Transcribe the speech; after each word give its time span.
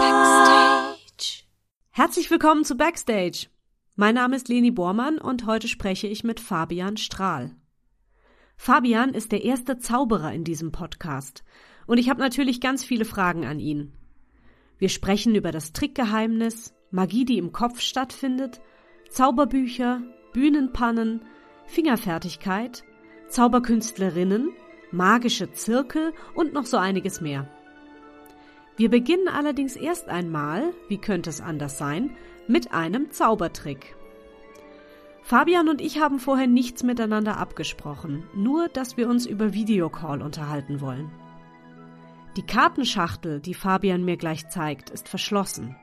Backstage. 0.00 1.44
Herzlich 1.90 2.30
willkommen 2.30 2.64
zu 2.64 2.78
Backstage. 2.78 3.48
Mein 3.94 4.14
Name 4.14 4.36
ist 4.36 4.48
Leni 4.48 4.70
Bormann 4.70 5.18
und 5.18 5.44
heute 5.44 5.68
spreche 5.68 6.06
ich 6.06 6.24
mit 6.24 6.40
Fabian 6.40 6.96
Strahl. 6.96 7.54
Fabian 8.56 9.12
ist 9.12 9.32
der 9.32 9.44
erste 9.44 9.76
Zauberer 9.76 10.32
in 10.32 10.44
diesem 10.44 10.72
Podcast 10.72 11.44
und 11.86 11.98
ich 11.98 12.08
habe 12.08 12.20
natürlich 12.20 12.62
ganz 12.62 12.82
viele 12.82 13.04
Fragen 13.04 13.44
an 13.44 13.60
ihn. 13.60 13.92
Wir 14.78 14.88
sprechen 14.88 15.34
über 15.34 15.52
das 15.52 15.74
Trickgeheimnis, 15.74 16.72
Magie, 16.90 17.26
die 17.26 17.36
im 17.36 17.52
Kopf 17.52 17.80
stattfindet, 17.80 18.62
Zauberbücher, 19.10 20.00
Bühnenpannen, 20.32 21.20
Fingerfertigkeit, 21.66 22.82
Zauberkünstlerinnen, 23.28 24.54
magische 24.90 25.52
Zirkel 25.52 26.12
und 26.34 26.52
noch 26.52 26.66
so 26.66 26.76
einiges 26.76 27.20
mehr. 27.20 27.48
Wir 28.76 28.90
beginnen 28.90 29.28
allerdings 29.28 29.74
erst 29.74 30.08
einmal, 30.08 30.72
wie 30.88 30.98
könnte 30.98 31.30
es 31.30 31.40
anders 31.40 31.78
sein, 31.78 32.10
mit 32.46 32.72
einem 32.72 33.10
Zaubertrick. 33.10 33.96
Fabian 35.22 35.68
und 35.68 35.80
ich 35.80 36.00
haben 36.00 36.18
vorher 36.18 36.46
nichts 36.46 36.82
miteinander 36.82 37.36
abgesprochen, 37.36 38.22
nur 38.34 38.68
dass 38.68 38.96
wir 38.96 39.08
uns 39.08 39.26
über 39.26 39.52
Videocall 39.52 40.22
unterhalten 40.22 40.80
wollen. 40.80 41.10
Die 42.36 42.46
Kartenschachtel, 42.46 43.40
die 43.40 43.54
Fabian 43.54 44.04
mir 44.04 44.16
gleich 44.16 44.48
zeigt, 44.48 44.90
ist 44.90 45.08
verschlossen. 45.08 45.76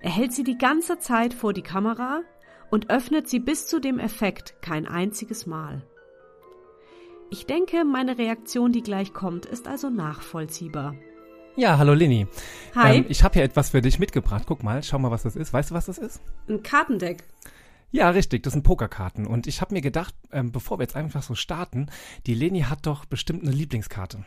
Er 0.00 0.10
hält 0.10 0.32
sie 0.32 0.44
die 0.44 0.56
ganze 0.56 0.98
Zeit 0.98 1.34
vor 1.34 1.52
die 1.52 1.62
Kamera 1.62 2.22
und 2.70 2.90
öffnet 2.90 3.28
sie 3.28 3.40
bis 3.40 3.66
zu 3.66 3.80
dem 3.80 3.98
Effekt 3.98 4.62
kein 4.62 4.86
einziges 4.86 5.46
Mal. 5.46 5.82
Ich 7.30 7.44
denke, 7.44 7.84
meine 7.84 8.16
Reaktion, 8.16 8.72
die 8.72 8.82
gleich 8.82 9.12
kommt, 9.12 9.44
ist 9.44 9.68
also 9.68 9.90
nachvollziehbar. 9.90 10.94
Ja, 11.56 11.76
hallo 11.76 11.92
Lini. 11.92 12.26
Hi. 12.74 12.98
Ähm, 12.98 13.06
ich 13.08 13.22
habe 13.22 13.34
hier 13.34 13.42
etwas 13.42 13.70
für 13.70 13.82
dich 13.82 13.98
mitgebracht. 13.98 14.44
Guck 14.46 14.62
mal, 14.62 14.82
schau 14.82 14.98
mal, 14.98 15.10
was 15.10 15.24
das 15.24 15.36
ist. 15.36 15.52
Weißt 15.52 15.70
du, 15.70 15.74
was 15.74 15.86
das 15.86 15.98
ist? 15.98 16.22
Ein 16.48 16.62
Kartendeck. 16.62 17.24
Ja, 17.90 18.10
richtig, 18.10 18.44
das 18.44 18.54
sind 18.54 18.62
Pokerkarten. 18.62 19.26
Und 19.26 19.46
ich 19.46 19.60
habe 19.60 19.74
mir 19.74 19.80
gedacht, 19.82 20.14
ähm, 20.32 20.52
bevor 20.52 20.78
wir 20.78 20.84
jetzt 20.84 20.96
einfach 20.96 21.22
so 21.22 21.34
starten, 21.34 21.90
die 22.26 22.34
Leni 22.34 22.60
hat 22.60 22.86
doch 22.86 23.04
bestimmt 23.04 23.42
eine 23.42 23.52
Lieblingskarte. 23.52 24.24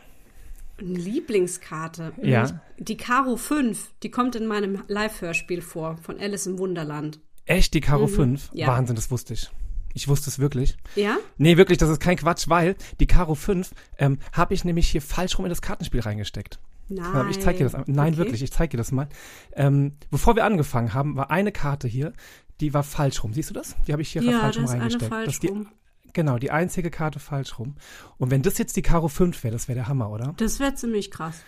Eine 0.78 0.98
Lieblingskarte. 0.98 2.12
Ja. 2.22 2.60
Die 2.78 2.96
Karo 2.96 3.36
5, 3.36 3.92
die 4.02 4.10
kommt 4.10 4.36
in 4.36 4.46
meinem 4.46 4.82
Live-Hörspiel 4.86 5.62
vor, 5.62 5.96
von 5.96 6.20
Alice 6.20 6.46
im 6.46 6.58
Wunderland. 6.58 7.18
Echt, 7.46 7.74
die 7.74 7.80
Karo 7.80 8.06
5? 8.06 8.50
ja. 8.52 8.68
Wahnsinn, 8.68 8.94
das 8.94 9.10
wusste 9.10 9.34
ich. 9.34 9.50
Ich 9.94 10.08
wusste 10.08 10.30
es 10.30 10.38
wirklich. 10.38 10.76
Ja? 10.96 11.16
Nee, 11.36 11.56
wirklich, 11.56 11.78
das 11.78 11.90
ist 11.90 12.00
kein 12.00 12.16
Quatsch, 12.16 12.48
weil 12.48 12.76
die 13.00 13.06
Karo 13.06 13.34
5 13.34 13.70
ähm, 13.98 14.18
habe 14.32 14.54
ich 14.54 14.64
nämlich 14.64 14.88
hier 14.88 15.02
falsch 15.02 15.38
rum 15.38 15.44
in 15.44 15.50
das 15.50 15.62
Kartenspiel 15.62 16.00
reingesteckt. 16.00 16.58
Nein. 16.88 17.28
Ich 17.30 17.40
zeig 17.40 17.56
dir 17.58 17.64
das. 17.64 17.74
Nein, 17.86 18.08
Okay. 18.14 18.16
wirklich, 18.18 18.42
ich 18.42 18.52
zeig 18.52 18.70
dir 18.70 18.76
das 18.76 18.92
mal. 18.92 19.08
Ähm, 19.54 19.96
bevor 20.10 20.36
wir 20.36 20.44
angefangen 20.44 20.92
haben, 20.94 21.16
war 21.16 21.30
eine 21.30 21.52
Karte 21.52 21.88
hier, 21.88 22.12
die 22.60 22.74
war 22.74 22.82
falsch 22.82 23.22
rum. 23.24 23.32
Siehst 23.32 23.50
du 23.50 23.54
das? 23.54 23.76
Die 23.86 23.92
habe 23.92 24.02
ich 24.02 24.10
hier 24.10 24.22
Ja, 24.22 24.40
falsch 24.40 24.58
rum 24.58 24.66
reingesteckt. 24.66 25.08
falsch 25.10 25.24
das 25.26 25.34
ist 25.34 25.42
die, 25.42 25.48
rum. 25.48 25.68
Genau, 26.12 26.38
die 26.38 26.50
einzige 26.50 26.90
Karte 26.90 27.18
falsch 27.18 27.58
rum. 27.58 27.76
Und 28.18 28.30
wenn 28.30 28.42
das 28.42 28.58
jetzt 28.58 28.76
die 28.76 28.82
Karo 28.82 29.08
5 29.08 29.42
wäre, 29.44 29.52
das 29.52 29.68
wäre 29.68 29.76
der 29.76 29.88
Hammer, 29.88 30.10
oder? 30.10 30.34
Das 30.36 30.60
wäre 30.60 30.74
ziemlich 30.74 31.10
krass. 31.10 31.40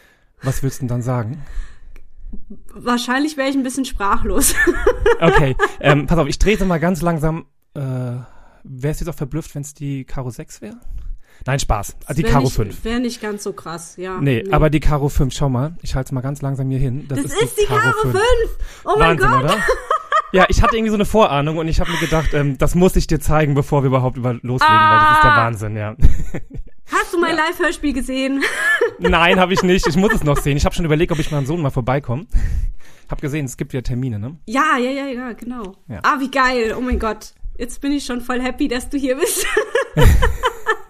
Was 0.42 0.62
willst 0.62 0.78
du 0.78 0.80
denn 0.82 0.88
dann 0.88 1.02
sagen? 1.02 1.42
Wahrscheinlich 2.72 3.36
wäre 3.36 3.48
ich 3.48 3.54
ein 3.56 3.62
bisschen 3.62 3.84
sprachlos. 3.84 4.54
Okay, 5.20 5.54
ähm, 5.80 6.06
pass 6.06 6.18
auf, 6.18 6.26
ich 6.26 6.38
drehe 6.38 6.62
mal 6.64 6.80
ganz 6.80 7.00
langsam. 7.02 7.46
Äh, 7.74 8.16
Wärst 8.64 9.00
du 9.00 9.04
jetzt 9.04 9.14
auch 9.14 9.18
verblüfft, 9.18 9.54
wenn 9.54 9.62
es 9.62 9.74
die 9.74 10.04
Karo 10.04 10.30
6 10.30 10.60
wäre? 10.62 10.76
Nein, 11.46 11.58
Spaß. 11.58 11.96
Ah, 12.06 12.14
die 12.14 12.22
Wär 12.22 12.30
Karo 12.30 12.44
nicht, 12.44 12.54
5. 12.54 12.84
Wäre 12.84 13.00
nicht 13.00 13.20
ganz 13.20 13.42
so 13.42 13.52
krass, 13.52 13.96
ja. 13.96 14.20
Nee, 14.20 14.44
aber 14.50 14.70
die 14.70 14.80
Karo 14.80 15.08
5, 15.08 15.34
schau 15.34 15.48
mal, 15.48 15.76
ich 15.82 15.94
halte 15.94 16.08
es 16.08 16.12
mal 16.12 16.20
ganz 16.20 16.42
langsam 16.42 16.70
hier 16.70 16.78
hin. 16.78 17.06
Das, 17.08 17.22
Das 17.22 17.32
ist 17.42 17.58
die 17.60 17.66
Karo 17.66 17.92
5! 18.02 18.14
Oh 18.84 18.94
mein 18.98 19.20
Wahnsinn, 19.20 19.28
Gott! 19.30 19.44
oder? 19.44 19.56
Ja, 20.32 20.46
ich 20.48 20.62
hatte 20.62 20.76
irgendwie 20.76 20.90
so 20.90 20.96
eine 20.96 21.04
Vorahnung 21.04 21.58
und 21.58 21.68
ich 21.68 21.78
habe 21.80 21.90
mir 21.92 21.98
gedacht, 21.98 22.34
ähm, 22.34 22.58
das 22.58 22.74
muss 22.74 22.96
ich 22.96 23.06
dir 23.06 23.20
zeigen, 23.20 23.54
bevor 23.54 23.82
wir 23.84 23.88
überhaupt 23.88 24.16
über 24.16 24.34
loslegen, 24.34 24.74
weil 24.74 24.98
das 24.98 25.16
ist 25.18 25.22
der 25.24 25.32
Ah. 25.32 25.36
Wahnsinn, 25.46 25.76
ja. 25.76 25.96
Hast 26.90 27.12
du 27.12 27.20
mein 27.20 27.36
Live-Hörspiel 27.36 27.92
gesehen? 27.92 28.42
Nein, 28.98 29.38
habe 29.38 29.52
ich 29.54 29.62
nicht. 29.62 29.86
Ich 29.86 29.96
muss 29.96 30.12
es 30.12 30.24
noch 30.24 30.36
sehen. 30.38 30.56
Ich 30.56 30.64
habe 30.64 30.74
schon 30.74 30.84
überlegt, 30.84 31.12
ob 31.12 31.18
ich 31.20 31.30
meinem 31.30 31.46
Sohn 31.46 31.60
mal 31.62 31.70
vorbeikomme. 31.70 32.26
Hab 33.08 33.20
gesehen, 33.20 33.44
es 33.44 33.56
gibt 33.56 33.72
ja 33.74 33.80
Termine, 33.80 34.18
ne? 34.18 34.36
Ja, 34.46 34.76
ja, 34.78 34.90
ja, 34.90 35.06
ja, 35.06 35.32
genau. 35.34 35.76
Ja. 35.88 36.00
Ah, 36.02 36.16
wie 36.18 36.30
geil. 36.30 36.74
Oh 36.76 36.80
mein 36.80 36.98
Gott. 36.98 37.32
Jetzt 37.56 37.80
bin 37.80 37.92
ich 37.92 38.04
schon 38.04 38.20
voll 38.20 38.40
happy, 38.40 38.68
dass 38.68 38.88
du 38.90 38.98
hier 38.98 39.16
bist. 39.16 39.46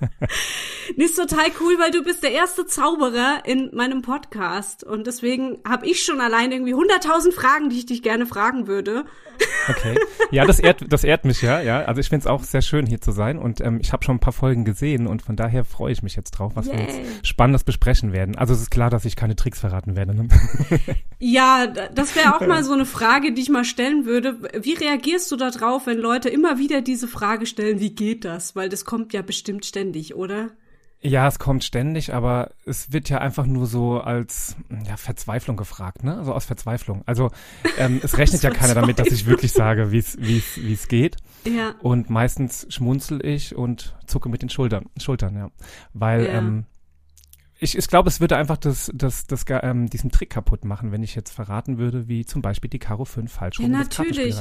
Das 0.97 1.11
ist 1.11 1.17
total 1.17 1.47
cool, 1.61 1.79
weil 1.79 1.91
du 1.91 2.03
bist 2.03 2.23
der 2.23 2.33
erste 2.33 2.67
Zauberer 2.67 3.43
in 3.45 3.71
meinem 3.75 4.03
Podcast. 4.03 4.85
Und 4.85 5.07
deswegen 5.07 5.59
habe 5.67 5.87
ich 5.87 6.05
schon 6.05 6.21
allein 6.21 6.53
irgendwie 6.53 6.75
100.000 6.75 7.33
Fragen, 7.33 7.71
die 7.71 7.79
ich 7.79 7.87
dich 7.87 8.03
gerne 8.03 8.27
fragen 8.27 8.67
würde. 8.67 9.05
Okay. 9.69 9.97
Ja, 10.31 10.45
das 10.45 10.59
ehrt, 10.59 10.85
das 10.89 11.05
ehrt 11.05 11.25
mich 11.25 11.43
ja, 11.43 11.61
ja. 11.61 11.83
Also 11.83 12.01
ich 12.01 12.09
finde 12.09 12.23
es 12.23 12.27
auch 12.27 12.43
sehr 12.43 12.63
schön, 12.63 12.87
hier 12.87 13.01
zu 13.01 13.13
sein 13.13 13.39
und 13.39 13.61
ähm, 13.61 13.79
ich 13.81 13.93
habe 13.93 14.03
schon 14.05 14.17
ein 14.17 14.21
paar 14.21 14.33
Folgen 14.33 14.65
gesehen 14.65 15.07
und 15.07 15.23
von 15.23 15.37
daher 15.37 15.65
freue 15.65 15.93
ich 15.93 16.03
mich 16.03 16.17
jetzt 16.17 16.33
drauf, 16.33 16.53
was 16.57 16.67
wir 16.67 16.75
Yay. 16.75 16.87
jetzt 16.87 17.27
Spannendes 17.27 17.63
besprechen 17.63 18.13
werden. 18.13 18.37
Also 18.37 18.53
es 18.53 18.63
ist 18.63 18.71
klar, 18.71 18.91
dass 18.91 19.05
ich 19.05 19.15
keine 19.15 19.37
Tricks 19.37 19.61
verraten 19.61 19.95
werde. 19.95 20.15
Ne? 20.15 20.29
Ja, 21.21 21.67
das 21.67 22.17
wäre 22.17 22.35
auch 22.35 22.47
mal 22.47 22.65
so 22.65 22.73
eine 22.73 22.85
Frage, 22.85 23.33
die 23.33 23.43
ich 23.43 23.49
mal 23.49 23.65
stellen 23.65 24.05
würde. 24.05 24.37
Wie 24.61 24.75
reagierst 24.75 25.31
du 25.31 25.37
da 25.37 25.51
drauf, 25.51 25.87
wenn 25.87 25.99
Leute 25.99 26.29
immer 26.29 26.59
wieder 26.59 26.83
diese 26.83 27.07
Frage 27.07 27.47
stellen, 27.47 27.81
wie 27.81 27.95
geht 27.95 28.25
das? 28.25 28.57
Weil 28.57 28.69
das 28.69 28.85
kommt 28.85 29.13
ja 29.13 29.23
bestimmt 29.23 29.65
ständig, 29.65 30.17
oder? 30.17 30.51
Ja, 31.07 31.29
es 31.29 31.39
kommt 31.39 31.65
ständig, 31.65 32.15
aber 32.15 32.53
es 32.65 32.91
wird 32.93 33.11
ja 33.11 33.19
einfach 33.19 33.45
nur 33.45 33.67
so 33.67 34.01
als 34.01 34.57
ja, 34.89 34.97
Verzweiflung 34.97 35.57
gefragt, 35.59 36.03
ne? 36.03 36.17
Also 36.17 36.33
aus 36.33 36.47
Verzweiflung. 36.47 37.03
Also 37.05 37.31
ähm, 37.77 38.01
es 38.03 38.17
rechnet 38.19 38.43
ja 38.43 38.51
keiner 38.51 38.75
damit, 38.75 38.99
dass 38.99 39.09
ich 39.09 39.27
wirklich 39.27 39.53
sage, 39.53 39.93
wie 39.93 39.99
es 39.99 40.17
wie 40.19 40.39
es 40.39 40.57
wie 40.57 40.73
es 40.73 40.89
geht. 40.89 41.17
Ja. 41.47 41.75
Und 41.83 42.09
meistens 42.09 42.67
schmunzel 42.71 43.25
ich 43.25 43.55
und 43.55 43.95
zucke 44.07 44.31
mit 44.31 44.41
den 44.41 44.49
Schultern, 44.49 44.87
Schultern, 44.99 45.37
ja. 45.37 45.51
Weil 45.93 46.25
Ja. 46.25 46.39
ähm, 46.39 46.65
ich, 47.61 47.79
ich 47.79 47.87
glaube, 47.87 48.09
es 48.09 48.21
würde 48.21 48.37
einfach 48.37 48.57
das, 48.57 48.91
das, 48.95 49.27
das, 49.27 49.45
ähm, 49.49 49.89
diesen 49.89 50.11
Trick 50.11 50.31
kaputt 50.31 50.65
machen, 50.65 50.91
wenn 50.93 51.03
ich 51.03 51.15
jetzt 51.15 51.31
verraten 51.31 51.79
würde, 51.79 52.09
wie 52.09 52.25
zum 52.27 52.43
Beispiel 52.43 52.69
die 52.69 52.79
Karo 52.79 53.05
5 53.05 53.33
falsch 53.33 53.59
Ja, 53.61 53.67
rum 53.67 53.73
Kartenspiel 53.75 54.07
natürlich. 54.31 54.37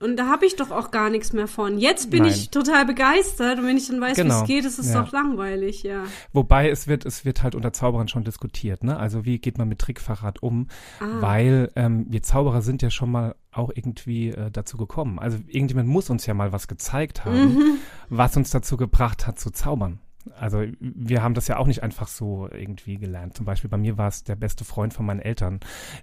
Und 0.00 0.16
da 0.16 0.28
habe 0.28 0.46
ich 0.46 0.56
doch 0.56 0.70
auch 0.70 0.90
gar 0.90 1.10
nichts 1.10 1.32
mehr 1.32 1.46
von. 1.46 1.78
Jetzt 1.78 2.10
bin 2.10 2.22
Nein. 2.22 2.32
ich 2.32 2.50
total 2.50 2.86
begeistert 2.86 3.58
und 3.58 3.66
wenn 3.66 3.76
ich 3.76 3.88
dann 3.88 4.00
weiß, 4.00 4.16
wie 4.16 4.22
Genau. 4.22 4.40
es 4.42 4.46
geht, 4.46 4.64
ist 4.64 4.78
es 4.78 4.92
Ja. 4.92 5.02
doch 5.02 5.12
langweilig, 5.12 5.82
ja. 5.82 6.04
Wobei 6.32 6.70
es 6.70 6.88
wird, 6.88 7.04
es 7.04 7.24
wird 7.24 7.42
halt 7.42 7.54
unter 7.54 7.72
Zauberern 7.72 8.08
schon 8.08 8.24
diskutiert, 8.24 8.82
ne? 8.82 8.96
Also 8.98 9.24
wie 9.24 9.38
geht 9.38 9.58
man 9.58 9.68
mit 9.68 9.78
Trickverrat 9.80 10.42
um? 10.42 10.68
Ah. 11.00 11.04
Weil 11.20 11.70
ähm, 11.76 12.06
wir 12.08 12.22
Zauberer 12.22 12.62
sind 12.62 12.80
ja 12.82 12.90
schon 12.90 13.10
mal 13.10 13.34
auch 13.52 13.70
irgendwie 13.74 14.30
äh, 14.30 14.50
dazu 14.50 14.76
gekommen. 14.76 15.18
Also 15.18 15.38
irgendjemand 15.46 15.88
muss 15.88 16.10
uns 16.10 16.26
ja 16.26 16.34
mal 16.34 16.52
was 16.52 16.66
gezeigt 16.66 17.24
haben, 17.24 17.54
Mhm. 17.54 17.78
was 18.08 18.36
uns 18.36 18.50
dazu 18.50 18.76
gebracht 18.76 19.26
hat 19.26 19.38
zu 19.38 19.50
zaubern. 19.50 20.00
Also 20.38 20.64
wir 20.80 21.22
haben 21.22 21.34
das 21.34 21.48
ja 21.48 21.58
auch 21.58 21.66
nicht 21.66 21.82
einfach 21.82 22.08
so 22.08 22.48
irgendwie 22.50 22.96
gelernt. 22.96 23.36
Zum 23.36 23.46
Beispiel 23.46 23.70
bei 23.70 23.76
mir 23.76 23.98
war 23.98 24.08
es 24.08 24.24
der 24.24 24.36
beste 24.36 24.64
Freund 24.64 24.94
von 24.94 25.06
meinen 25.06 25.20
Eltern. 25.20 25.60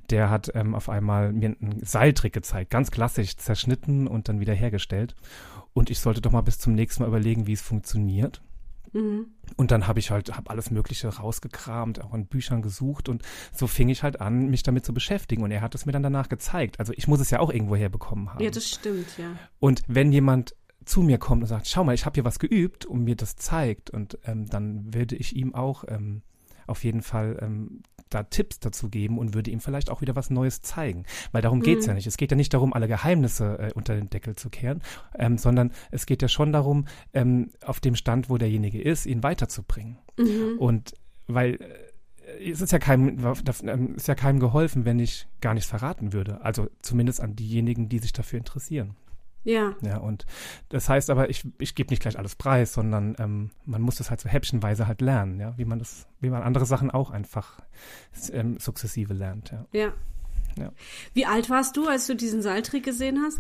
Der 0.10 0.30
hat 0.30 0.52
ähm, 0.54 0.76
auf 0.76 0.90
einmal 0.90 1.34
mir 1.34 1.56
einen 1.60 1.84
Seiltrick 1.84 2.34
gezeigt, 2.34 2.70
ganz 2.70 2.92
klassisch, 2.92 3.38
zerschnitten 3.38 4.08
und 4.08 4.30
dann 4.30 4.40
wieder 4.40 4.54
hergestellt. 4.54 5.16
Und 5.74 5.90
ich 5.90 6.00
sollte 6.00 6.22
doch 6.22 6.32
mal 6.32 6.42
bis 6.42 6.60
zum 6.60 6.74
nächsten 6.74 7.04
Mal 7.04 7.08
überlegen, 7.08 7.48
wie 7.48 7.54
es 7.54 7.62
funktioniert. 7.62 8.42
Mhm. 8.94 9.28
Und 9.56 9.72
dann 9.72 9.88
habe 9.88 10.00
ich 10.00 10.12
halt 10.12 10.36
hab 10.36 10.50
alles 10.50 10.72
Mögliche 10.72 11.08
rausgekramt, 11.08 12.04
auch 12.04 12.14
in 12.14 12.26
Büchern 12.26 12.62
gesucht 12.62 13.10
und 13.10 13.24
so 13.54 13.68
fing 13.68 13.90
ich 13.90 14.04
halt 14.04 14.20
an, 14.22 14.50
mich 14.50 14.64
damit 14.64 14.86
zu 14.86 14.94
beschäftigen. 14.94 15.44
Und 15.44 15.52
er 15.52 15.62
hat 15.62 15.76
es 15.76 15.86
mir 15.86 15.92
dann 15.92 16.04
danach 16.04 16.30
gezeigt. 16.30 16.80
Also 16.80 16.94
ich 16.96 17.08
muss 17.08 17.20
es 17.20 17.30
ja 17.30 17.40
auch 17.40 17.52
irgendwo 17.52 17.76
herbekommen 17.76 18.34
haben. 18.34 18.44
Ja, 18.44 18.50
das 18.50 18.70
stimmt, 18.70 19.18
ja. 19.18 19.36
und 19.60 19.82
wenn 19.88 20.12
jemand 20.12 20.56
zu 20.92 21.02
mir 21.02 21.20
kommt 21.20 21.42
und 21.42 21.48
sagt, 21.48 21.68
schau 21.68 21.86
mal, 21.86 21.96
ich 21.96 22.06
habe 22.06 22.16
hier 22.16 22.26
was 22.26 22.38
geübt 22.38 22.86
und 22.86 23.06
mir 23.06 23.16
das 23.16 23.38
zeigt 23.38 23.92
und 23.92 24.18
ähm, 24.26 24.50
dann 24.50 24.94
würde 24.94 25.16
ich 25.16 25.38
ihm 25.38 25.56
auch 25.56 25.86
ähm, 25.88 26.22
auf 26.68 26.84
jeden 26.84 27.02
Fall 27.02 27.40
ähm, 27.42 27.82
da 28.10 28.24
Tipps 28.24 28.60
dazu 28.60 28.90
geben 28.90 29.18
und 29.18 29.34
würde 29.34 29.52
ihm 29.52 29.62
vielleicht 29.62 29.90
auch 29.90 30.02
wieder 30.02 30.18
was 30.18 30.30
Neues 30.30 30.62
zeigen. 30.62 31.06
Weil 31.32 31.42
darum 31.42 31.62
geht's 31.62 31.86
ja 31.86 31.94
nicht. 31.94 32.08
Es 32.08 32.18
geht 32.18 32.30
ja 32.32 32.36
nicht 32.36 32.54
darum, 32.54 32.74
alle 32.74 32.90
Geheimnisse 32.90 33.58
äh, 33.58 33.72
unter 33.74 33.96
den 33.96 34.10
Deckel 34.10 34.36
zu 34.36 34.50
kehren, 34.50 34.82
ähm, 35.18 35.38
sondern 35.38 35.72
es 35.92 36.06
geht 36.06 36.22
ja 36.22 36.28
schon 36.28 36.52
darum, 36.52 36.84
ähm, 37.14 37.52
auf 37.64 37.80
dem 37.80 37.96
Stand, 37.96 38.30
wo 38.30 38.38
derjenige 38.38 38.82
ist, 38.82 39.06
ihn 39.06 39.24
weiterzubringen. 39.24 39.98
Mhm. 40.20 40.58
Und 40.60 40.94
weil 41.28 41.54
äh, 42.28 42.52
es 42.52 42.60
ist 42.60 42.74
ja 42.74 42.80
keinem, 42.80 43.18
ähm, 43.64 43.96
ist 43.96 44.10
ja 44.10 44.16
keinem 44.16 44.42
geholfen, 44.42 44.84
wenn 44.84 45.00
ich 45.00 45.30
gar 45.40 45.54
nichts 45.54 45.70
verraten 45.70 46.12
würde. 46.12 46.42
Also 46.42 46.68
zumindest 46.82 47.22
an 47.22 47.38
diejenigen, 47.38 47.88
die 47.88 48.00
sich 48.00 48.12
dafür 48.12 48.40
interessieren. 48.40 48.98
Ja. 49.44 49.74
Ja, 49.82 49.98
und 49.98 50.26
das 50.70 50.88
heißt 50.88 51.10
aber, 51.10 51.30
ich, 51.30 51.48
ich 51.58 51.76
gebe 51.76 51.90
nicht 51.90 52.02
gleich 52.02 52.18
alles 52.18 52.36
preis, 52.36 52.74
sondern 52.74 53.16
ähm, 53.20 53.52
man 53.66 53.82
muss 53.82 53.96
das 53.96 54.10
halt 54.10 54.22
so 54.22 54.30
häppchenweise 54.30 54.88
halt 54.88 55.02
lernen, 55.02 55.40
ja, 55.40 55.58
wie 55.58 55.66
man 55.66 55.80
das, 55.80 56.08
wie 56.20 56.30
man 56.30 56.44
andere 56.44 56.66
Sachen 56.66 56.92
auch 56.92 57.10
einfach 57.10 57.60
ähm, 58.32 58.58
sukzessive 58.60 59.14
lernt, 59.14 59.52
ja. 59.52 59.66
Ja. 59.72 59.94
Ja. 60.58 60.72
Wie 61.14 61.26
alt 61.26 61.50
warst 61.50 61.78
du, 61.78 61.88
als 61.88 62.08
du 62.08 62.16
diesen 62.16 62.42
Seiltrick 62.42 62.84
gesehen 62.84 63.22
hast? 63.24 63.40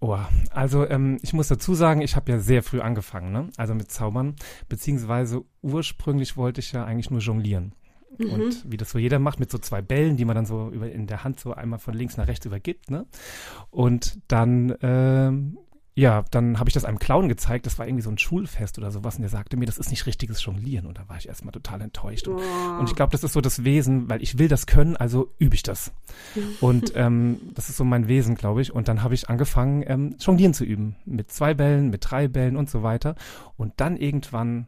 Oh, 0.00 0.18
also 0.50 0.86
ähm, 0.86 1.18
ich 1.22 1.32
muss 1.32 1.48
dazu 1.48 1.74
sagen, 1.74 2.02
ich 2.02 2.16
habe 2.16 2.30
ja 2.30 2.38
sehr 2.38 2.62
früh 2.62 2.80
angefangen, 2.80 3.32
ne? 3.32 3.48
Also 3.56 3.74
mit 3.74 3.90
Zaubern, 3.90 4.36
beziehungsweise 4.68 5.44
ursprünglich 5.62 6.36
wollte 6.36 6.60
ich 6.60 6.72
ja 6.72 6.84
eigentlich 6.84 7.10
nur 7.10 7.20
jonglieren. 7.20 7.72
Mhm. 8.18 8.30
Und 8.30 8.70
wie 8.70 8.76
das 8.76 8.90
so 8.90 8.98
jeder 8.98 9.18
macht, 9.18 9.40
mit 9.40 9.50
so 9.50 9.58
zwei 9.58 9.82
Bällen, 9.82 10.16
die 10.16 10.24
man 10.24 10.36
dann 10.36 10.46
so 10.46 10.70
über, 10.70 10.90
in 10.90 11.06
der 11.06 11.24
Hand 11.24 11.40
so 11.40 11.52
einmal 11.52 11.78
von 11.78 11.94
links 11.94 12.16
nach 12.16 12.28
rechts 12.28 12.46
übergibt, 12.46 12.90
ne? 12.90 13.06
Und 13.70 14.18
dann 14.28 14.74
ähm, 14.82 15.58
ja, 15.98 16.24
dann 16.30 16.58
habe 16.58 16.68
ich 16.68 16.74
das 16.74 16.84
einem 16.84 16.98
Clown 16.98 17.26
gezeigt. 17.26 17.64
Das 17.64 17.78
war 17.78 17.86
irgendwie 17.86 18.02
so 18.02 18.10
ein 18.10 18.18
Schulfest 18.18 18.76
oder 18.76 18.90
sowas. 18.90 19.16
Und 19.16 19.22
der 19.22 19.30
sagte 19.30 19.56
mir, 19.56 19.64
das 19.64 19.78
ist 19.78 19.88
nicht 19.88 20.04
richtiges 20.04 20.44
Jonglieren. 20.44 20.84
Und 20.84 20.98
da 20.98 21.08
war 21.08 21.16
ich 21.16 21.26
erstmal 21.26 21.52
total 21.52 21.80
enttäuscht. 21.80 22.28
Und, 22.28 22.36
oh. 22.36 22.78
und 22.80 22.90
ich 22.90 22.94
glaube, 22.94 23.12
das 23.12 23.24
ist 23.24 23.32
so 23.32 23.40
das 23.40 23.64
Wesen, 23.64 24.06
weil 24.10 24.22
ich 24.22 24.38
will 24.38 24.48
das 24.48 24.66
können, 24.66 24.94
also 24.94 25.32
übe 25.38 25.54
ich 25.54 25.62
das. 25.62 25.92
und 26.60 26.92
ähm, 26.96 27.40
das 27.54 27.70
ist 27.70 27.78
so 27.78 27.84
mein 27.84 28.08
Wesen, 28.08 28.34
glaube 28.34 28.60
ich. 28.60 28.74
Und 28.74 28.88
dann 28.88 29.02
habe 29.02 29.14
ich 29.14 29.30
angefangen, 29.30 29.84
ähm, 29.86 30.16
Jonglieren 30.20 30.52
zu 30.52 30.64
üben. 30.64 30.96
Mit 31.06 31.32
zwei 31.32 31.54
Bällen, 31.54 31.88
mit 31.88 32.10
drei 32.10 32.28
Bällen 32.28 32.58
und 32.58 32.68
so 32.68 32.82
weiter. 32.82 33.14
Und 33.56 33.72
dann 33.78 33.96
irgendwann 33.96 34.66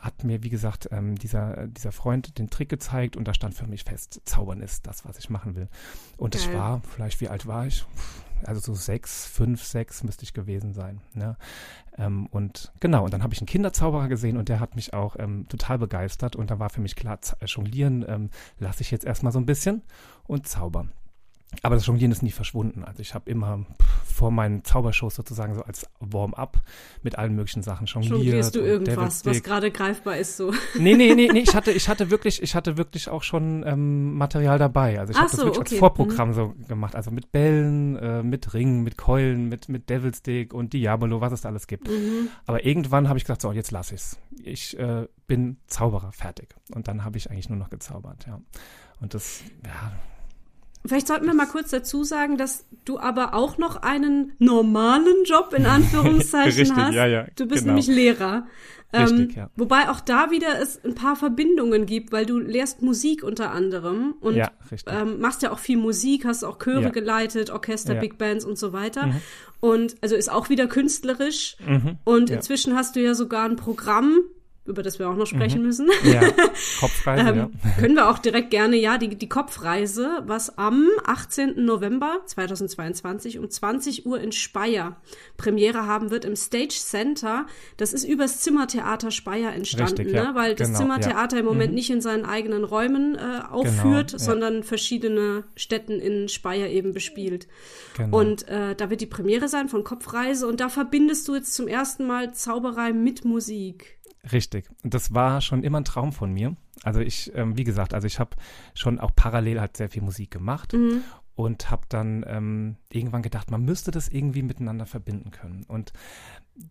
hat 0.00 0.24
mir, 0.24 0.42
wie 0.42 0.48
gesagt, 0.48 0.88
ähm, 0.92 1.16
dieser, 1.16 1.66
dieser 1.66 1.92
Freund 1.92 2.38
den 2.38 2.50
Trick 2.50 2.68
gezeigt 2.68 3.16
und 3.16 3.26
da 3.26 3.34
stand 3.34 3.54
für 3.54 3.66
mich 3.66 3.84
fest, 3.84 4.20
Zaubern 4.24 4.60
ist 4.60 4.86
das, 4.86 5.04
was 5.04 5.18
ich 5.18 5.30
machen 5.30 5.56
will. 5.56 5.68
Und 6.16 6.34
Geil. 6.34 6.42
das 6.44 6.54
war, 6.54 6.82
vielleicht 6.82 7.20
wie 7.20 7.28
alt 7.28 7.46
war 7.46 7.66
ich? 7.66 7.86
also 8.44 8.60
so 8.60 8.74
sechs, 8.74 9.26
fünf, 9.26 9.64
sechs 9.64 10.04
müsste 10.04 10.24
ich 10.24 10.32
gewesen 10.32 10.72
sein. 10.72 11.00
Ne? 11.14 11.36
Ähm, 11.96 12.26
und 12.26 12.72
genau, 12.80 13.04
und 13.04 13.12
dann 13.12 13.22
habe 13.22 13.34
ich 13.34 13.40
einen 13.40 13.46
Kinderzauberer 13.46 14.08
gesehen 14.08 14.36
und 14.36 14.48
der 14.48 14.60
hat 14.60 14.76
mich 14.76 14.94
auch 14.94 15.16
ähm, 15.18 15.46
total 15.48 15.78
begeistert 15.78 16.36
und 16.36 16.50
da 16.50 16.58
war 16.58 16.70
für 16.70 16.80
mich 16.80 16.96
klar, 16.96 17.18
jonglieren 17.44 18.04
ähm, 18.08 18.30
lasse 18.58 18.82
ich 18.82 18.90
jetzt 18.90 19.04
erstmal 19.04 19.32
so 19.32 19.38
ein 19.38 19.46
bisschen 19.46 19.82
und 20.26 20.46
zaubern. 20.46 20.92
Aber 21.62 21.74
das 21.74 21.86
Jonglieren 21.86 22.12
ist 22.12 22.22
nie 22.22 22.30
verschwunden. 22.30 22.84
Also 22.84 23.00
ich 23.00 23.14
habe 23.14 23.28
immer 23.28 23.64
vor 24.04 24.30
meinen 24.30 24.64
Zaubershows 24.64 25.14
sozusagen 25.14 25.54
so 25.54 25.62
als 25.62 25.86
Warm-up 25.98 26.60
mit 27.02 27.16
allen 27.18 27.34
möglichen 27.34 27.62
Sachen 27.62 27.86
jongliert. 27.86 28.12
Jonglierst 28.16 28.54
du 28.54 28.60
irgendwas, 28.60 29.24
was 29.24 29.42
gerade 29.42 29.70
greifbar 29.70 30.18
ist 30.18 30.36
so? 30.36 30.52
Nee, 30.78 30.94
nee, 30.94 31.14
nee, 31.14 31.28
nee, 31.32 31.40
ich 31.40 31.54
hatte, 31.54 31.72
ich 31.72 31.88
hatte 31.88 32.10
wirklich, 32.10 32.42
ich 32.42 32.54
hatte 32.54 32.76
wirklich 32.76 33.08
auch 33.08 33.22
schon 33.22 33.64
ähm, 33.66 34.14
Material 34.14 34.58
dabei. 34.58 35.00
Also 35.00 35.12
ich 35.12 35.18
habe 35.18 35.30
so, 35.30 35.36
das 35.36 35.46
wirklich 35.46 35.58
okay. 35.58 35.74
als 35.74 35.78
Vorprogramm 35.78 36.28
mhm. 36.28 36.34
so 36.34 36.54
gemacht. 36.68 36.94
Also 36.94 37.10
mit 37.10 37.32
Bällen, 37.32 37.96
äh, 37.96 38.22
mit 38.22 38.54
Ringen, 38.54 38.82
mit 38.82 38.96
Keulen, 38.98 39.48
mit, 39.48 39.68
mit 39.68 39.88
Devilstick 39.88 40.52
und 40.52 40.74
Diabolo, 40.74 41.20
was 41.20 41.32
es 41.32 41.40
da 41.40 41.48
alles 41.48 41.66
gibt. 41.66 41.88
Mhm. 41.88 42.28
Aber 42.46 42.64
irgendwann 42.64 43.08
habe 43.08 43.18
ich 43.18 43.24
gesagt, 43.24 43.40
so, 43.40 43.52
jetzt 43.52 43.70
lass 43.70 43.90
ich's. 43.90 44.18
Ich 44.42 44.78
äh, 44.78 45.06
bin 45.26 45.56
Zauberer, 45.66 46.12
fertig. 46.12 46.54
Und 46.74 46.88
dann 46.88 47.04
habe 47.04 47.16
ich 47.16 47.30
eigentlich 47.30 47.48
nur 47.48 47.58
noch 47.58 47.70
gezaubert, 47.70 48.26
ja. 48.26 48.40
Und 49.00 49.14
das, 49.14 49.42
ja, 49.64 49.92
Vielleicht 50.84 51.08
sollten 51.08 51.26
wir 51.26 51.34
mal 51.34 51.46
kurz 51.46 51.70
dazu 51.70 52.04
sagen, 52.04 52.36
dass 52.36 52.64
du 52.84 52.98
aber 52.98 53.34
auch 53.34 53.58
noch 53.58 53.82
einen 53.82 54.32
normalen 54.38 55.24
Job 55.24 55.54
in 55.56 55.66
Anführungszeichen 55.66 56.60
Richtig, 56.60 56.76
hast. 56.76 56.94
Ja, 56.94 57.06
ja, 57.06 57.26
du 57.36 57.46
bist 57.46 57.62
genau. 57.62 57.74
nämlich 57.74 57.86
Lehrer. 57.86 58.46
Richtig, 58.90 59.30
ähm, 59.30 59.34
ja. 59.36 59.50
Wobei 59.54 59.90
auch 59.90 60.00
da 60.00 60.30
wieder 60.30 60.60
es 60.62 60.82
ein 60.82 60.94
paar 60.94 61.14
Verbindungen 61.14 61.84
gibt, 61.84 62.10
weil 62.10 62.24
du 62.24 62.38
lehrst 62.38 62.80
Musik 62.80 63.22
unter 63.22 63.50
anderem 63.50 64.14
und 64.20 64.34
ja, 64.34 64.50
ähm, 64.86 65.20
machst 65.20 65.42
ja 65.42 65.52
auch 65.52 65.58
viel 65.58 65.76
Musik, 65.76 66.24
hast 66.24 66.42
auch 66.42 66.58
Chöre 66.58 66.84
ja. 66.84 66.88
geleitet, 66.88 67.50
Orchester, 67.50 67.96
Big 67.96 68.16
Bands 68.16 68.46
und 68.46 68.56
so 68.58 68.72
weiter. 68.72 69.08
Mhm. 69.08 69.20
Und 69.60 69.96
also 70.00 70.16
ist 70.16 70.32
auch 70.32 70.48
wieder 70.48 70.68
künstlerisch. 70.68 71.56
Mhm. 71.66 71.98
Und 72.04 72.30
inzwischen 72.30 72.74
hast 72.76 72.96
du 72.96 73.00
ja 73.00 73.14
sogar 73.14 73.44
ein 73.44 73.56
Programm, 73.56 74.20
über 74.68 74.82
das 74.82 74.98
wir 74.98 75.08
auch 75.08 75.16
noch 75.16 75.26
sprechen 75.26 75.60
mhm. 75.60 75.66
müssen. 75.66 75.90
Ja, 76.04 76.20
Kopfreise, 76.80 77.28
ähm, 77.28 77.36
ja. 77.36 77.50
Können 77.78 77.94
wir 77.94 78.08
auch 78.08 78.18
direkt 78.18 78.50
gerne, 78.50 78.76
ja, 78.76 78.98
die, 78.98 79.08
die 79.08 79.28
Kopfreise, 79.28 80.22
was 80.26 80.58
am 80.58 80.86
18. 81.04 81.64
November 81.64 82.20
2022 82.26 83.38
um 83.38 83.48
20 83.48 84.06
Uhr 84.06 84.20
in 84.20 84.32
Speyer 84.32 84.96
Premiere 85.36 85.86
haben 85.86 86.10
wird 86.10 86.24
im 86.24 86.36
Stage 86.36 86.76
Center. 86.78 87.46
Das 87.76 87.92
ist 87.92 88.04
übers 88.04 88.40
Zimmertheater 88.40 89.10
Speyer 89.10 89.52
entstanden, 89.52 89.96
Richtig, 89.96 90.14
ja. 90.14 90.30
ne? 90.30 90.34
weil 90.34 90.54
das 90.54 90.68
genau, 90.68 90.80
Zimmertheater 90.80 91.36
ja. 91.36 91.40
im 91.40 91.46
Moment 91.46 91.70
mhm. 91.70 91.74
nicht 91.76 91.90
in 91.90 92.00
seinen 92.00 92.24
eigenen 92.24 92.64
Räumen 92.64 93.16
äh, 93.16 93.42
aufführt, 93.50 94.12
genau, 94.12 94.22
sondern 94.22 94.62
verschiedene 94.62 95.44
Städten 95.56 96.00
in 96.00 96.28
Speyer 96.28 96.68
eben 96.68 96.92
bespielt. 96.92 97.48
Genau. 97.96 98.18
Und 98.18 98.46
äh, 98.48 98.74
da 98.74 98.90
wird 98.90 99.00
die 99.00 99.06
Premiere 99.06 99.48
sein 99.48 99.68
von 99.68 99.84
Kopfreise 99.84 100.46
und 100.46 100.60
da 100.60 100.68
verbindest 100.68 101.26
du 101.28 101.34
jetzt 101.34 101.54
zum 101.54 101.68
ersten 101.68 102.06
Mal 102.06 102.32
Zauberei 102.34 102.92
mit 102.92 103.24
Musik. 103.24 103.97
Richtig. 104.32 104.68
Das 104.82 105.14
war 105.14 105.40
schon 105.40 105.62
immer 105.62 105.80
ein 105.80 105.84
Traum 105.84 106.12
von 106.12 106.32
mir. 106.32 106.56
Also 106.82 107.00
ich, 107.00 107.32
ähm, 107.34 107.56
wie 107.56 107.64
gesagt, 107.64 107.94
also 107.94 108.06
ich 108.06 108.18
habe 108.18 108.36
schon 108.74 108.98
auch 108.98 109.14
parallel 109.14 109.60
halt 109.60 109.76
sehr 109.76 109.88
viel 109.88 110.02
Musik 110.02 110.30
gemacht 110.30 110.72
mhm. 110.72 111.02
und 111.34 111.70
habe 111.70 111.86
dann 111.88 112.24
ähm, 112.26 112.76
irgendwann 112.90 113.22
gedacht, 113.22 113.50
man 113.50 113.64
müsste 113.64 113.90
das 113.90 114.08
irgendwie 114.08 114.42
miteinander 114.42 114.86
verbinden 114.86 115.30
können. 115.30 115.64
Und 115.64 115.92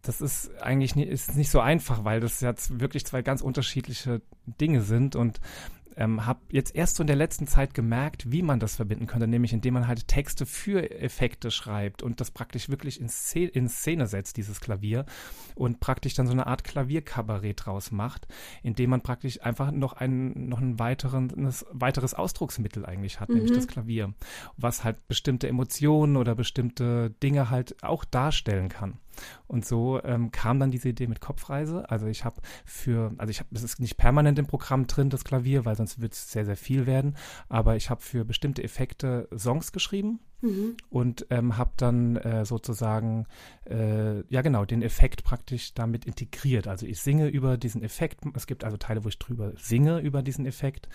das 0.01 0.21
ist 0.21 0.61
eigentlich 0.61 0.95
nie, 0.95 1.03
ist 1.03 1.35
nicht 1.35 1.49
so 1.49 1.59
einfach, 1.59 2.03
weil 2.03 2.19
das 2.19 2.41
jetzt 2.41 2.79
wirklich 2.79 3.05
zwei 3.05 3.21
ganz 3.21 3.41
unterschiedliche 3.41 4.21
Dinge 4.45 4.81
sind 4.81 5.15
und 5.15 5.39
ähm, 5.97 6.25
habe 6.25 6.39
jetzt 6.51 6.75
erst 6.75 6.95
so 6.95 7.03
in 7.03 7.07
der 7.07 7.15
letzten 7.15 7.47
Zeit 7.47 7.73
gemerkt, 7.73 8.31
wie 8.31 8.43
man 8.43 8.59
das 8.59 8.75
verbinden 8.75 9.07
könnte, 9.07 9.27
nämlich 9.27 9.51
indem 9.51 9.73
man 9.73 9.87
halt 9.87 10.07
Texte 10.07 10.45
für 10.45 10.91
Effekte 10.91 11.51
schreibt 11.51 12.03
und 12.03 12.21
das 12.21 12.31
praktisch 12.31 12.69
wirklich 12.69 13.01
in, 13.01 13.09
Szene, 13.09 13.47
in 13.47 13.67
Szene 13.67 14.05
setzt, 14.05 14.37
dieses 14.37 14.61
Klavier, 14.61 15.05
und 15.55 15.79
praktisch 15.79 16.13
dann 16.13 16.27
so 16.27 16.33
eine 16.33 16.47
Art 16.47 16.63
Klavierkabarett 16.63 17.65
draus 17.65 17.91
macht, 17.91 18.27
indem 18.61 18.91
man 18.91 19.01
praktisch 19.01 19.41
einfach 19.41 19.71
noch 19.71 19.93
ein, 19.93 20.47
noch 20.47 20.61
ein 20.61 20.77
weiteren, 20.77 21.31
ein 21.35 21.53
weiteres 21.71 22.13
Ausdrucksmittel 22.13 22.85
eigentlich 22.85 23.19
hat, 23.19 23.29
mhm. 23.29 23.35
nämlich 23.35 23.53
das 23.53 23.67
Klavier, 23.67 24.13
was 24.55 24.83
halt 24.83 25.07
bestimmte 25.07 25.47
Emotionen 25.47 26.15
oder 26.15 26.35
bestimmte 26.35 27.09
Dinge 27.23 27.49
halt 27.49 27.83
auch 27.83 28.05
darstellen 28.05 28.69
kann. 28.69 28.99
Und 29.47 29.65
so 29.65 30.01
ähm, 30.03 30.31
kam 30.31 30.59
dann 30.59 30.71
diese 30.71 30.89
Idee 30.89 31.07
mit 31.07 31.21
Kopfreise. 31.21 31.89
Also 31.89 32.07
ich 32.07 32.25
habe 32.25 32.41
für, 32.65 33.13
also 33.17 33.31
ich 33.31 33.39
habe, 33.39 33.49
das 33.51 33.63
ist 33.63 33.79
nicht 33.79 33.97
permanent 33.97 34.39
im 34.39 34.47
Programm 34.47 34.87
drin, 34.87 35.09
das 35.09 35.23
Klavier, 35.23 35.65
weil 35.65 35.75
sonst 35.75 36.01
wird 36.01 36.13
es 36.13 36.31
sehr, 36.31 36.45
sehr 36.45 36.57
viel 36.57 36.85
werden. 36.85 37.15
Aber 37.49 37.75
ich 37.75 37.89
habe 37.89 38.01
für 38.01 38.25
bestimmte 38.25 38.63
Effekte 38.63 39.27
Songs 39.35 39.71
geschrieben 39.71 40.19
mhm. 40.41 40.77
und 40.89 41.27
ähm, 41.29 41.57
habe 41.57 41.71
dann 41.77 42.17
äh, 42.17 42.45
sozusagen, 42.45 43.25
äh, 43.65 44.21
ja 44.29 44.41
genau, 44.41 44.65
den 44.65 44.81
Effekt 44.81 45.23
praktisch 45.23 45.73
damit 45.73 46.05
integriert. 46.05 46.67
Also 46.67 46.85
ich 46.85 46.99
singe 46.99 47.27
über 47.27 47.57
diesen 47.57 47.83
Effekt. 47.83 48.21
Es 48.35 48.47
gibt 48.47 48.63
also 48.63 48.77
Teile, 48.77 49.03
wo 49.03 49.09
ich 49.09 49.19
drüber 49.19 49.53
singe 49.55 49.99
über 49.99 50.21
diesen 50.21 50.45
Effekt. 50.45 50.89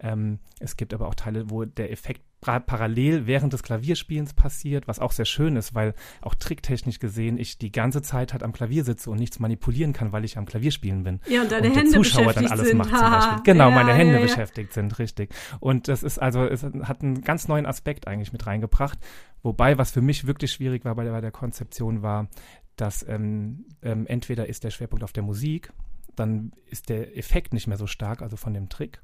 Ähm, 0.00 0.38
es 0.60 0.76
gibt 0.76 0.94
aber 0.94 1.08
auch 1.08 1.14
Teile, 1.14 1.50
wo 1.50 1.64
der 1.64 1.90
Effekt 1.90 2.22
parallel 2.40 3.26
während 3.26 3.52
des 3.52 3.62
Klavierspielens 3.62 4.34
passiert, 4.34 4.86
was 4.86 4.98
auch 4.98 5.12
sehr 5.12 5.24
schön 5.24 5.56
ist, 5.56 5.74
weil 5.74 5.94
auch 6.20 6.34
tricktechnisch 6.34 6.98
gesehen 6.98 7.38
ich 7.38 7.58
die 7.58 7.72
ganze 7.72 8.02
Zeit 8.02 8.32
halt 8.32 8.42
am 8.42 8.52
Klavier 8.52 8.84
sitze 8.84 9.10
und 9.10 9.18
nichts 9.18 9.38
manipulieren 9.38 9.92
kann, 9.92 10.12
weil 10.12 10.24
ich 10.24 10.38
am 10.38 10.46
Klavierspielen 10.46 11.02
bin. 11.02 11.20
Ja, 11.26 11.42
und 11.42 11.50
deine 11.50 11.68
und 11.68 11.76
Hände 11.76 11.90
der 11.92 12.02
Zuschauer 12.02 12.32
dann 12.32 12.46
alles 12.46 12.68
sind. 12.68 12.78
macht 12.78 12.90
zum 12.90 13.00
Beispiel. 13.00 13.42
Genau, 13.44 13.70
ja, 13.70 13.74
meine 13.74 13.94
Hände 13.94 14.14
ja, 14.14 14.20
ja. 14.20 14.26
beschäftigt 14.26 14.72
sind, 14.72 14.98
richtig. 14.98 15.34
Und 15.60 15.88
das 15.88 16.02
ist 16.02 16.18
also, 16.18 16.44
es 16.44 16.62
hat 16.62 17.02
einen 17.02 17.22
ganz 17.22 17.48
neuen 17.48 17.66
Aspekt 17.66 18.06
eigentlich 18.06 18.32
mit 18.32 18.46
reingebracht. 18.46 18.98
Wobei, 19.42 19.78
was 19.78 19.90
für 19.90 20.02
mich 20.02 20.26
wirklich 20.26 20.52
schwierig 20.52 20.84
war 20.84 20.94
bei 20.94 21.04
der, 21.04 21.12
bei 21.12 21.20
der 21.20 21.32
Konzeption 21.32 22.02
war, 22.02 22.28
dass 22.76 23.06
ähm, 23.08 23.64
ähm, 23.82 24.06
entweder 24.06 24.46
ist 24.46 24.64
der 24.64 24.70
Schwerpunkt 24.70 25.02
auf 25.02 25.12
der 25.12 25.22
Musik, 25.22 25.72
dann 26.16 26.52
ist 26.66 26.88
der 26.88 27.16
Effekt 27.16 27.52
nicht 27.52 27.66
mehr 27.66 27.76
so 27.76 27.86
stark, 27.86 28.22
also 28.22 28.36
von 28.36 28.54
dem 28.54 28.68
Trick. 28.68 29.00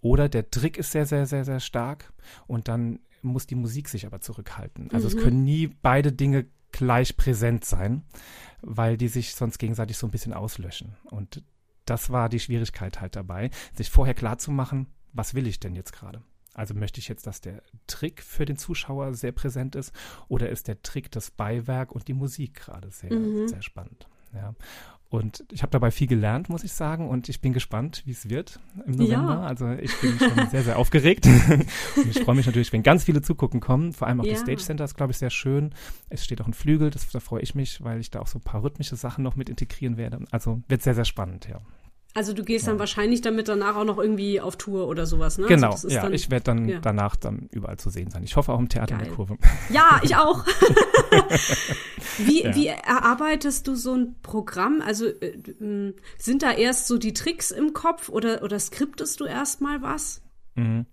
Oder 0.00 0.28
der 0.28 0.50
Trick 0.50 0.76
ist 0.76 0.92
sehr, 0.92 1.06
sehr, 1.06 1.26
sehr, 1.26 1.44
sehr 1.44 1.60
stark 1.60 2.12
und 2.46 2.68
dann 2.68 3.00
muss 3.22 3.46
die 3.46 3.54
Musik 3.54 3.88
sich 3.88 4.06
aber 4.06 4.20
zurückhalten. 4.20 4.90
Also 4.92 5.08
mhm. 5.08 5.16
es 5.16 5.22
können 5.22 5.44
nie 5.44 5.68
beide 5.68 6.12
Dinge 6.12 6.46
gleich 6.72 7.16
präsent 7.16 7.64
sein, 7.64 8.02
weil 8.60 8.96
die 8.96 9.08
sich 9.08 9.34
sonst 9.34 9.58
gegenseitig 9.58 9.96
so 9.96 10.06
ein 10.06 10.10
bisschen 10.10 10.32
auslöschen. 10.32 10.96
Und 11.04 11.42
das 11.84 12.10
war 12.10 12.28
die 12.28 12.40
Schwierigkeit 12.40 13.00
halt 13.00 13.16
dabei, 13.16 13.50
sich 13.74 13.90
vorher 13.90 14.14
klar 14.14 14.38
zu 14.38 14.50
machen, 14.50 14.88
was 15.12 15.34
will 15.34 15.46
ich 15.46 15.60
denn 15.60 15.76
jetzt 15.76 15.92
gerade? 15.92 16.22
Also 16.54 16.74
möchte 16.74 17.00
ich 17.00 17.08
jetzt, 17.08 17.26
dass 17.26 17.40
der 17.40 17.62
Trick 17.86 18.22
für 18.22 18.44
den 18.44 18.56
Zuschauer 18.56 19.14
sehr 19.14 19.32
präsent 19.32 19.74
ist 19.74 19.92
oder 20.28 20.48
ist 20.50 20.68
der 20.68 20.82
Trick 20.82 21.10
das 21.10 21.30
Beiwerk 21.30 21.92
und 21.92 22.06
die 22.06 22.14
Musik 22.14 22.54
gerade 22.54 22.90
sehr, 22.90 23.12
mhm. 23.12 23.48
sehr 23.48 23.62
spannend? 23.62 24.08
Ja. 24.32 24.54
Und 25.14 25.44
ich 25.52 25.62
habe 25.62 25.70
dabei 25.70 25.92
viel 25.92 26.08
gelernt, 26.08 26.48
muss 26.48 26.64
ich 26.64 26.72
sagen. 26.72 27.08
Und 27.08 27.28
ich 27.28 27.40
bin 27.40 27.52
gespannt, 27.52 28.02
wie 28.04 28.10
es 28.10 28.28
wird 28.28 28.58
im 28.84 28.96
November. 28.96 29.34
Ja. 29.34 29.40
Also 29.42 29.70
ich 29.70 29.96
bin 30.00 30.18
schon 30.18 30.48
sehr, 30.50 30.64
sehr 30.64 30.76
aufgeregt. 30.76 31.26
und 31.96 32.10
ich 32.10 32.18
freue 32.18 32.34
mich 32.34 32.46
natürlich, 32.46 32.72
wenn 32.72 32.82
ganz 32.82 33.04
viele 33.04 33.22
zugucken 33.22 33.60
kommen. 33.60 33.92
Vor 33.92 34.08
allem 34.08 34.20
auch 34.20 34.24
ja. 34.24 34.32
das 34.32 34.40
Stage 34.40 34.58
Center 34.58 34.84
ist, 34.84 34.96
glaube 34.96 35.12
ich, 35.12 35.18
sehr 35.18 35.30
schön. 35.30 35.70
Es 36.08 36.24
steht 36.24 36.40
auch 36.40 36.48
ein 36.48 36.52
Flügel, 36.52 36.90
das, 36.90 37.08
da 37.10 37.20
freue 37.20 37.42
ich 37.42 37.54
mich, 37.54 37.84
weil 37.84 38.00
ich 38.00 38.10
da 38.10 38.18
auch 38.18 38.26
so 38.26 38.40
ein 38.40 38.42
paar 38.42 38.64
rhythmische 38.64 38.96
Sachen 38.96 39.22
noch 39.22 39.36
mit 39.36 39.48
integrieren 39.48 39.96
werde. 39.96 40.18
Also 40.32 40.62
wird 40.66 40.82
sehr, 40.82 40.96
sehr 40.96 41.04
spannend, 41.04 41.46
ja. 41.48 41.60
Also 42.16 42.32
du 42.32 42.44
gehst 42.44 42.66
ja. 42.66 42.72
dann 42.72 42.78
wahrscheinlich 42.78 43.22
damit 43.22 43.48
danach 43.48 43.74
auch 43.74 43.84
noch 43.84 43.98
irgendwie 43.98 44.40
auf 44.40 44.56
Tour 44.56 44.86
oder 44.86 45.04
sowas, 45.04 45.36
ne? 45.36 45.46
Genau, 45.46 45.72
also 45.72 45.88
ja, 45.88 46.02
dann, 46.02 46.14
ich 46.14 46.30
werde 46.30 46.44
dann 46.44 46.68
ja. 46.68 46.78
danach 46.78 47.16
dann 47.16 47.48
überall 47.50 47.76
zu 47.76 47.90
sehen 47.90 48.12
sein. 48.12 48.22
Ich 48.22 48.36
hoffe 48.36 48.52
auch 48.52 48.58
im 48.60 48.68
Theater 48.68 48.94
Geil. 48.94 49.02
in 49.02 49.08
der 49.08 49.14
Kurve. 49.16 49.36
Ja, 49.68 50.00
ich 50.00 50.14
auch. 50.14 50.46
wie, 52.18 52.44
ja. 52.44 52.54
wie 52.54 52.68
erarbeitest 52.68 53.66
du 53.66 53.74
so 53.74 53.94
ein 53.94 54.14
Programm? 54.22 54.80
Also 54.80 55.06
äh, 55.06 55.92
sind 56.16 56.44
da 56.44 56.52
erst 56.52 56.86
so 56.86 56.98
die 56.98 57.14
Tricks 57.14 57.50
im 57.50 57.72
Kopf 57.72 58.08
oder, 58.08 58.44
oder 58.44 58.60
skriptest 58.60 59.18
du 59.18 59.24
erst 59.24 59.60
mal 59.60 59.82
was? 59.82 60.22
Mhm. 60.54 60.86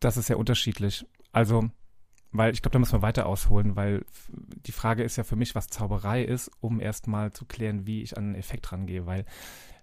Das 0.00 0.16
ist 0.16 0.28
ja 0.28 0.34
unterschiedlich. 0.34 1.06
Also 1.30 1.70
weil 2.32 2.52
ich 2.52 2.62
glaube, 2.62 2.72
da 2.72 2.78
muss 2.78 2.92
man 2.92 3.02
weiter 3.02 3.26
ausholen, 3.26 3.76
weil 3.76 4.04
die 4.28 4.72
Frage 4.72 5.02
ist 5.02 5.16
ja 5.16 5.24
für 5.24 5.36
mich, 5.36 5.54
was 5.54 5.68
Zauberei 5.68 6.22
ist, 6.22 6.50
um 6.60 6.80
erstmal 6.80 7.32
zu 7.32 7.44
klären, 7.44 7.86
wie 7.86 8.02
ich 8.02 8.16
an 8.16 8.24
einen 8.24 8.34
Effekt 8.34 8.72
rangehe, 8.72 9.06
weil 9.06 9.24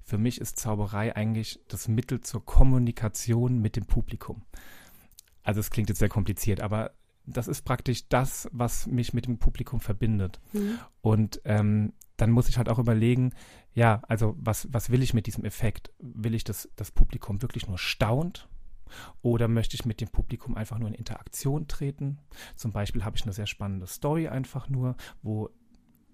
für 0.03 0.17
mich 0.17 0.41
ist 0.41 0.59
Zauberei 0.59 1.15
eigentlich 1.15 1.59
das 1.67 1.87
Mittel 1.87 2.21
zur 2.21 2.45
Kommunikation 2.45 3.59
mit 3.59 3.75
dem 3.75 3.85
Publikum. 3.85 4.43
Also 5.43 5.59
es 5.59 5.71
klingt 5.71 5.89
jetzt 5.89 5.99
sehr 5.99 6.09
kompliziert, 6.09 6.61
aber 6.61 6.91
das 7.25 7.47
ist 7.47 7.63
praktisch 7.63 8.07
das, 8.09 8.49
was 8.51 8.87
mich 8.87 9.13
mit 9.13 9.27
dem 9.27 9.37
Publikum 9.37 9.79
verbindet. 9.79 10.41
Mhm. 10.51 10.79
Und 11.01 11.41
ähm, 11.45 11.93
dann 12.17 12.31
muss 12.31 12.49
ich 12.49 12.57
halt 12.57 12.69
auch 12.69 12.79
überlegen, 12.79 13.33
ja, 13.73 14.01
also 14.07 14.35
was, 14.37 14.67
was 14.71 14.89
will 14.89 15.01
ich 15.01 15.13
mit 15.13 15.25
diesem 15.25 15.45
Effekt? 15.45 15.91
Will 15.99 16.35
ich, 16.35 16.43
dass 16.43 16.69
das 16.75 16.91
Publikum 16.91 17.41
wirklich 17.41 17.67
nur 17.67 17.77
staunt? 17.77 18.47
Oder 19.21 19.47
möchte 19.47 19.75
ich 19.75 19.85
mit 19.85 20.01
dem 20.01 20.09
Publikum 20.09 20.55
einfach 20.55 20.77
nur 20.77 20.87
in 20.87 20.93
Interaktion 20.93 21.67
treten? 21.67 22.19
Zum 22.55 22.71
Beispiel 22.71 23.03
habe 23.03 23.17
ich 23.17 23.23
eine 23.23 23.33
sehr 23.33 23.47
spannende 23.47 23.87
Story 23.87 24.27
einfach 24.27 24.69
nur, 24.69 24.95
wo 25.23 25.49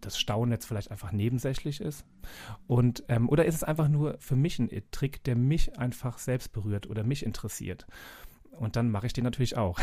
das 0.02 0.20
Staunen 0.20 0.52
jetzt 0.52 0.66
vielleicht 0.66 0.92
einfach 0.92 1.12
nebensächlich 1.12 1.82
ist. 1.82 2.06
Und, 2.68 3.04
ähm, 3.08 3.30
oder 3.30 3.46
ist 3.46 3.56
es 3.56 3.64
einfach 3.64 3.88
nur 3.88 4.18
für 4.20 4.36
mich 4.36 4.60
ein 4.60 4.70
Trick, 4.92 5.24
der 5.24 5.36
mich 5.36 5.78
einfach 5.78 6.18
selbst 6.18 6.52
berührt 6.52 6.88
oder 6.88 7.04
mich 7.04 7.26
interessiert? 7.26 7.88
Und 8.60 8.76
dann 8.76 8.92
mache 8.92 9.08
ich 9.08 9.14
den 9.14 9.24
natürlich 9.24 9.56
auch. 9.56 9.80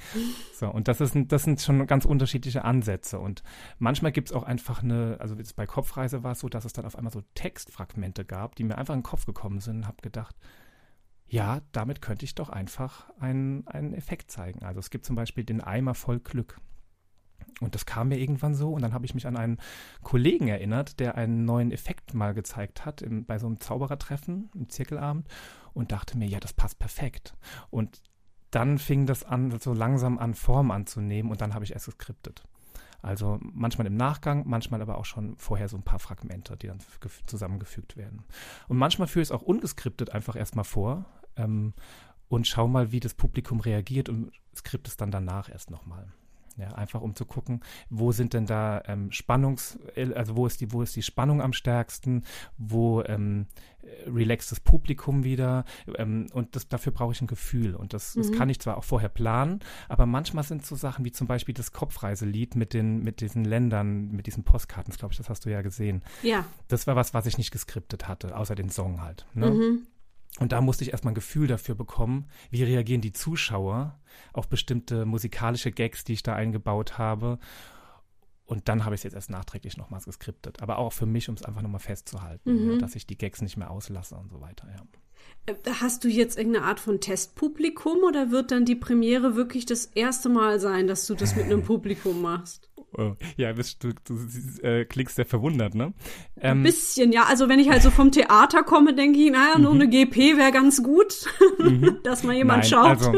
so, 0.54 0.68
und 0.68 0.88
das, 0.88 1.00
ist, 1.00 1.16
das 1.28 1.44
sind 1.44 1.60
schon 1.60 1.86
ganz 1.86 2.04
unterschiedliche 2.04 2.64
Ansätze. 2.64 3.18
Und 3.18 3.42
manchmal 3.78 4.12
gibt 4.12 4.28
es 4.28 4.36
auch 4.36 4.42
einfach 4.42 4.82
eine, 4.82 5.16
also 5.20 5.34
jetzt 5.36 5.56
bei 5.56 5.66
Kopfreise 5.66 6.22
war 6.22 6.32
es 6.32 6.40
so, 6.40 6.48
dass 6.48 6.66
es 6.66 6.74
dann 6.74 6.84
auf 6.84 6.96
einmal 6.96 7.12
so 7.12 7.22
Textfragmente 7.34 8.26
gab, 8.26 8.56
die 8.56 8.64
mir 8.64 8.76
einfach 8.76 8.94
in 8.94 9.00
den 9.00 9.04
Kopf 9.04 9.24
gekommen 9.24 9.60
sind 9.60 9.76
und 9.78 9.86
habe 9.86 10.02
gedacht, 10.02 10.36
ja, 11.28 11.60
damit 11.72 12.02
könnte 12.02 12.24
ich 12.24 12.34
doch 12.34 12.50
einfach 12.50 13.08
einen, 13.18 13.66
einen 13.68 13.94
Effekt 13.94 14.30
zeigen. 14.30 14.64
Also 14.64 14.80
es 14.80 14.90
gibt 14.90 15.06
zum 15.06 15.16
Beispiel 15.16 15.44
den 15.44 15.60
Eimer 15.60 15.94
voll 15.94 16.18
Glück. 16.18 16.60
Und 17.60 17.74
das 17.74 17.86
kam 17.86 18.08
mir 18.08 18.18
irgendwann 18.18 18.54
so 18.54 18.72
und 18.72 18.82
dann 18.82 18.94
habe 18.94 19.04
ich 19.04 19.14
mich 19.14 19.26
an 19.26 19.36
einen 19.36 19.58
Kollegen 20.02 20.48
erinnert, 20.48 20.98
der 20.98 21.16
einen 21.16 21.44
neuen 21.44 21.72
Effekt 21.72 22.14
mal 22.14 22.32
gezeigt 22.32 22.86
hat 22.86 23.02
im, 23.02 23.26
bei 23.26 23.38
so 23.38 23.46
einem 23.46 23.60
Zauberertreffen 23.60 24.50
im 24.54 24.68
Zirkelabend 24.68 25.28
und 25.74 25.92
dachte 25.92 26.16
mir, 26.16 26.26
ja, 26.26 26.40
das 26.40 26.52
passt 26.52 26.78
perfekt. 26.78 27.34
Und 27.68 28.02
dann 28.50 28.78
fing 28.78 29.06
das 29.06 29.24
an, 29.24 29.58
so 29.60 29.72
langsam 29.74 30.18
an 30.18 30.34
Form 30.34 30.70
anzunehmen 30.70 31.30
und 31.30 31.40
dann 31.40 31.54
habe 31.54 31.64
ich 31.64 31.72
erst 31.72 31.86
geskriptet. 31.86 32.42
Also 33.02 33.38
manchmal 33.40 33.86
im 33.86 33.96
Nachgang, 33.96 34.44
manchmal 34.46 34.82
aber 34.82 34.98
auch 34.98 35.04
schon 35.04 35.36
vorher 35.36 35.68
so 35.68 35.76
ein 35.76 35.82
paar 35.82 35.98
Fragmente, 35.98 36.56
die 36.56 36.66
dann 36.66 36.80
zusammengefügt 37.26 37.96
werden. 37.96 38.24
Und 38.68 38.76
manchmal 38.76 39.08
führe 39.08 39.22
ich 39.22 39.28
es 39.28 39.32
auch 39.32 39.42
ungeskriptet 39.42 40.10
einfach 40.10 40.36
erstmal 40.36 40.64
vor 40.64 41.06
ähm, 41.36 41.72
und 42.28 42.46
schau 42.46 42.68
mal, 42.68 42.92
wie 42.92 43.00
das 43.00 43.14
Publikum 43.14 43.60
reagiert 43.60 44.08
und 44.08 44.32
skript 44.54 44.86
es 44.86 44.96
dann 44.96 45.10
danach 45.10 45.48
erst 45.48 45.70
nochmal. 45.70 46.12
Ja, 46.60 46.68
einfach 46.74 47.00
um 47.00 47.14
zu 47.14 47.24
gucken, 47.24 47.60
wo 47.88 48.12
sind 48.12 48.34
denn 48.34 48.44
da 48.44 48.82
ähm, 48.86 49.10
Spannungs, 49.12 49.78
also 50.14 50.36
wo 50.36 50.46
ist 50.46 50.60
die, 50.60 50.72
wo 50.72 50.82
ist 50.82 50.94
die 50.94 51.02
Spannung 51.02 51.40
am 51.40 51.54
stärksten, 51.54 52.24
wo 52.58 53.02
ähm, 53.02 53.46
relaxt 54.06 54.52
das 54.52 54.60
Publikum 54.60 55.24
wieder 55.24 55.64
ähm, 55.96 56.26
und 56.34 56.54
das, 56.54 56.68
dafür 56.68 56.92
brauche 56.92 57.12
ich 57.12 57.22
ein 57.22 57.26
Gefühl 57.26 57.74
und 57.74 57.94
das, 57.94 58.14
mhm. 58.14 58.20
das 58.20 58.32
kann 58.32 58.50
ich 58.50 58.60
zwar 58.60 58.76
auch 58.76 58.84
vorher 58.84 59.08
planen, 59.08 59.60
aber 59.88 60.04
manchmal 60.04 60.44
sind 60.44 60.66
so 60.66 60.76
Sachen 60.76 61.04
wie 61.04 61.12
zum 61.12 61.26
Beispiel 61.26 61.54
das 61.54 61.72
Kopfreiselied 61.72 62.56
mit 62.56 62.74
den, 62.74 63.02
mit 63.02 63.22
diesen 63.22 63.46
Ländern, 63.46 64.10
mit 64.10 64.26
diesen 64.26 64.44
Postkarten, 64.44 64.92
glaube 64.92 65.12
ich, 65.12 65.18
das 65.18 65.30
hast 65.30 65.46
du 65.46 65.50
ja 65.50 65.62
gesehen. 65.62 66.02
Ja. 66.22 66.44
Das 66.68 66.86
war 66.86 66.94
was, 66.94 67.14
was 67.14 67.24
ich 67.24 67.38
nicht 67.38 67.52
geskriptet 67.52 68.06
hatte, 68.06 68.36
außer 68.36 68.54
den 68.54 68.68
Song 68.68 69.00
halt. 69.00 69.24
Ne? 69.32 69.50
Mhm. 69.50 69.86
Und 70.38 70.52
da 70.52 70.60
musste 70.60 70.84
ich 70.84 70.92
erstmal 70.92 71.12
ein 71.12 71.16
Gefühl 71.16 71.48
dafür 71.48 71.74
bekommen, 71.74 72.28
wie 72.50 72.62
reagieren 72.62 73.00
die 73.00 73.12
Zuschauer 73.12 74.00
auf 74.32 74.48
bestimmte 74.48 75.04
musikalische 75.04 75.72
Gags, 75.72 76.04
die 76.04 76.12
ich 76.12 76.22
da 76.22 76.34
eingebaut 76.34 76.98
habe. 76.98 77.38
Und 78.46 78.68
dann 78.68 78.84
habe 78.84 78.94
ich 78.94 79.00
es 79.00 79.02
jetzt 79.04 79.14
erst 79.14 79.30
nachträglich 79.30 79.76
nochmals 79.76 80.04
geskriptet. 80.06 80.62
Aber 80.62 80.78
auch 80.78 80.92
für 80.92 81.06
mich, 81.06 81.28
um 81.28 81.34
es 81.34 81.44
einfach 81.44 81.62
nochmal 81.62 81.80
festzuhalten, 81.80 82.52
mhm. 82.52 82.72
ja, 82.72 82.78
dass 82.78 82.94
ich 82.94 83.06
die 83.06 83.18
Gags 83.18 83.42
nicht 83.42 83.56
mehr 83.56 83.70
auslasse 83.70 84.16
und 84.16 84.28
so 84.30 84.40
weiter, 84.40 84.68
ja. 84.68 84.82
Äh, 85.46 85.54
hast 85.80 86.04
du 86.04 86.08
jetzt 86.08 86.38
irgendeine 86.38 86.66
Art 86.66 86.80
von 86.80 87.00
Testpublikum 87.00 87.98
oder 87.98 88.30
wird 88.30 88.50
dann 88.50 88.64
die 88.64 88.76
Premiere 88.76 89.36
wirklich 89.36 89.66
das 89.66 89.86
erste 89.86 90.28
Mal 90.28 90.60
sein, 90.60 90.86
dass 90.86 91.06
du 91.06 91.14
das 91.14 91.36
mit 91.36 91.46
einem 91.46 91.62
Publikum 91.64 92.22
machst? 92.22 92.69
Oh, 92.96 93.14
ja, 93.36 93.52
du, 93.52 93.62
du, 93.78 93.92
du 94.04 94.62
äh, 94.62 94.84
klingst 94.84 95.16
sehr 95.16 95.26
verwundert, 95.26 95.74
ne? 95.74 95.92
Ähm, 96.40 96.58
Ein 96.58 96.62
bisschen, 96.64 97.12
ja. 97.12 97.24
Also 97.24 97.48
wenn 97.48 97.60
ich 97.60 97.70
halt 97.70 97.82
so 97.82 97.90
vom 97.90 98.10
Theater 98.10 98.62
komme, 98.64 98.94
denke 98.94 99.18
ich, 99.20 99.30
naja, 99.30 99.58
nur 99.58 99.74
mhm. 99.74 99.82
eine 99.82 99.90
GP 99.90 100.36
wäre 100.36 100.50
ganz 100.50 100.82
gut, 100.82 101.26
mhm. 101.58 101.98
dass 102.04 102.24
mal 102.24 102.34
jemand 102.34 102.62
Nein, 102.62 102.68
schaut. 102.68 102.88
Also, 102.88 103.12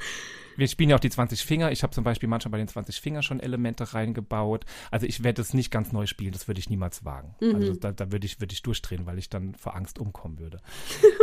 wir 0.56 0.66
spielen 0.66 0.90
ja 0.90 0.96
auch 0.96 1.00
die 1.00 1.10
20 1.10 1.44
Finger. 1.44 1.70
Ich 1.70 1.84
habe 1.84 1.92
zum 1.92 2.02
Beispiel 2.02 2.28
manchmal 2.28 2.52
bei 2.52 2.58
den 2.58 2.66
20 2.66 3.00
Finger 3.00 3.22
schon 3.22 3.38
Elemente 3.38 3.94
reingebaut. 3.94 4.64
Also 4.90 5.06
ich 5.06 5.22
werde 5.22 5.40
es 5.40 5.54
nicht 5.54 5.70
ganz 5.70 5.92
neu 5.92 6.06
spielen, 6.06 6.32
das 6.32 6.48
würde 6.48 6.58
ich 6.58 6.68
niemals 6.68 7.04
wagen. 7.04 7.36
Mhm. 7.40 7.54
Also 7.54 7.74
da, 7.74 7.92
da 7.92 8.10
würde 8.10 8.26
ich, 8.26 8.40
würd 8.40 8.52
ich 8.52 8.62
durchdrehen, 8.62 9.06
weil 9.06 9.18
ich 9.18 9.30
dann 9.30 9.54
vor 9.54 9.76
Angst 9.76 9.98
umkommen 9.98 10.38
würde. 10.38 10.58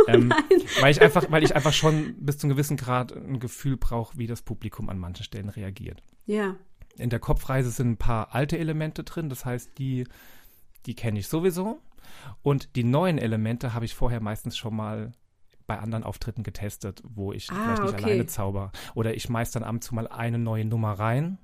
Ähm, 0.08 0.32
weil 0.80 0.90
ich 0.90 1.00
einfach, 1.00 1.30
weil 1.30 1.44
ich 1.44 1.54
einfach 1.54 1.72
schon 1.72 2.14
bis 2.18 2.38
zu 2.38 2.46
einem 2.46 2.56
gewissen 2.56 2.76
Grad 2.76 3.12
ein 3.12 3.38
Gefühl 3.38 3.76
brauche, 3.76 4.16
wie 4.18 4.26
das 4.26 4.42
Publikum 4.42 4.88
an 4.88 4.98
manchen 4.98 5.24
Stellen 5.24 5.50
reagiert. 5.50 6.02
Ja. 6.26 6.56
In 7.00 7.10
der 7.10 7.18
Kopfreise 7.18 7.70
sind 7.70 7.90
ein 7.92 7.96
paar 7.96 8.34
alte 8.34 8.58
Elemente 8.58 9.04
drin, 9.04 9.28
das 9.28 9.44
heißt, 9.44 9.78
die, 9.78 10.06
die 10.86 10.94
kenne 10.94 11.18
ich 11.18 11.28
sowieso. 11.28 11.80
Und 12.42 12.76
die 12.76 12.84
neuen 12.84 13.18
Elemente 13.18 13.74
habe 13.74 13.84
ich 13.84 13.94
vorher 13.94 14.20
meistens 14.20 14.56
schon 14.56 14.74
mal 14.74 15.12
bei 15.66 15.78
anderen 15.78 16.02
Auftritten 16.02 16.42
getestet, 16.42 17.02
wo 17.06 17.32
ich 17.32 17.48
ah, 17.50 17.54
vielleicht 17.54 17.82
nicht 17.82 17.94
okay. 17.94 18.04
alleine 18.04 18.26
zauber. 18.26 18.72
Oder 18.94 19.14
ich 19.14 19.22
schmeiß 19.22 19.52
dann 19.52 19.62
ab 19.62 19.72
und 19.72 19.84
zu 19.84 19.94
mal 19.94 20.08
eine 20.08 20.38
neue 20.38 20.64
Nummer 20.64 20.92
rein 20.92 21.38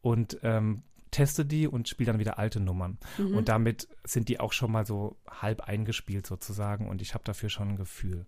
und 0.00 0.38
ähm, 0.42 0.84
teste 1.10 1.44
die 1.44 1.66
und 1.68 1.88
spiele 1.88 2.12
dann 2.12 2.20
wieder 2.20 2.38
alte 2.38 2.60
Nummern. 2.60 2.98
Mhm. 3.18 3.36
Und 3.36 3.48
damit 3.48 3.88
sind 4.04 4.28
die 4.28 4.40
auch 4.40 4.52
schon 4.52 4.70
mal 4.70 4.86
so 4.86 5.16
halb 5.28 5.62
eingespielt 5.62 6.26
sozusagen 6.26 6.88
und 6.88 7.02
ich 7.02 7.14
habe 7.14 7.24
dafür 7.24 7.48
schon 7.48 7.70
ein 7.70 7.76
Gefühl. 7.76 8.26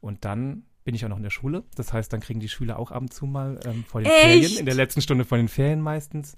Und 0.00 0.24
dann 0.24 0.64
bin 0.86 0.94
ich 0.94 1.04
auch 1.04 1.08
noch 1.08 1.16
in 1.16 1.24
der 1.24 1.30
Schule. 1.30 1.64
Das 1.74 1.92
heißt, 1.92 2.12
dann 2.12 2.20
kriegen 2.20 2.38
die 2.38 2.48
Schüler 2.48 2.78
auch 2.78 2.92
ab 2.92 3.02
und 3.02 3.12
zu 3.12 3.26
mal 3.26 3.58
ähm, 3.66 3.84
vor 3.84 4.00
den 4.00 4.10
Echt? 4.10 4.22
Ferien, 4.22 4.58
in 4.60 4.66
der 4.66 4.76
letzten 4.76 5.02
Stunde 5.02 5.24
vor 5.24 5.36
den 5.36 5.48
Ferien 5.48 5.80
meistens, 5.80 6.36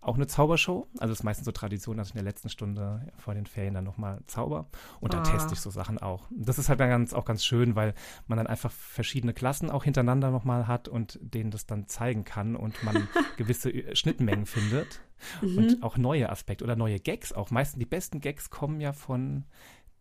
auch 0.00 0.14
eine 0.14 0.26
Zaubershow. 0.26 0.88
Also 0.98 1.12
es 1.12 1.18
ist 1.20 1.22
meistens 1.22 1.44
so 1.44 1.52
Tradition, 1.52 1.98
dass 1.98 2.08
ich 2.08 2.14
in 2.14 2.18
der 2.18 2.24
letzten 2.24 2.48
Stunde 2.48 3.06
vor 3.18 3.34
den 3.34 3.44
Ferien 3.44 3.74
dann 3.74 3.84
nochmal 3.84 4.22
zauber. 4.26 4.70
Und 5.00 5.12
dann 5.12 5.20
ah. 5.20 5.24
teste 5.24 5.52
ich 5.52 5.60
so 5.60 5.68
Sachen 5.68 5.98
auch. 5.98 6.28
Das 6.30 6.58
ist 6.58 6.70
halt 6.70 6.80
dann 6.80 6.88
ganz, 6.88 7.12
auch 7.12 7.26
ganz 7.26 7.44
schön, 7.44 7.76
weil 7.76 7.92
man 8.26 8.38
dann 8.38 8.46
einfach 8.46 8.72
verschiedene 8.72 9.34
Klassen 9.34 9.68
auch 9.68 9.84
hintereinander 9.84 10.30
nochmal 10.30 10.66
hat 10.66 10.88
und 10.88 11.18
denen 11.20 11.50
das 11.50 11.66
dann 11.66 11.86
zeigen 11.86 12.24
kann 12.24 12.56
und 12.56 12.82
man 12.82 13.06
gewisse 13.36 13.94
Schnittmengen 13.94 14.46
findet. 14.46 15.02
Mhm. 15.42 15.58
Und 15.58 15.82
auch 15.82 15.98
neue 15.98 16.30
Aspekte 16.30 16.64
oder 16.64 16.74
neue 16.74 17.00
Gags 17.00 17.34
auch. 17.34 17.50
Meistens 17.50 17.78
die 17.78 17.84
besten 17.84 18.22
Gags 18.22 18.48
kommen 18.48 18.80
ja 18.80 18.94
von 18.94 19.44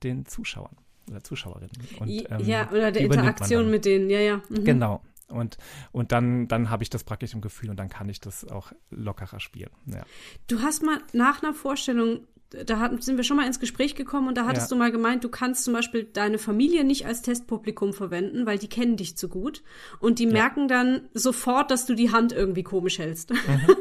den 0.03 0.25
Zuschauern 0.25 0.77
oder 1.09 1.23
Zuschauerinnen. 1.23 1.71
Und, 1.99 2.09
ähm, 2.09 2.39
ja, 2.45 2.69
oder 2.71 2.91
der 2.91 3.03
Interaktion 3.03 3.69
mit 3.69 3.85
denen, 3.85 4.09
ja, 4.09 4.19
ja. 4.19 4.41
Mhm. 4.49 4.63
Genau. 4.63 5.01
Und, 5.29 5.57
und 5.91 6.11
dann, 6.11 6.47
dann 6.47 6.69
habe 6.69 6.83
ich 6.83 6.89
das 6.89 7.03
praktisch 7.03 7.33
im 7.33 7.41
Gefühl 7.41 7.69
und 7.69 7.77
dann 7.77 7.89
kann 7.89 8.09
ich 8.09 8.19
das 8.19 8.47
auch 8.47 8.71
lockerer 8.89 9.39
spielen. 9.39 9.69
Ja. 9.85 10.03
Du 10.47 10.61
hast 10.61 10.83
mal 10.83 10.97
nach 11.13 11.43
einer 11.43 11.53
Vorstellung, 11.53 12.21
da 12.49 12.79
hatten, 12.79 12.99
sind 12.99 13.17
wir 13.17 13.23
schon 13.23 13.37
mal 13.37 13.45
ins 13.45 13.59
Gespräch 13.59 13.93
gekommen 13.93 14.27
und 14.27 14.35
da 14.35 14.45
hattest 14.45 14.71
ja. 14.71 14.75
du 14.75 14.79
mal 14.79 14.91
gemeint, 14.91 15.23
du 15.23 15.29
kannst 15.29 15.65
zum 15.65 15.73
Beispiel 15.73 16.03
deine 16.03 16.39
Familie 16.39 16.83
nicht 16.83 17.05
als 17.05 17.21
Testpublikum 17.21 17.93
verwenden, 17.93 18.47
weil 18.47 18.57
die 18.57 18.67
kennen 18.67 18.97
dich 18.97 19.17
zu 19.17 19.29
gut 19.29 19.61
und 19.99 20.17
die 20.17 20.25
ja. 20.25 20.31
merken 20.31 20.67
dann 20.67 21.01
sofort, 21.13 21.69
dass 21.69 21.85
du 21.85 21.93
die 21.93 22.11
Hand 22.11 22.31
irgendwie 22.31 22.63
komisch 22.63 22.97
hältst. 22.97 23.31
Mhm. 23.31 23.35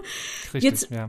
Richtig, 0.53 0.63
Jetzt, 0.63 0.91
ja. 0.91 1.09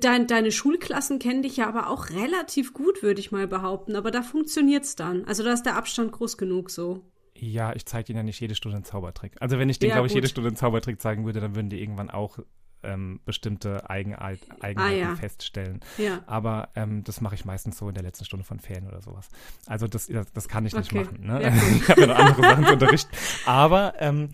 Dein, 0.00 0.26
deine 0.26 0.50
Schulklassen 0.50 1.20
kennen 1.20 1.42
dich 1.42 1.58
ja 1.58 1.68
aber 1.68 1.88
auch 1.90 2.10
relativ 2.10 2.72
gut, 2.72 3.04
würde 3.04 3.20
ich 3.20 3.30
mal 3.30 3.46
behaupten. 3.46 3.94
Aber 3.94 4.10
da 4.10 4.22
funktioniert's 4.22 4.96
dann. 4.96 5.24
Also 5.26 5.44
da 5.44 5.52
ist 5.52 5.64
der 5.64 5.76
Abstand 5.76 6.10
groß 6.10 6.36
genug 6.36 6.70
so. 6.70 7.04
Ja, 7.34 7.72
ich 7.74 7.86
zeige 7.86 8.12
ihnen 8.12 8.18
ja 8.18 8.22
nicht 8.24 8.40
jede 8.40 8.54
Stunde 8.54 8.76
einen 8.76 8.84
Zaubertrick. 8.84 9.36
Also 9.40 9.58
wenn 9.58 9.68
ich 9.68 9.78
denen, 9.78 9.90
ja, 9.90 9.96
glaube 9.96 10.08
ich, 10.08 10.14
jede 10.14 10.26
Stunde 10.26 10.48
einen 10.48 10.56
Zaubertrick 10.56 11.00
zeigen 11.00 11.24
würde, 11.24 11.40
dann 11.40 11.54
würden 11.54 11.70
die 11.70 11.80
irgendwann 11.80 12.10
auch 12.10 12.38
ähm, 12.82 13.20
bestimmte 13.24 13.88
Eigenheit, 13.88 14.40
Eigenheiten 14.60 15.04
ah, 15.04 15.10
ja. 15.10 15.16
feststellen. 15.16 15.80
Ja. 15.98 16.22
Aber 16.26 16.70
ähm, 16.74 17.04
das 17.04 17.20
mache 17.20 17.34
ich 17.34 17.44
meistens 17.44 17.78
so 17.78 17.88
in 17.88 17.94
der 17.94 18.02
letzten 18.02 18.24
Stunde 18.24 18.44
von 18.44 18.58
Ferien 18.58 18.88
oder 18.88 19.02
sowas. 19.02 19.28
Also 19.66 19.86
das, 19.86 20.06
das, 20.06 20.32
das 20.32 20.48
kann 20.48 20.66
ich 20.66 20.74
nicht 20.74 20.92
okay. 20.92 21.04
machen. 21.04 21.26
Ne? 21.26 21.52
ich 21.76 21.88
habe 21.88 22.00
ja 22.00 22.06
noch 22.08 22.18
andere 22.18 22.42
Sachen 22.42 22.66
zu 22.66 22.72
unterrichten. 22.72 23.16
Aber 23.44 23.94
ähm, 23.98 24.30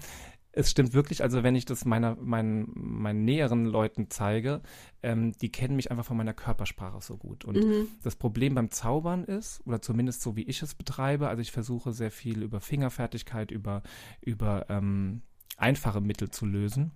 es 0.53 0.71
stimmt 0.71 0.93
wirklich, 0.93 1.23
also 1.23 1.43
wenn 1.43 1.55
ich 1.55 1.65
das 1.65 1.85
meiner, 1.85 2.17
meinen, 2.17 2.71
meinen 2.75 3.25
näheren 3.25 3.65
Leuten 3.65 4.11
zeige, 4.11 4.61
ähm, 5.03 5.33
die 5.33 5.51
kennen 5.51 5.77
mich 5.77 5.91
einfach 5.91 6.05
von 6.05 6.17
meiner 6.17 6.35
Körpersprache 6.35 7.01
so 7.01 7.17
gut. 7.17 7.45
Und 7.45 7.57
mhm. 7.57 7.89
das 8.03 8.17
Problem 8.17 8.55
beim 8.55 8.71
Zaubern 8.71 9.25
ist, 9.25 9.67
oder 9.67 9.81
zumindest 9.81 10.21
so 10.21 10.37
wie 10.37 10.43
ich 10.43 10.63
es 10.63 10.75
betreibe, 10.75 11.29
also 11.29 11.41
ich 11.41 11.53
versuche 11.53 11.93
sehr 11.93 12.11
viel 12.11 12.43
über 12.43 12.61
Fingerfertigkeit, 12.61 13.51
über, 13.51 13.83
über 14.21 14.67
ähm, 14.69 15.23
einfache 15.57 16.01
Mittel 16.01 16.31
zu 16.31 16.45
lösen. 16.45 16.93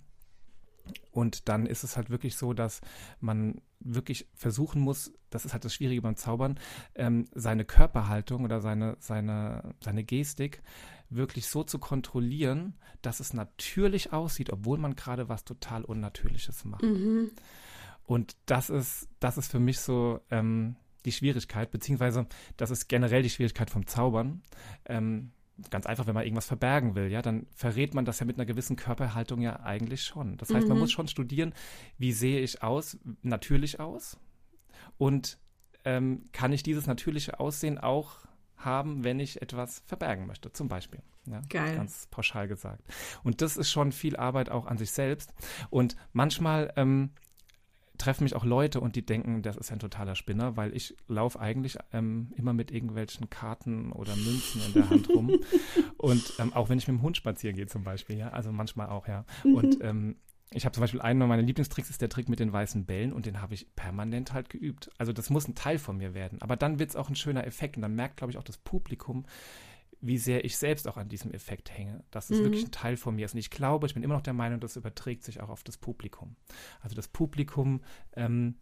Und 1.11 1.49
dann 1.49 1.65
ist 1.65 1.83
es 1.83 1.97
halt 1.97 2.09
wirklich 2.09 2.35
so, 2.35 2.53
dass 2.53 2.81
man 3.19 3.61
wirklich 3.79 4.27
versuchen 4.35 4.81
muss, 4.81 5.11
das 5.29 5.45
ist 5.45 5.53
halt 5.53 5.65
das 5.65 5.73
Schwierige 5.73 6.01
beim 6.01 6.15
Zaubern, 6.15 6.59
ähm, 6.95 7.25
seine 7.33 7.65
Körperhaltung 7.65 8.43
oder 8.43 8.61
seine, 8.61 8.97
seine, 8.99 9.75
seine 9.83 10.03
Gestik 10.03 10.61
wirklich 11.09 11.47
so 11.47 11.63
zu 11.63 11.79
kontrollieren, 11.79 12.75
dass 13.01 13.19
es 13.19 13.33
natürlich 13.33 14.13
aussieht, 14.13 14.51
obwohl 14.51 14.77
man 14.77 14.95
gerade 14.95 15.29
was 15.29 15.45
total 15.45 15.83
Unnatürliches 15.85 16.65
macht. 16.65 16.83
Mhm. 16.83 17.31
Und 18.03 18.35
das 18.45 18.69
ist, 18.69 19.07
das 19.19 19.37
ist 19.37 19.51
für 19.51 19.59
mich 19.59 19.79
so 19.79 20.21
ähm, 20.31 20.75
die 21.05 21.11
Schwierigkeit, 21.11 21.71
beziehungsweise 21.71 22.27
das 22.57 22.71
ist 22.71 22.87
generell 22.87 23.21
die 23.21 23.29
Schwierigkeit 23.29 23.69
vom 23.69 23.87
Zaubern. 23.87 24.41
Ähm, 24.85 25.31
ganz 25.69 25.85
einfach, 25.85 26.07
wenn 26.07 26.13
man 26.13 26.23
irgendwas 26.23 26.45
verbergen 26.45 26.95
will, 26.95 27.11
ja, 27.11 27.21
dann 27.21 27.47
verrät 27.55 27.93
man 27.93 28.05
das 28.05 28.19
ja 28.19 28.25
mit 28.25 28.37
einer 28.37 28.45
gewissen 28.45 28.75
Körperhaltung 28.75 29.41
ja 29.41 29.61
eigentlich 29.61 30.03
schon. 30.03 30.37
Das 30.37 30.53
heißt, 30.53 30.63
mhm. 30.63 30.69
man 30.69 30.79
muss 30.79 30.91
schon 30.91 31.07
studieren, 31.07 31.53
wie 31.97 32.13
sehe 32.13 32.39
ich 32.41 32.63
aus, 32.63 32.97
natürlich 33.21 33.79
aus 33.79 34.17
und 34.97 35.37
ähm, 35.85 36.25
kann 36.31 36.53
ich 36.53 36.63
dieses 36.63 36.87
natürliche 36.87 37.39
Aussehen 37.39 37.77
auch 37.77 38.27
haben, 38.57 39.03
wenn 39.03 39.19
ich 39.19 39.41
etwas 39.41 39.83
verbergen 39.85 40.25
möchte, 40.27 40.51
zum 40.51 40.67
Beispiel. 40.67 41.01
Ja, 41.25 41.41
Geil. 41.49 41.75
Ganz 41.75 42.07
pauschal 42.09 42.47
gesagt. 42.47 42.81
Und 43.23 43.41
das 43.41 43.57
ist 43.57 43.69
schon 43.69 43.91
viel 43.91 44.15
Arbeit 44.15 44.49
auch 44.49 44.65
an 44.65 44.77
sich 44.77 44.91
selbst. 44.91 45.33
Und 45.69 45.95
manchmal 46.13 46.73
ähm, 46.75 47.11
treffen 47.97 48.23
mich 48.23 48.35
auch 48.35 48.45
Leute 48.45 48.79
und 48.79 48.95
die 48.95 49.05
denken, 49.05 49.41
das 49.41 49.57
ist 49.57 49.71
ein 49.71 49.79
totaler 49.79 50.15
Spinner, 50.15 50.57
weil 50.57 50.75
ich 50.75 50.95
laufe 51.07 51.39
eigentlich 51.39 51.77
ähm, 51.93 52.31
immer 52.35 52.53
mit 52.53 52.71
irgendwelchen 52.71 53.29
Karten 53.29 53.91
oder 53.91 54.15
Münzen 54.15 54.61
in 54.65 54.73
der 54.73 54.89
Hand 54.89 55.09
rum. 55.09 55.39
und 55.97 56.33
ähm, 56.39 56.53
auch 56.53 56.69
wenn 56.69 56.77
ich 56.77 56.87
mit 56.87 56.97
dem 56.97 57.01
Hund 57.01 57.17
spazieren 57.17 57.55
gehe 57.55 57.67
zum 57.67 57.83
Beispiel, 57.83 58.17
ja, 58.17 58.29
also 58.29 58.51
manchmal 58.51 58.89
auch, 58.89 59.07
ja. 59.07 59.25
Und 59.43 59.81
ähm, 59.81 60.15
ich 60.51 60.65
habe 60.65 60.73
zum 60.73 60.81
Beispiel 60.81 61.01
einen 61.01 61.27
meiner 61.27 61.41
Lieblingstricks 61.41 61.89
ist 61.89 62.01
der 62.01 62.09
Trick 62.09 62.29
mit 62.29 62.39
den 62.39 62.53
weißen 62.53 62.85
Bällen 62.85 63.11
und 63.11 63.25
den 63.25 63.41
habe 63.41 63.53
ich 63.53 63.75
permanent 63.75 64.33
halt 64.33 64.49
geübt. 64.49 64.89
Also 64.97 65.11
das 65.11 65.29
muss 65.29 65.47
ein 65.47 65.55
Teil 65.55 65.77
von 65.77 65.97
mir 65.97 66.13
werden. 66.13 66.41
Aber 66.41 66.55
dann 66.55 66.79
wird 66.79 66.91
es 66.91 66.95
auch 66.95 67.09
ein 67.09 67.15
schöner 67.15 67.45
Effekt 67.45 67.75
und 67.75 67.81
dann 67.81 67.95
merkt, 67.95 68.17
glaube 68.17 68.31
ich, 68.31 68.37
auch 68.37 68.43
das 68.43 68.57
Publikum, 68.57 69.25
wie 70.01 70.17
sehr 70.17 70.45
ich 70.45 70.57
selbst 70.57 70.87
auch 70.87 70.97
an 70.97 71.09
diesem 71.09 71.31
Effekt 71.31 71.75
hänge, 71.75 72.03
dass 72.11 72.29
es 72.29 72.39
mhm. 72.39 72.45
wirklich 72.45 72.65
ein 72.65 72.71
Teil 72.71 72.97
von 72.97 73.15
mir 73.15 73.25
ist. 73.25 73.33
Und 73.33 73.39
ich 73.39 73.49
glaube, 73.49 73.87
ich 73.87 73.93
bin 73.93 74.03
immer 74.03 74.15
noch 74.15 74.21
der 74.21 74.33
Meinung, 74.33 74.59
das 74.59 74.75
überträgt 74.75 75.23
sich 75.23 75.41
auch 75.41 75.49
auf 75.49 75.63
das 75.63 75.77
Publikum. 75.77 76.35
Also 76.81 76.95
das 76.95 77.07
Publikum 77.07 77.81
ähm, 78.15 78.55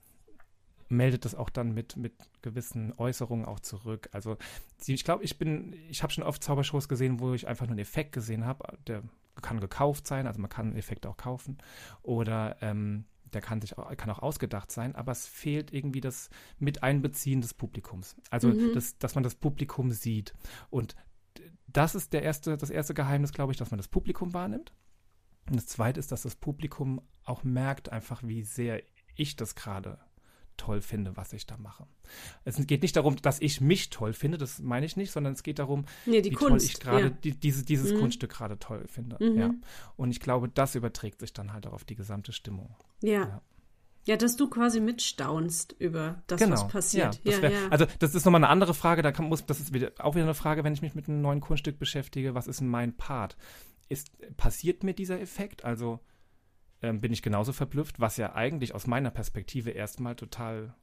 meldet 0.88 1.26
das 1.26 1.36
auch 1.36 1.50
dann 1.50 1.74
mit, 1.74 1.98
mit 1.98 2.14
gewissen 2.42 2.94
Äußerungen 2.98 3.46
auch 3.46 3.60
zurück. 3.60 4.10
Also 4.12 4.38
ich 4.86 5.04
glaube, 5.04 5.24
ich 5.24 5.38
bin, 5.38 5.74
ich 5.90 6.04
habe 6.04 6.14
schon 6.14 6.24
oft 6.24 6.44
Zaubershows 6.44 6.88
gesehen, 6.88 7.20
wo 7.20 7.34
ich 7.34 7.48
einfach 7.48 7.66
nur 7.66 7.72
einen 7.72 7.80
Effekt 7.80 8.14
gesehen 8.14 8.46
habe, 8.46 8.78
der 8.88 9.04
kann 9.42 9.60
gekauft 9.60 10.08
sein, 10.08 10.28
also 10.28 10.40
man 10.40 10.50
kann 10.50 10.68
einen 10.68 10.78
Effekt 10.78 11.06
auch 11.06 11.18
kaufen. 11.18 11.58
Oder 12.04 12.58
ähm, 12.62 13.06
der 13.34 13.42
kann 13.42 13.62
sich 13.62 13.78
auch, 13.78 13.96
kann 13.98 14.10
auch 14.10 14.20
ausgedacht 14.20 14.72
sein, 14.72 14.96
aber 14.96 15.12
es 15.12 15.28
fehlt 15.28 15.74
irgendwie 15.74 16.02
das 16.02 16.30
Miteinbeziehen 16.60 17.42
des 17.42 17.54
Publikums. 17.54 18.16
Also, 18.30 18.50
mhm. 18.50 18.74
das, 18.74 18.98
dass 18.98 19.16
man 19.16 19.24
das 19.24 19.36
Publikum 19.36 19.92
sieht. 19.92 20.34
Und 20.70 20.96
das 21.76 21.96
ist 21.96 22.14
der 22.14 22.24
erste, 22.24 22.58
das 22.58 22.70
erste 22.70 22.94
Geheimnis, 22.94 23.34
glaube 23.34 23.52
ich, 23.52 23.58
dass 23.58 23.72
man 23.72 23.78
das 23.78 23.88
Publikum 23.88 24.34
wahrnimmt. 24.34 24.74
Und 25.50 25.58
das 25.58 25.68
zweite 25.68 26.00
ist, 26.00 26.12
dass 26.12 26.24
das 26.24 26.36
Publikum 26.36 27.02
auch 27.24 27.44
merkt 27.44 27.92
einfach, 27.92 28.24
wie 28.24 28.44
sehr 28.44 28.82
ich 29.16 29.36
das 29.36 29.56
gerade 29.56 30.00
toll 30.58 30.82
finde, 30.82 31.18
was 31.18 31.34
ich 31.34 31.46
da 31.46 31.58
mache. 31.58 31.86
Es 32.46 32.56
geht 32.66 32.82
nicht 32.82 32.96
darum, 32.96 33.18
dass 33.18 33.42
ich 33.42 33.60
mich 33.60 33.90
toll 33.90 34.14
finde, 34.14 34.38
das 34.38 34.60
meine 34.60 34.86
ich 34.86 34.96
nicht, 34.96 35.12
sondern 35.12 35.34
es 35.34 35.44
geht 35.44 35.60
darum, 35.60 35.86
nee, 36.06 36.24
wie 36.24 36.32
Kunst, 36.32 36.50
toll 36.50 36.58
ich 36.64 36.80
gerade 36.80 37.08
ja. 37.08 37.10
die, 37.10 37.38
diese, 37.38 37.66
dieses 37.66 37.92
mhm. 37.92 38.00
Kunststück 38.00 38.32
gerade 38.32 38.58
toll 38.58 38.86
finde. 38.88 39.18
Mhm. 39.20 39.38
Ja. 39.38 39.54
Und 39.98 40.12
ich 40.12 40.22
glaube, 40.22 40.48
das 40.48 40.76
überträgt 40.76 41.20
sich 41.20 41.34
dann 41.34 41.52
halt 41.52 41.68
auch 41.68 41.74
auf 41.74 41.84
die 41.84 41.96
gesamte 41.96 42.32
Stimmung. 42.32 42.76
ja. 43.02 43.12
ja. 43.12 43.42
Ja, 44.06 44.18
dass 44.18 44.36
du 44.36 44.50
quasi 44.50 44.80
mitstaunst 44.80 45.76
über 45.80 46.24
das, 46.28 46.40
genau. 46.40 46.54
was 46.54 46.68
passiert. 46.68 47.20
Ja, 47.24 47.34
ja, 47.34 47.42
wär, 47.42 47.52
ja, 47.52 47.68
Also 47.70 47.86
das 48.00 48.14
ist 48.14 48.26
nochmal 48.26 48.44
eine 48.44 48.50
andere 48.50 48.74
Frage. 48.74 49.02
Da 49.02 49.12
kann, 49.12 49.26
muss, 49.26 49.46
das 49.46 49.60
ist 49.60 49.74
wieder, 49.74 49.92
auch 49.98 50.16
wieder 50.16 50.26
eine 50.26 50.36
Frage, 50.36 50.64
wenn 50.64 50.74
ich 50.74 50.82
mich 50.82 50.94
mit 50.94 51.10
einem 51.10 51.22
neuen 51.22 51.42
Kunststück 51.42 51.80
beschäftige. 51.80 52.36
Was 52.36 52.48
ist 52.48 52.62
mein 52.62 52.96
Part? 52.96 53.36
Ist, 53.90 54.12
passiert 54.38 54.84
mir 54.84 54.94
dieser 54.94 55.20
Effekt? 55.20 55.66
Also 55.66 56.00
ähm, 56.82 57.02
bin 57.02 57.12
ich 57.14 57.24
genauso 57.24 57.52
verblüfft, 57.52 58.00
was 58.00 58.18
ja 58.18 58.36
eigentlich 58.36 58.76
aus 58.76 58.86
meiner 58.86 59.10
Perspektive 59.10 59.72
erstmal 59.72 60.16
total 60.16 60.76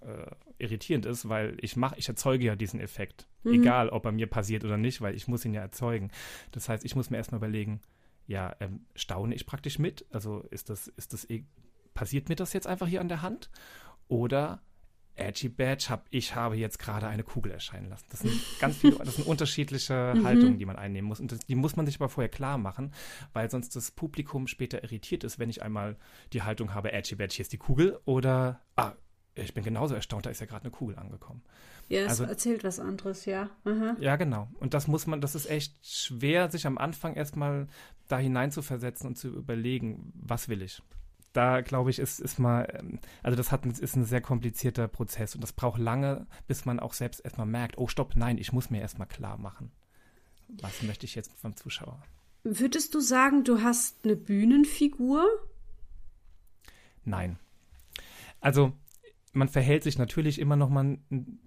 äh, 0.00 0.26
irritierend 0.58 1.06
ist, 1.06 1.28
weil 1.28 1.56
ich 1.60 1.76
mache, 1.76 1.96
ich 1.98 2.08
erzeuge 2.08 2.44
ja 2.44 2.56
diesen 2.56 2.80
Effekt. 2.80 3.26
Mhm. 3.42 3.54
Egal, 3.54 3.88
ob 3.88 4.04
er 4.04 4.12
mir 4.12 4.26
passiert 4.26 4.64
oder 4.64 4.76
nicht, 4.76 5.00
weil 5.00 5.14
ich 5.14 5.28
muss 5.28 5.44
ihn 5.44 5.54
ja 5.54 5.62
erzeugen. 5.62 6.10
Das 6.52 6.68
heißt, 6.68 6.84
ich 6.84 6.94
muss 6.94 7.10
mir 7.10 7.16
erstmal 7.16 7.38
überlegen, 7.38 7.80
ja, 8.26 8.54
ähm, 8.60 8.86
staune 8.94 9.34
ich 9.34 9.46
praktisch 9.46 9.78
mit? 9.78 10.04
Also 10.10 10.40
ist 10.50 10.68
das, 10.68 10.88
ist 10.88 11.12
das 11.12 11.28
e 11.30 11.44
passiert 11.96 12.28
mir 12.28 12.36
das 12.36 12.52
jetzt 12.52 12.68
einfach 12.68 12.86
hier 12.86 13.00
an 13.00 13.08
der 13.08 13.22
Hand? 13.22 13.50
Oder 14.06 14.60
Edgy 15.16 15.48
Badge, 15.48 15.86
hab, 15.88 16.06
ich 16.10 16.34
habe 16.34 16.56
jetzt 16.56 16.78
gerade 16.78 17.08
eine 17.08 17.22
Kugel 17.22 17.50
erscheinen 17.50 17.88
lassen. 17.88 18.04
Das 18.10 18.20
sind 18.20 18.32
ganz 18.60 18.76
viele, 18.76 18.96
das 18.96 19.16
sind 19.16 19.26
unterschiedliche 19.26 20.12
mhm. 20.16 20.24
Haltungen, 20.24 20.58
die 20.58 20.66
man 20.66 20.76
einnehmen 20.76 21.08
muss. 21.08 21.20
Und 21.20 21.32
das, 21.32 21.40
die 21.40 21.54
muss 21.54 21.74
man 21.74 21.86
sich 21.86 21.96
aber 21.96 22.08
vorher 22.08 22.28
klar 22.28 22.58
machen, 22.58 22.92
weil 23.32 23.50
sonst 23.50 23.74
das 23.74 23.90
Publikum 23.90 24.46
später 24.46 24.84
irritiert 24.84 25.24
ist, 25.24 25.38
wenn 25.38 25.48
ich 25.48 25.62
einmal 25.62 25.96
die 26.32 26.42
Haltung 26.42 26.74
habe, 26.74 26.92
Edgy 26.92 27.16
Badge, 27.16 27.34
hier 27.36 27.42
ist 27.42 27.52
die 27.52 27.58
Kugel, 27.58 27.98
oder, 28.04 28.60
ah, 28.76 28.92
ich 29.34 29.54
bin 29.54 29.64
genauso 29.64 29.94
erstaunt, 29.94 30.26
da 30.26 30.30
ist 30.30 30.40
ja 30.40 30.46
gerade 30.46 30.64
eine 30.64 30.70
Kugel 30.70 30.96
angekommen. 30.96 31.42
Ja, 31.88 32.02
es 32.02 32.08
also, 32.10 32.24
erzählt 32.24 32.64
was 32.64 32.80
anderes, 32.80 33.24
ja. 33.24 33.50
Aha. 33.64 33.96
Ja, 34.00 34.16
genau. 34.16 34.48
Und 34.58 34.74
das 34.74 34.86
muss 34.86 35.06
man, 35.06 35.20
das 35.20 35.34
ist 35.34 35.48
echt 35.48 35.74
schwer, 35.82 36.50
sich 36.50 36.66
am 36.66 36.78
Anfang 36.78 37.14
erstmal 37.14 37.68
da 38.08 38.18
hinein 38.18 38.50
zu 38.50 38.60
versetzen 38.60 39.06
und 39.06 39.16
zu 39.16 39.28
überlegen, 39.28 40.12
was 40.14 40.48
will 40.48 40.62
ich 40.62 40.82
da 41.36 41.60
glaube 41.60 41.90
ich, 41.90 41.98
ist, 41.98 42.20
ist 42.20 42.38
mal, 42.38 42.66
ähm, 42.78 42.98
also 43.22 43.36
das 43.36 43.52
hat, 43.52 43.66
ist 43.66 43.96
ein 43.96 44.04
sehr 44.04 44.20
komplizierter 44.20 44.88
Prozess 44.88 45.34
und 45.34 45.42
das 45.42 45.52
braucht 45.52 45.78
lange, 45.78 46.26
bis 46.46 46.64
man 46.64 46.80
auch 46.80 46.92
selbst 46.92 47.24
erstmal 47.24 47.46
merkt, 47.46 47.78
oh 47.78 47.88
stopp, 47.88 48.16
nein, 48.16 48.38
ich 48.38 48.52
muss 48.52 48.70
mir 48.70 48.80
erstmal 48.80 49.08
klar 49.08 49.38
machen, 49.38 49.70
was 50.48 50.82
möchte 50.82 51.06
ich 51.06 51.14
jetzt 51.14 51.32
vom 51.38 51.56
Zuschauer. 51.56 52.02
Würdest 52.44 52.94
du 52.94 53.00
sagen, 53.00 53.44
du 53.44 53.62
hast 53.62 54.04
eine 54.04 54.16
Bühnenfigur? 54.16 55.26
Nein. 57.04 57.38
Also 58.40 58.72
man 59.32 59.48
verhält 59.48 59.82
sich 59.82 59.98
natürlich 59.98 60.38
immer 60.38 60.56
noch 60.56 60.70
mal 60.70 60.98
ein 61.10 61.40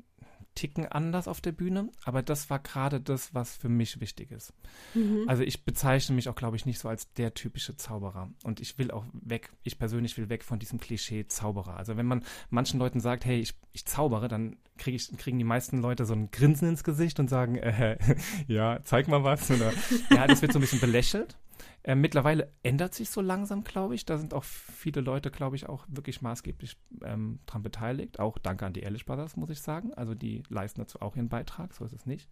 Ticken 0.55 0.85
anders 0.85 1.27
auf 1.27 1.41
der 1.41 1.51
Bühne, 1.51 1.89
aber 2.03 2.21
das 2.21 2.49
war 2.49 2.59
gerade 2.59 2.99
das, 2.99 3.33
was 3.33 3.55
für 3.55 3.69
mich 3.69 3.99
wichtig 3.99 4.31
ist. 4.31 4.53
Mhm. 4.93 5.25
Also 5.27 5.43
ich 5.43 5.63
bezeichne 5.63 6.15
mich 6.15 6.27
auch, 6.27 6.35
glaube 6.35 6.57
ich, 6.57 6.65
nicht 6.65 6.79
so 6.79 6.89
als 6.89 7.13
der 7.13 7.33
typische 7.33 7.77
Zauberer. 7.77 8.29
Und 8.43 8.59
ich 8.59 8.77
will 8.77 8.91
auch 8.91 9.05
weg, 9.13 9.51
ich 9.63 9.79
persönlich 9.79 10.17
will 10.17 10.29
weg 10.29 10.43
von 10.43 10.59
diesem 10.59 10.79
Klischee 10.79 11.27
Zauberer. 11.27 11.77
Also 11.77 11.97
wenn 11.97 12.05
man 12.05 12.23
manchen 12.49 12.79
Leuten 12.79 12.99
sagt, 12.99 13.25
hey, 13.25 13.39
ich, 13.39 13.53
ich 13.71 13.85
zaubere, 13.85 14.27
dann 14.27 14.57
krieg 14.77 14.95
ich, 14.95 15.15
kriegen 15.17 15.37
die 15.37 15.43
meisten 15.43 15.81
Leute 15.81 16.05
so 16.05 16.13
ein 16.13 16.31
Grinsen 16.31 16.67
ins 16.67 16.83
Gesicht 16.83 17.19
und 17.19 17.29
sagen, 17.29 17.55
äh, 17.55 17.97
ja, 18.47 18.79
zeig 18.83 19.07
mal 19.07 19.23
was. 19.23 19.49
Oder 19.51 19.71
ja, 20.09 20.27
das 20.27 20.41
wird 20.41 20.51
so 20.51 20.59
ein 20.59 20.61
bisschen 20.61 20.79
belächelt. 20.79 21.37
Äh, 21.83 21.95
mittlerweile 21.95 22.51
ändert 22.63 22.93
sich 22.93 23.09
so 23.09 23.21
langsam, 23.21 23.63
glaube 23.63 23.95
ich. 23.95 24.05
Da 24.05 24.17
sind 24.17 24.33
auch 24.33 24.43
viele 24.43 25.01
Leute, 25.01 25.31
glaube 25.31 25.55
ich, 25.55 25.67
auch 25.67 25.85
wirklich 25.87 26.21
maßgeblich 26.21 26.77
ähm, 27.03 27.39
dran 27.45 27.63
beteiligt. 27.63 28.19
Auch 28.19 28.37
danke 28.37 28.65
an 28.65 28.73
die 28.73 28.81
Ehrlich 28.81 29.05
Brothers, 29.05 29.37
muss 29.37 29.49
ich 29.49 29.61
sagen. 29.61 29.93
Also 29.93 30.15
die 30.15 30.43
leisten 30.49 30.81
dazu 30.81 31.01
auch 31.01 31.15
ihren 31.15 31.29
Beitrag, 31.29 31.73
so 31.73 31.85
ist 31.85 31.93
es 31.93 32.05
nicht. 32.05 32.29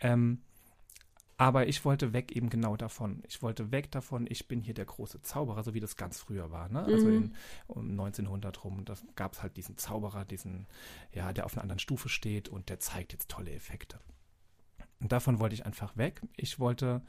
Ähm, 0.00 0.42
aber 1.40 1.68
ich 1.68 1.86
wollte 1.86 2.12
weg 2.12 2.32
eben 2.36 2.50
genau 2.50 2.76
davon. 2.76 3.22
Ich 3.26 3.40
wollte 3.40 3.72
weg 3.72 3.90
davon, 3.90 4.26
ich 4.28 4.46
bin 4.46 4.60
hier 4.60 4.74
der 4.74 4.84
große 4.84 5.22
Zauberer, 5.22 5.62
so 5.62 5.72
wie 5.72 5.80
das 5.80 5.96
ganz 5.96 6.20
früher 6.20 6.50
war. 6.50 6.68
Ne? 6.68 6.84
Also 6.84 7.06
mhm. 7.06 7.16
in, 7.16 7.34
um 7.66 7.90
1900 7.92 8.62
rum, 8.62 8.84
da 8.84 8.92
gab 9.16 9.32
es 9.32 9.42
halt 9.42 9.56
diesen 9.56 9.78
Zauberer, 9.78 10.26
diesen, 10.26 10.66
ja, 11.14 11.32
der 11.32 11.46
auf 11.46 11.54
einer 11.54 11.62
anderen 11.62 11.78
Stufe 11.78 12.10
steht 12.10 12.50
und 12.50 12.68
der 12.68 12.78
zeigt 12.78 13.14
jetzt 13.14 13.30
tolle 13.30 13.52
Effekte. 13.52 14.00
Und 15.00 15.12
davon 15.12 15.40
wollte 15.40 15.54
ich 15.54 15.64
einfach 15.64 15.96
weg. 15.96 16.20
Ich 16.36 16.58
wollte 16.58 17.00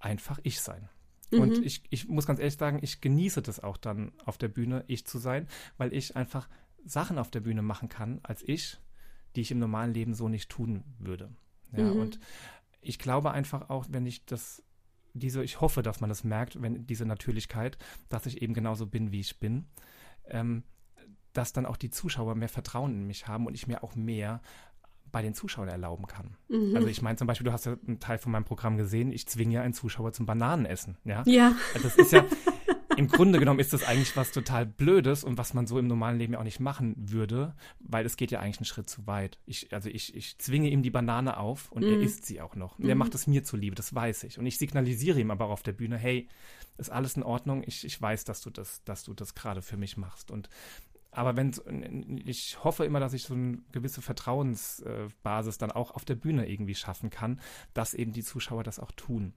einfach 0.00 0.40
ich 0.42 0.60
sein. 0.60 0.88
Mhm. 1.30 1.40
Und 1.40 1.64
ich, 1.64 1.82
ich 1.90 2.08
muss 2.08 2.26
ganz 2.26 2.40
ehrlich 2.40 2.56
sagen, 2.56 2.80
ich 2.82 3.00
genieße 3.00 3.42
das 3.42 3.60
auch 3.60 3.76
dann 3.76 4.12
auf 4.24 4.38
der 4.38 4.48
Bühne, 4.48 4.84
ich 4.88 5.06
zu 5.06 5.18
sein, 5.18 5.46
weil 5.76 5.94
ich 5.94 6.16
einfach 6.16 6.48
Sachen 6.84 7.18
auf 7.18 7.30
der 7.30 7.40
Bühne 7.40 7.62
machen 7.62 7.88
kann 7.88 8.20
als 8.22 8.42
ich, 8.42 8.78
die 9.36 9.42
ich 9.42 9.50
im 9.50 9.58
normalen 9.58 9.94
Leben 9.94 10.14
so 10.14 10.28
nicht 10.28 10.50
tun 10.50 10.82
würde. 10.98 11.30
Ja, 11.72 11.84
mhm. 11.84 12.00
und 12.00 12.20
ich 12.80 12.98
glaube 12.98 13.30
einfach 13.30 13.70
auch, 13.70 13.86
wenn 13.90 14.06
ich 14.06 14.24
das, 14.24 14.62
diese, 15.12 15.44
ich 15.44 15.60
hoffe, 15.60 15.82
dass 15.82 16.00
man 16.00 16.08
das 16.08 16.24
merkt, 16.24 16.60
wenn 16.60 16.86
diese 16.86 17.04
Natürlichkeit, 17.04 17.78
dass 18.08 18.26
ich 18.26 18.42
eben 18.42 18.54
genauso 18.54 18.86
bin, 18.86 19.12
wie 19.12 19.20
ich 19.20 19.38
bin, 19.38 19.66
ähm, 20.26 20.64
dass 21.32 21.52
dann 21.52 21.66
auch 21.66 21.76
die 21.76 21.90
Zuschauer 21.90 22.34
mehr 22.34 22.48
Vertrauen 22.48 22.92
in 22.92 23.06
mich 23.06 23.28
haben 23.28 23.46
und 23.46 23.54
ich 23.54 23.66
mir 23.66 23.84
auch 23.84 23.94
mehr 23.94 24.40
bei 25.12 25.22
den 25.22 25.34
Zuschauern 25.34 25.68
erlauben 25.68 26.06
kann. 26.06 26.36
Mhm. 26.48 26.76
Also 26.76 26.88
ich 26.88 27.02
meine 27.02 27.16
zum 27.16 27.26
Beispiel, 27.26 27.44
du 27.44 27.52
hast 27.52 27.66
ja 27.66 27.76
einen 27.86 28.00
Teil 28.00 28.18
von 28.18 28.32
meinem 28.32 28.44
Programm 28.44 28.76
gesehen, 28.76 29.12
ich 29.12 29.26
zwinge 29.26 29.54
ja 29.54 29.62
einen 29.62 29.74
Zuschauer 29.74 30.12
zum 30.12 30.26
Bananenessen. 30.26 30.96
Ja. 31.04 31.22
ja. 31.26 31.54
Also 31.74 31.88
das 31.88 31.96
ist 31.96 32.12
ja, 32.12 32.24
im 32.96 33.08
Grunde 33.08 33.38
genommen 33.38 33.60
ist 33.60 33.72
das 33.72 33.82
eigentlich 33.82 34.16
was 34.16 34.32
total 34.32 34.66
Blödes 34.66 35.24
und 35.24 35.38
was 35.38 35.54
man 35.54 35.66
so 35.66 35.78
im 35.78 35.86
normalen 35.86 36.18
Leben 36.18 36.34
ja 36.34 36.38
auch 36.38 36.44
nicht 36.44 36.60
machen 36.60 36.94
würde, 36.98 37.54
weil 37.78 38.04
es 38.04 38.16
geht 38.16 38.30
ja 38.30 38.40
eigentlich 38.40 38.58
einen 38.58 38.66
Schritt 38.66 38.90
zu 38.90 39.06
weit. 39.06 39.38
Ich, 39.46 39.72
also 39.72 39.88
ich, 39.88 40.14
ich 40.14 40.38
zwinge 40.38 40.68
ihm 40.68 40.82
die 40.82 40.90
Banane 40.90 41.38
auf 41.38 41.72
und 41.72 41.84
mhm. 41.84 41.94
er 41.94 42.00
isst 42.00 42.26
sie 42.26 42.40
auch 42.40 42.56
noch. 42.56 42.78
Und 42.78 42.84
mhm. 42.84 42.90
er 42.90 42.96
macht 42.96 43.14
es 43.14 43.26
mir 43.26 43.44
zuliebe, 43.44 43.74
das 43.74 43.94
weiß 43.94 44.24
ich. 44.24 44.38
Und 44.38 44.46
ich 44.46 44.58
signalisiere 44.58 45.20
ihm 45.20 45.30
aber 45.30 45.46
auch 45.46 45.50
auf 45.50 45.62
der 45.62 45.72
Bühne, 45.72 45.96
hey, 45.96 46.28
ist 46.78 46.90
alles 46.90 47.16
in 47.16 47.22
Ordnung, 47.22 47.62
ich, 47.66 47.84
ich 47.84 48.00
weiß, 48.00 48.24
dass 48.24 48.40
du 48.42 48.50
das, 48.50 48.82
dass 48.84 49.04
du 49.04 49.14
das 49.14 49.34
gerade 49.34 49.62
für 49.62 49.76
mich 49.76 49.96
machst. 49.96 50.30
Und 50.30 50.48
aber 51.12 51.36
wenn 51.36 51.52
ich 52.24 52.62
hoffe 52.62 52.84
immer, 52.84 53.00
dass 53.00 53.12
ich 53.12 53.24
so 53.24 53.34
eine 53.34 53.58
gewisse 53.72 54.00
Vertrauensbasis 54.00 55.58
dann 55.58 55.72
auch 55.72 55.90
auf 55.90 56.04
der 56.04 56.14
Bühne 56.14 56.48
irgendwie 56.48 56.74
schaffen 56.74 57.10
kann, 57.10 57.40
dass 57.74 57.94
eben 57.94 58.12
die 58.12 58.22
Zuschauer 58.22 58.62
das 58.62 58.78
auch 58.78 58.92
tun. 58.92 59.34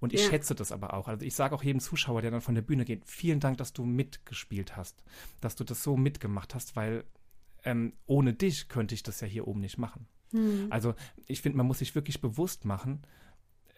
Und 0.00 0.12
ich 0.12 0.22
ja. 0.22 0.30
schätze 0.30 0.54
das 0.54 0.70
aber 0.70 0.92
auch. 0.92 1.08
Also 1.08 1.24
ich 1.24 1.34
sage 1.34 1.54
auch 1.54 1.62
jedem 1.62 1.80
Zuschauer, 1.80 2.20
der 2.20 2.30
dann 2.30 2.42
von 2.42 2.54
der 2.54 2.62
Bühne 2.62 2.84
geht, 2.84 3.06
vielen 3.06 3.40
Dank, 3.40 3.56
dass 3.56 3.72
du 3.72 3.84
mitgespielt 3.84 4.76
hast, 4.76 5.02
dass 5.40 5.56
du 5.56 5.64
das 5.64 5.82
so 5.82 5.96
mitgemacht 5.96 6.54
hast, 6.54 6.76
weil 6.76 7.04
ähm, 7.64 7.94
ohne 8.06 8.34
dich 8.34 8.68
könnte 8.68 8.94
ich 8.94 9.02
das 9.02 9.20
ja 9.20 9.26
hier 9.26 9.48
oben 9.48 9.60
nicht 9.60 9.78
machen. 9.78 10.06
Mhm. 10.32 10.66
Also 10.68 10.94
ich 11.26 11.40
finde, 11.40 11.56
man 11.56 11.66
muss 11.66 11.78
sich 11.78 11.94
wirklich 11.94 12.20
bewusst 12.20 12.66
machen, 12.66 13.02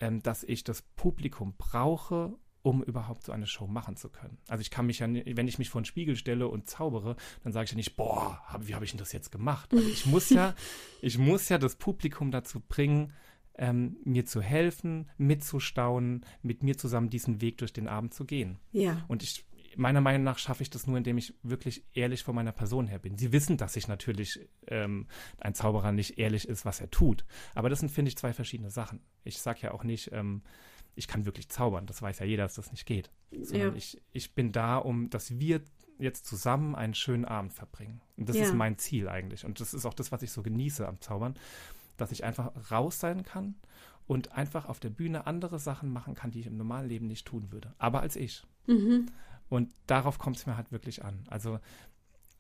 ähm, 0.00 0.22
dass 0.22 0.42
ich 0.42 0.64
das 0.64 0.82
Publikum 0.82 1.54
brauche, 1.56 2.37
um 2.66 2.83
überhaupt 2.83 3.22
so 3.22 3.31
eine 3.31 3.46
Show 3.46 3.68
machen 3.68 3.94
zu 3.94 4.09
können. 4.09 4.38
Also 4.48 4.61
ich 4.61 4.72
kann 4.72 4.87
mich 4.87 4.98
ja, 4.98 5.07
wenn 5.07 5.46
ich 5.46 5.61
mich 5.61 5.70
vor 5.70 5.81
den 5.81 5.85
Spiegel 5.85 6.16
stelle 6.16 6.48
und 6.48 6.68
zaubere, 6.68 7.14
dann 7.44 7.52
sage 7.52 7.66
ich 7.66 7.70
ja 7.70 7.76
nicht, 7.76 7.94
boah, 7.94 8.42
wie 8.59 8.74
habe 8.74 8.85
ich 8.85 8.90
denn 8.90 8.98
das 8.98 9.12
jetzt 9.12 9.31
gemacht? 9.31 9.72
Also 9.72 9.88
ich 9.88 10.05
muss 10.05 10.31
ja, 10.31 10.52
ich 11.00 11.16
muss 11.16 11.48
ja 11.48 11.59
das 11.59 11.76
Publikum 11.76 12.33
dazu 12.33 12.59
bringen, 12.59 13.12
ähm, 13.57 13.98
mir 14.02 14.26
zu 14.26 14.42
helfen, 14.42 15.09
mitzustaunen, 15.16 16.26
mit 16.42 16.64
mir 16.64 16.76
zusammen 16.76 17.09
diesen 17.09 17.40
Weg 17.40 17.59
durch 17.59 17.72
den 17.72 17.87
Abend 17.87 18.12
zu 18.12 18.24
gehen. 18.24 18.59
Ja. 18.72 19.05
Und 19.07 19.22
ich, 19.22 19.46
meiner 19.76 20.00
Meinung 20.00 20.24
nach 20.24 20.38
schaffe 20.38 20.64
ich 20.64 20.70
das 20.70 20.88
nur, 20.88 20.98
indem 20.98 21.18
ich 21.18 21.35
wirklich 21.44 21.85
ehrlich 21.94 22.24
von 22.24 22.35
meiner 22.35 22.50
Person 22.50 22.88
her 22.88 22.98
bin. 22.98 23.16
Sie 23.16 23.31
wissen, 23.31 23.59
dass 23.59 23.76
ich 23.76 23.87
natürlich 23.87 24.40
ähm, 24.66 25.07
ein 25.38 25.55
Zauberer 25.55 25.92
nicht 25.92 26.18
ehrlich 26.18 26.48
ist, 26.48 26.64
was 26.64 26.81
er 26.81 26.90
tut. 26.90 27.24
Aber 27.55 27.70
das 27.70 27.79
sind, 27.79 27.90
finde 27.90 28.09
ich, 28.09 28.18
zwei 28.18 28.33
verschiedene 28.33 28.70
Sachen. 28.70 28.98
Ich 29.22 29.38
sage 29.38 29.61
ja 29.62 29.70
auch 29.70 29.85
nicht, 29.85 30.11
ähm, 30.12 30.42
ich 30.96 31.06
kann 31.06 31.26
wirklich 31.26 31.48
zaubern. 31.48 31.87
Das 31.87 32.02
weiß 32.02 32.18
ja 32.18 32.26
jeder, 32.26 32.42
dass 32.42 32.54
das 32.54 32.72
nicht 32.72 32.87
geht. 32.87 33.11
Sondern 33.30 33.70
ja. 33.70 33.76
ich, 33.76 34.02
ich 34.12 34.35
bin 34.35 34.50
da, 34.50 34.78
um, 34.78 35.11
dass 35.11 35.38
wir 35.38 35.61
jetzt 35.98 36.26
zusammen 36.26 36.74
einen 36.74 36.94
schönen 36.94 37.24
Abend 37.24 37.52
verbringen. 37.52 38.00
Und 38.16 38.28
das 38.28 38.37
ja. 38.37 38.44
ist 38.44 38.54
mein 38.54 38.78
Ziel 38.78 39.09
eigentlich. 39.09 39.44
Und 39.44 39.61
das 39.61 39.74
ist 39.74 39.87
auch 39.87 39.94
das, 39.94 40.11
was 40.11 40.22
ich 40.22 40.32
so 40.32 40.42
genieße 40.42 40.87
am 40.87 41.00
Zaubern, 41.00 41.35
dass 41.96 42.12
ich 42.12 42.24
einfach 42.24 42.52
raus 42.70 42.98
sein 42.98 43.22
kann 43.22 43.54
und 44.06 44.32
einfach 44.32 44.66
auf 44.66 44.80
der 44.80 44.90
Bühne 44.90 45.26
andere 45.26 45.59
Sachen 45.59 45.92
machen 45.92 46.14
kann, 46.14 46.30
die 46.30 46.40
ich 46.40 46.46
im 46.46 46.56
normalen 46.56 46.88
Leben 46.88 47.06
nicht 47.06 47.26
tun 47.26 47.52
würde. 47.52 47.74
Aber 47.78 48.00
als 48.00 48.16
ich. 48.16 48.42
Mhm. 48.66 49.06
Und 49.48 49.72
darauf 49.87 50.18
kommt 50.18 50.37
es 50.37 50.46
mir 50.46 50.56
halt 50.56 50.72
wirklich 50.72 51.04
an. 51.04 51.24
Also 51.28 51.61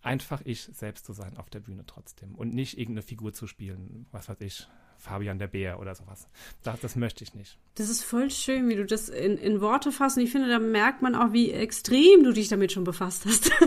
einfach 0.06 0.40
ich 0.44 0.62
selbst 0.72 1.04
zu 1.04 1.12
sein 1.12 1.36
auf 1.36 1.50
der 1.50 1.60
Bühne 1.60 1.84
trotzdem 1.86 2.34
und 2.34 2.54
nicht 2.54 2.78
irgendeine 2.78 3.02
Figur 3.02 3.32
zu 3.32 3.46
spielen, 3.46 4.06
was 4.12 4.28
weiß 4.28 4.40
ich, 4.40 4.66
Fabian 4.98 5.38
der 5.38 5.46
Bär 5.46 5.78
oder 5.78 5.94
sowas. 5.94 6.26
Das, 6.62 6.80
das 6.80 6.96
möchte 6.96 7.22
ich 7.22 7.34
nicht. 7.34 7.58
Das 7.74 7.88
ist 7.88 8.02
voll 8.02 8.30
schön, 8.30 8.68
wie 8.68 8.76
du 8.76 8.86
das 8.86 9.08
in, 9.08 9.36
in 9.36 9.60
Worte 9.60 9.92
fasst. 9.92 10.16
Und 10.16 10.24
ich 10.24 10.32
finde, 10.32 10.48
da 10.48 10.58
merkt 10.58 11.02
man 11.02 11.14
auch, 11.14 11.32
wie 11.32 11.52
extrem 11.52 12.24
du 12.24 12.32
dich 12.32 12.48
damit 12.48 12.72
schon 12.72 12.84
befasst 12.84 13.26
hast. 13.26 13.50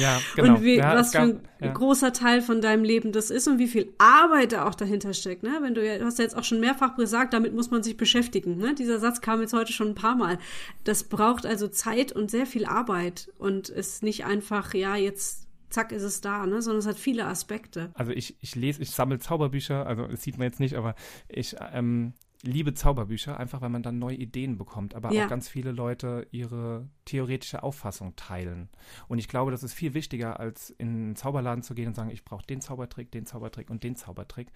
Ja, 0.00 0.20
genau. 0.34 0.56
Und 0.56 0.64
wie, 0.64 0.78
ja, 0.78 0.96
was 0.96 1.12
gab, 1.12 1.22
für 1.22 1.30
ein 1.30 1.40
ja. 1.60 1.72
großer 1.72 2.12
Teil 2.12 2.42
von 2.42 2.60
deinem 2.60 2.82
Leben 2.82 3.12
das 3.12 3.30
ist 3.30 3.46
und 3.46 3.60
wie 3.60 3.68
viel 3.68 3.92
Arbeit 3.98 4.50
da 4.50 4.66
auch 4.66 4.74
dahinter 4.74 5.14
steckt. 5.14 5.44
Ne? 5.44 5.58
Wenn 5.60 5.74
du, 5.74 5.80
du 5.80 6.04
hast 6.04 6.18
ja 6.18 6.24
jetzt 6.24 6.36
auch 6.36 6.42
schon 6.42 6.58
mehrfach 6.58 6.96
gesagt, 6.96 7.32
damit 7.32 7.54
muss 7.54 7.70
man 7.70 7.84
sich 7.84 7.96
beschäftigen. 7.96 8.56
Ne? 8.56 8.74
Dieser 8.74 8.98
Satz 8.98 9.20
kam 9.20 9.40
jetzt 9.40 9.52
heute 9.52 9.72
schon 9.72 9.90
ein 9.90 9.94
paar 9.94 10.16
Mal. 10.16 10.38
Das 10.82 11.04
braucht 11.04 11.46
also 11.46 11.68
Zeit 11.68 12.10
und 12.10 12.32
sehr 12.32 12.46
viel 12.46 12.66
Arbeit 12.66 13.30
und 13.38 13.68
ist 13.68 14.02
nicht 14.02 14.24
einfach, 14.24 14.74
ja, 14.74 14.96
jetzt 14.96 15.45
zack 15.76 15.92
ist 15.92 16.02
es 16.02 16.22
da, 16.22 16.46
ne? 16.46 16.62
sondern 16.62 16.78
es 16.78 16.86
hat 16.86 16.96
viele 16.96 17.26
Aspekte. 17.26 17.90
Also 17.92 18.10
ich, 18.12 18.34
ich 18.40 18.54
lese, 18.54 18.80
ich 18.80 18.90
sammle 18.92 19.18
Zauberbücher, 19.18 19.86
also 19.86 20.06
das 20.06 20.22
sieht 20.22 20.38
man 20.38 20.46
jetzt 20.46 20.58
nicht, 20.58 20.74
aber 20.74 20.94
ich 21.28 21.54
ähm, 21.72 22.14
liebe 22.42 22.72
Zauberbücher, 22.72 23.38
einfach 23.38 23.60
weil 23.60 23.68
man 23.68 23.82
dann 23.82 23.98
neue 23.98 24.16
Ideen 24.16 24.56
bekommt, 24.56 24.94
aber 24.94 25.12
ja. 25.12 25.24
auch 25.24 25.28
ganz 25.28 25.50
viele 25.50 25.72
Leute 25.72 26.28
ihre 26.30 26.88
theoretische 27.04 27.62
Auffassung 27.62 28.16
teilen. 28.16 28.70
Und 29.06 29.18
ich 29.18 29.28
glaube, 29.28 29.50
das 29.50 29.62
ist 29.62 29.74
viel 29.74 29.92
wichtiger, 29.92 30.40
als 30.40 30.70
in 30.70 30.88
einen 30.88 31.16
Zauberladen 31.16 31.62
zu 31.62 31.74
gehen 31.74 31.88
und 31.88 31.94
sagen, 31.94 32.10
ich 32.10 32.24
brauche 32.24 32.46
den 32.46 32.62
Zaubertrick, 32.62 33.12
den 33.12 33.26
Zaubertrick 33.26 33.68
und 33.68 33.82
den 33.82 33.96
Zaubertrick, 33.96 34.48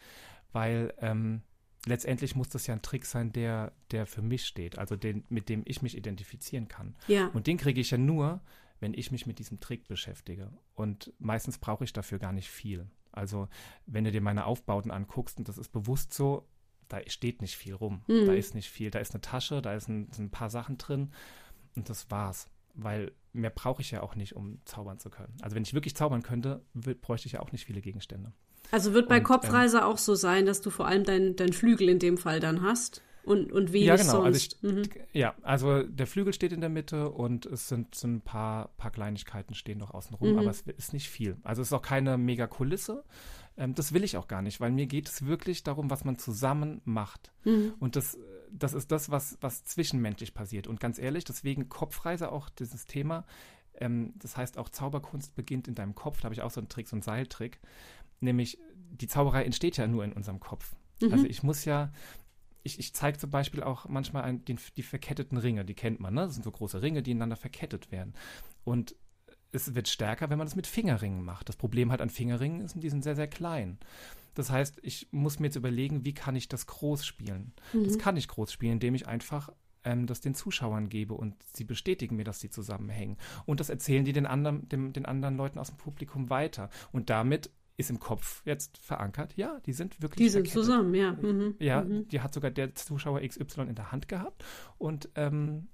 weil 0.52 0.94
ähm, 1.00 1.42
letztendlich 1.85 2.35
muss 2.35 2.48
das 2.48 2.66
ja 2.66 2.74
ein 2.74 2.83
Trick 2.83 3.04
sein, 3.04 3.30
der, 3.33 3.72
der 3.90 4.06
für 4.06 4.22
mich 4.22 4.46
steht, 4.46 4.78
also 4.78 4.96
den, 4.96 5.24
mit 5.28 5.50
dem 5.50 5.64
ich 5.66 5.83
mich 5.83 5.98
identifizieren 5.98 6.68
kann. 6.68 6.96
Ja. 7.09 7.26
Und 7.35 7.46
den 7.46 7.59
kriege 7.59 7.80
ich 7.83 7.90
ja 7.90 7.98
nur, 7.98 8.40
wenn 8.80 8.94
ich 8.94 9.12
mich 9.12 9.26
mit 9.26 9.38
diesem 9.38 9.60
Trick 9.60 9.86
beschäftige. 9.86 10.50
Und 10.74 11.12
meistens 11.18 11.58
brauche 11.58 11.84
ich 11.84 11.92
dafür 11.92 12.18
gar 12.18 12.32
nicht 12.32 12.50
viel. 12.50 12.90
Also, 13.12 13.48
wenn 13.86 14.04
du 14.04 14.10
dir 14.10 14.20
meine 14.20 14.46
Aufbauten 14.46 14.90
anguckst, 14.90 15.38
und 15.38 15.48
das 15.48 15.58
ist 15.58 15.70
bewusst 15.70 16.14
so, 16.14 16.48
da 16.88 16.98
steht 17.06 17.40
nicht 17.40 17.56
viel 17.56 17.74
rum. 17.74 18.02
Mhm. 18.08 18.26
Da 18.26 18.32
ist 18.32 18.54
nicht 18.54 18.70
viel. 18.70 18.90
Da 18.90 18.98
ist 18.98 19.14
eine 19.14 19.20
Tasche, 19.20 19.62
da 19.62 19.74
ist 19.74 19.88
ein, 19.88 20.10
sind 20.12 20.26
ein 20.26 20.30
paar 20.30 20.50
Sachen 20.50 20.78
drin 20.78 21.12
und 21.76 21.88
das 21.88 22.10
war's. 22.10 22.48
Weil 22.74 23.12
mehr 23.32 23.50
brauche 23.50 23.82
ich 23.82 23.90
ja 23.90 24.02
auch 24.02 24.14
nicht, 24.14 24.34
um 24.34 24.60
zaubern 24.64 24.98
zu 24.98 25.10
können. 25.10 25.36
Also, 25.42 25.54
wenn 25.54 25.62
ich 25.62 25.74
wirklich 25.74 25.94
zaubern 25.94 26.22
könnte, 26.22 26.64
bräuchte 26.74 27.26
ich 27.26 27.32
ja 27.32 27.40
auch 27.40 27.52
nicht 27.52 27.66
viele 27.66 27.80
Gegenstände. 27.80 28.32
Also 28.70 28.94
wird 28.94 29.08
bei 29.08 29.18
und, 29.18 29.24
Kopfreise 29.24 29.78
ähm, 29.78 29.84
auch 29.84 29.98
so 29.98 30.14
sein, 30.14 30.46
dass 30.46 30.60
du 30.60 30.70
vor 30.70 30.86
allem 30.86 31.04
deinen 31.04 31.36
dein 31.36 31.52
Flügel 31.52 31.88
in 31.88 31.98
dem 31.98 32.16
Fall 32.18 32.40
dann 32.40 32.62
hast? 32.62 33.02
Und, 33.22 33.52
und 33.52 33.72
wenig 33.72 33.87
ja, 33.87 33.96
genau. 33.96 34.22
Also 34.22 34.37
ich, 34.38 34.62
mhm. 34.62 34.83
Ja, 35.12 35.35
also 35.42 35.83
der 35.83 36.06
Flügel 36.06 36.33
steht 36.33 36.52
in 36.52 36.61
der 36.61 36.70
Mitte 36.70 37.11
und 37.11 37.46
es 37.46 37.68
sind, 37.68 37.94
sind 37.94 38.16
ein 38.16 38.20
paar, 38.22 38.68
paar 38.76 38.90
Kleinigkeiten 38.90 39.54
stehen 39.54 39.78
noch 39.78 39.92
außen 39.92 40.14
rum, 40.16 40.33
mhm. 40.33 40.38
aber 40.38 40.50
es 40.50 40.62
ist 40.62 40.92
nicht 40.92 41.09
viel. 41.09 41.37
Also 41.42 41.62
es 41.62 41.68
ist 41.68 41.72
auch 41.72 41.83
keine 41.83 42.16
mega 42.16 42.46
Kulisse. 42.46 43.04
Ähm, 43.56 43.74
das 43.74 43.92
will 43.92 44.04
ich 44.04 44.16
auch 44.16 44.26
gar 44.26 44.42
nicht, 44.42 44.61
weil 44.61 44.70
mir 44.70 44.87
geht 44.87 45.09
es 45.09 45.26
wirklich 45.26 45.62
darum, 45.62 45.90
was 45.90 46.04
man 46.04 46.18
zusammen 46.18 46.80
macht. 46.85 47.33
Mhm. 47.44 47.74
Und 47.78 47.96
das, 47.96 48.18
das 48.50 48.72
ist 48.72 48.90
das, 48.90 49.11
was, 49.11 49.37
was 49.40 49.64
zwischenmenschlich 49.64 50.35
passiert. 50.35 50.66
Und 50.66 50.80
ganz 50.80 50.98
ehrlich, 50.98 51.24
deswegen 51.24 51.68
Kopfreise 51.68 52.33
auch 52.33 52.48
dieses 52.48 52.87
Thema. 52.87 53.26
Ähm, 53.74 54.14
das 54.18 54.37
heißt 54.37 54.56
auch 54.56 54.70
Zauberkunst 54.70 55.35
beginnt 55.35 55.68
in 55.68 55.74
deinem 55.74 55.94
Kopf. 55.94 56.18
Da 56.20 56.24
habe 56.24 56.35
ich 56.35 56.42
auch 56.42 56.50
so 56.50 56.61
einen 56.61 56.68
Trick, 56.68 56.88
so 56.88 56.96
einen 56.96 57.02
Seiltrick. 57.02 57.61
Nämlich, 58.20 58.59
die 58.74 59.09
Zauberei 59.09 59.44
entsteht 59.44 59.76
ja 59.76 59.87
nur 59.87 60.04
in 60.04 60.12
unserem 60.12 60.40
Kopf. 60.40 60.74
Mhm. 61.00 61.12
Also 61.12 61.26
ich 61.26 61.42
muss 61.42 61.64
ja, 61.64 61.92
ich, 62.62 62.78
ich 62.78 62.94
zeige 62.94 63.18
zum 63.18 63.30
Beispiel 63.30 63.62
auch 63.62 63.88
manchmal 63.88 64.24
ein, 64.24 64.44
den, 64.44 64.58
die 64.76 64.82
verketteten 64.82 65.38
Ringe, 65.38 65.64
die 65.64 65.74
kennt 65.74 66.00
man, 66.00 66.14
ne? 66.14 66.22
Das 66.22 66.34
sind 66.34 66.44
so 66.44 66.50
große 66.50 66.82
Ringe, 66.82 67.02
die 67.02 67.12
ineinander 67.12 67.36
verkettet 67.36 67.90
werden. 67.90 68.14
Und 68.64 68.94
es 69.52 69.74
wird 69.74 69.88
stärker, 69.88 70.30
wenn 70.30 70.38
man 70.38 70.46
das 70.46 70.56
mit 70.56 70.66
Fingerringen 70.66 71.24
macht. 71.24 71.48
Das 71.48 71.56
Problem 71.56 71.90
halt 71.90 72.00
an 72.00 72.10
Fingerringen 72.10 72.60
ist, 72.60 72.76
die 72.76 72.90
sind 72.90 73.02
sehr, 73.02 73.16
sehr 73.16 73.28
klein. 73.28 73.78
Das 74.34 74.50
heißt, 74.50 74.78
ich 74.82 75.08
muss 75.10 75.40
mir 75.40 75.46
jetzt 75.46 75.56
überlegen, 75.56 76.04
wie 76.04 76.14
kann 76.14 76.36
ich 76.36 76.48
das 76.48 76.66
groß 76.66 77.04
spielen? 77.04 77.52
Mhm. 77.72 77.84
Das 77.84 77.98
kann 77.98 78.16
ich 78.16 78.28
groß 78.28 78.52
spielen, 78.52 78.74
indem 78.74 78.94
ich 78.94 79.08
einfach 79.08 79.50
ähm, 79.84 80.06
das 80.06 80.20
den 80.20 80.34
Zuschauern 80.34 80.88
gebe 80.88 81.14
und 81.14 81.34
sie 81.42 81.64
bestätigen 81.64 82.16
mir, 82.16 82.24
dass 82.24 82.40
sie 82.40 82.50
zusammenhängen. 82.50 83.16
Und 83.46 83.60
das 83.60 83.70
erzählen 83.70 84.04
die 84.04 84.12
den 84.12 84.26
anderen, 84.26 84.68
dem, 84.68 84.92
den 84.92 85.06
anderen 85.06 85.36
Leuten 85.36 85.58
aus 85.58 85.68
dem 85.68 85.78
Publikum 85.78 86.30
weiter. 86.30 86.70
Und 86.92 87.10
damit 87.10 87.50
ist 87.80 87.90
im 87.90 87.98
Kopf 87.98 88.42
jetzt 88.44 88.78
verankert. 88.78 89.36
Ja, 89.36 89.58
die 89.66 89.72
sind 89.72 90.00
wirklich. 90.00 90.18
Die 90.18 90.28
sind 90.28 90.48
verkettet. 90.48 90.64
zusammen, 90.64 90.94
ja. 90.94 91.12
Mhm. 91.12 91.54
Ja, 91.58 91.82
mhm. 91.82 92.08
die 92.08 92.20
hat 92.20 92.32
sogar 92.32 92.50
der 92.50 92.74
Zuschauer 92.74 93.20
XY 93.20 93.62
in 93.62 93.74
der 93.74 93.92
Hand 93.92 94.08
gehabt 94.08 94.44
und 94.78 95.08
ähm, 95.14 95.68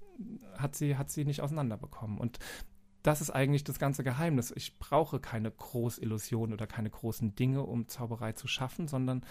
hat 0.57 0.75
sie 0.75 0.97
hat 0.97 1.11
sie 1.11 1.25
nicht 1.25 1.41
auseinanderbekommen. 1.41 2.19
Und 2.19 2.39
das 3.03 3.21
ist 3.21 3.31
eigentlich 3.31 3.63
das 3.63 3.79
ganze 3.79 4.03
Geheimnis. 4.03 4.53
Ich 4.57 4.79
brauche 4.79 5.21
keine 5.21 5.51
Großillusion 5.51 6.53
oder 6.53 6.67
keine 6.67 6.91
großen 6.91 7.35
Dinge, 7.37 7.63
um 7.63 7.87
Zauberei 7.87 8.33
zu 8.33 8.49
schaffen, 8.49 8.89
sondern 8.89 9.25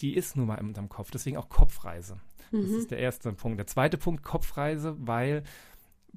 die 0.00 0.14
ist 0.14 0.36
nun 0.36 0.46
mal 0.46 0.56
in 0.56 0.66
unserem 0.66 0.90
Kopf. 0.90 1.10
Deswegen 1.10 1.38
auch 1.38 1.48
Kopfreise. 1.48 2.20
Mhm. 2.50 2.62
Das 2.62 2.70
ist 2.70 2.90
der 2.90 2.98
erste 2.98 3.32
Punkt. 3.32 3.58
Der 3.58 3.66
zweite 3.66 3.96
Punkt, 3.96 4.22
Kopfreise, 4.22 4.96
weil 4.98 5.44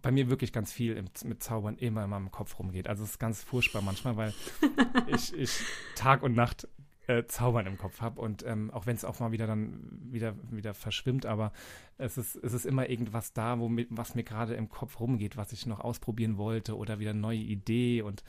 bei 0.01 0.11
mir 0.11 0.29
wirklich 0.29 0.53
ganz 0.53 0.71
viel 0.71 0.95
im, 0.95 1.05
mit 1.23 1.43
Zaubern 1.43 1.77
immer 1.77 2.03
in 2.03 2.09
meinem 2.09 2.31
Kopf 2.31 2.59
rumgeht. 2.59 2.87
Also 2.87 3.03
es 3.03 3.11
ist 3.11 3.19
ganz 3.19 3.43
furchtbar 3.43 3.81
manchmal, 3.81 4.17
weil 4.17 4.33
ich, 5.07 5.33
ich 5.33 5.61
Tag 5.95 6.23
und 6.23 6.35
Nacht 6.35 6.67
äh, 7.07 7.25
Zaubern 7.25 7.65
im 7.65 7.77
Kopf 7.77 8.01
habe 8.01 8.21
und 8.21 8.45
ähm, 8.45 8.71
auch 8.71 8.85
wenn 8.85 8.95
es 8.95 9.03
auch 9.03 9.19
mal 9.19 9.31
wieder 9.31 9.47
dann 9.47 9.79
wieder 10.11 10.35
wieder 10.51 10.73
verschwimmt, 10.73 11.25
aber 11.25 11.51
es 11.97 12.17
ist 12.17 12.35
es 12.35 12.53
ist 12.53 12.65
immer 12.65 12.89
irgendwas 12.89 13.33
da, 13.33 13.59
womit 13.59 13.87
was 13.89 14.13
mir 14.13 14.23
gerade 14.23 14.53
im 14.53 14.69
Kopf 14.69 14.99
rumgeht, 14.99 15.35
was 15.35 15.51
ich 15.51 15.65
noch 15.65 15.79
ausprobieren 15.79 16.37
wollte 16.37 16.77
oder 16.77 16.99
wieder 16.99 17.11
eine 17.11 17.19
neue 17.19 17.39
Idee 17.39 18.03
und 18.03 18.23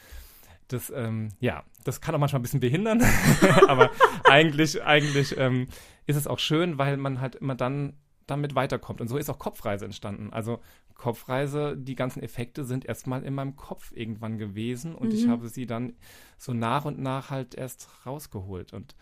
das 0.68 0.90
ähm, 0.90 1.28
ja, 1.40 1.64
das 1.84 2.00
kann 2.00 2.14
auch 2.14 2.18
manchmal 2.18 2.40
ein 2.40 2.42
bisschen 2.42 2.60
behindern, 2.60 3.02
aber 3.68 3.90
eigentlich 4.24 4.82
eigentlich 4.82 5.36
ähm, 5.36 5.66
ist 6.06 6.16
es 6.16 6.26
auch 6.26 6.38
schön, 6.38 6.78
weil 6.78 6.96
man 6.96 7.20
halt 7.20 7.34
immer 7.34 7.54
dann 7.54 7.94
damit 8.30 8.54
weiterkommt. 8.54 9.00
Und 9.00 9.08
so 9.08 9.16
ist 9.16 9.28
auch 9.28 9.38
Kopfreise 9.38 9.84
entstanden. 9.84 10.32
Also 10.32 10.60
Kopfreise, 11.00 11.78
die 11.78 11.94
ganzen 11.94 12.22
Effekte 12.22 12.62
sind 12.64 12.84
erstmal 12.84 13.24
in 13.24 13.34
meinem 13.34 13.56
Kopf 13.56 13.90
irgendwann 13.94 14.36
gewesen 14.36 14.94
und 14.94 15.08
mhm. 15.08 15.14
ich 15.14 15.28
habe 15.28 15.48
sie 15.48 15.64
dann 15.64 15.94
so 16.36 16.52
nach 16.52 16.84
und 16.84 16.98
nach 16.98 17.30
halt 17.30 17.54
erst 17.54 17.88
rausgeholt. 18.04 18.74
Und 18.74 18.94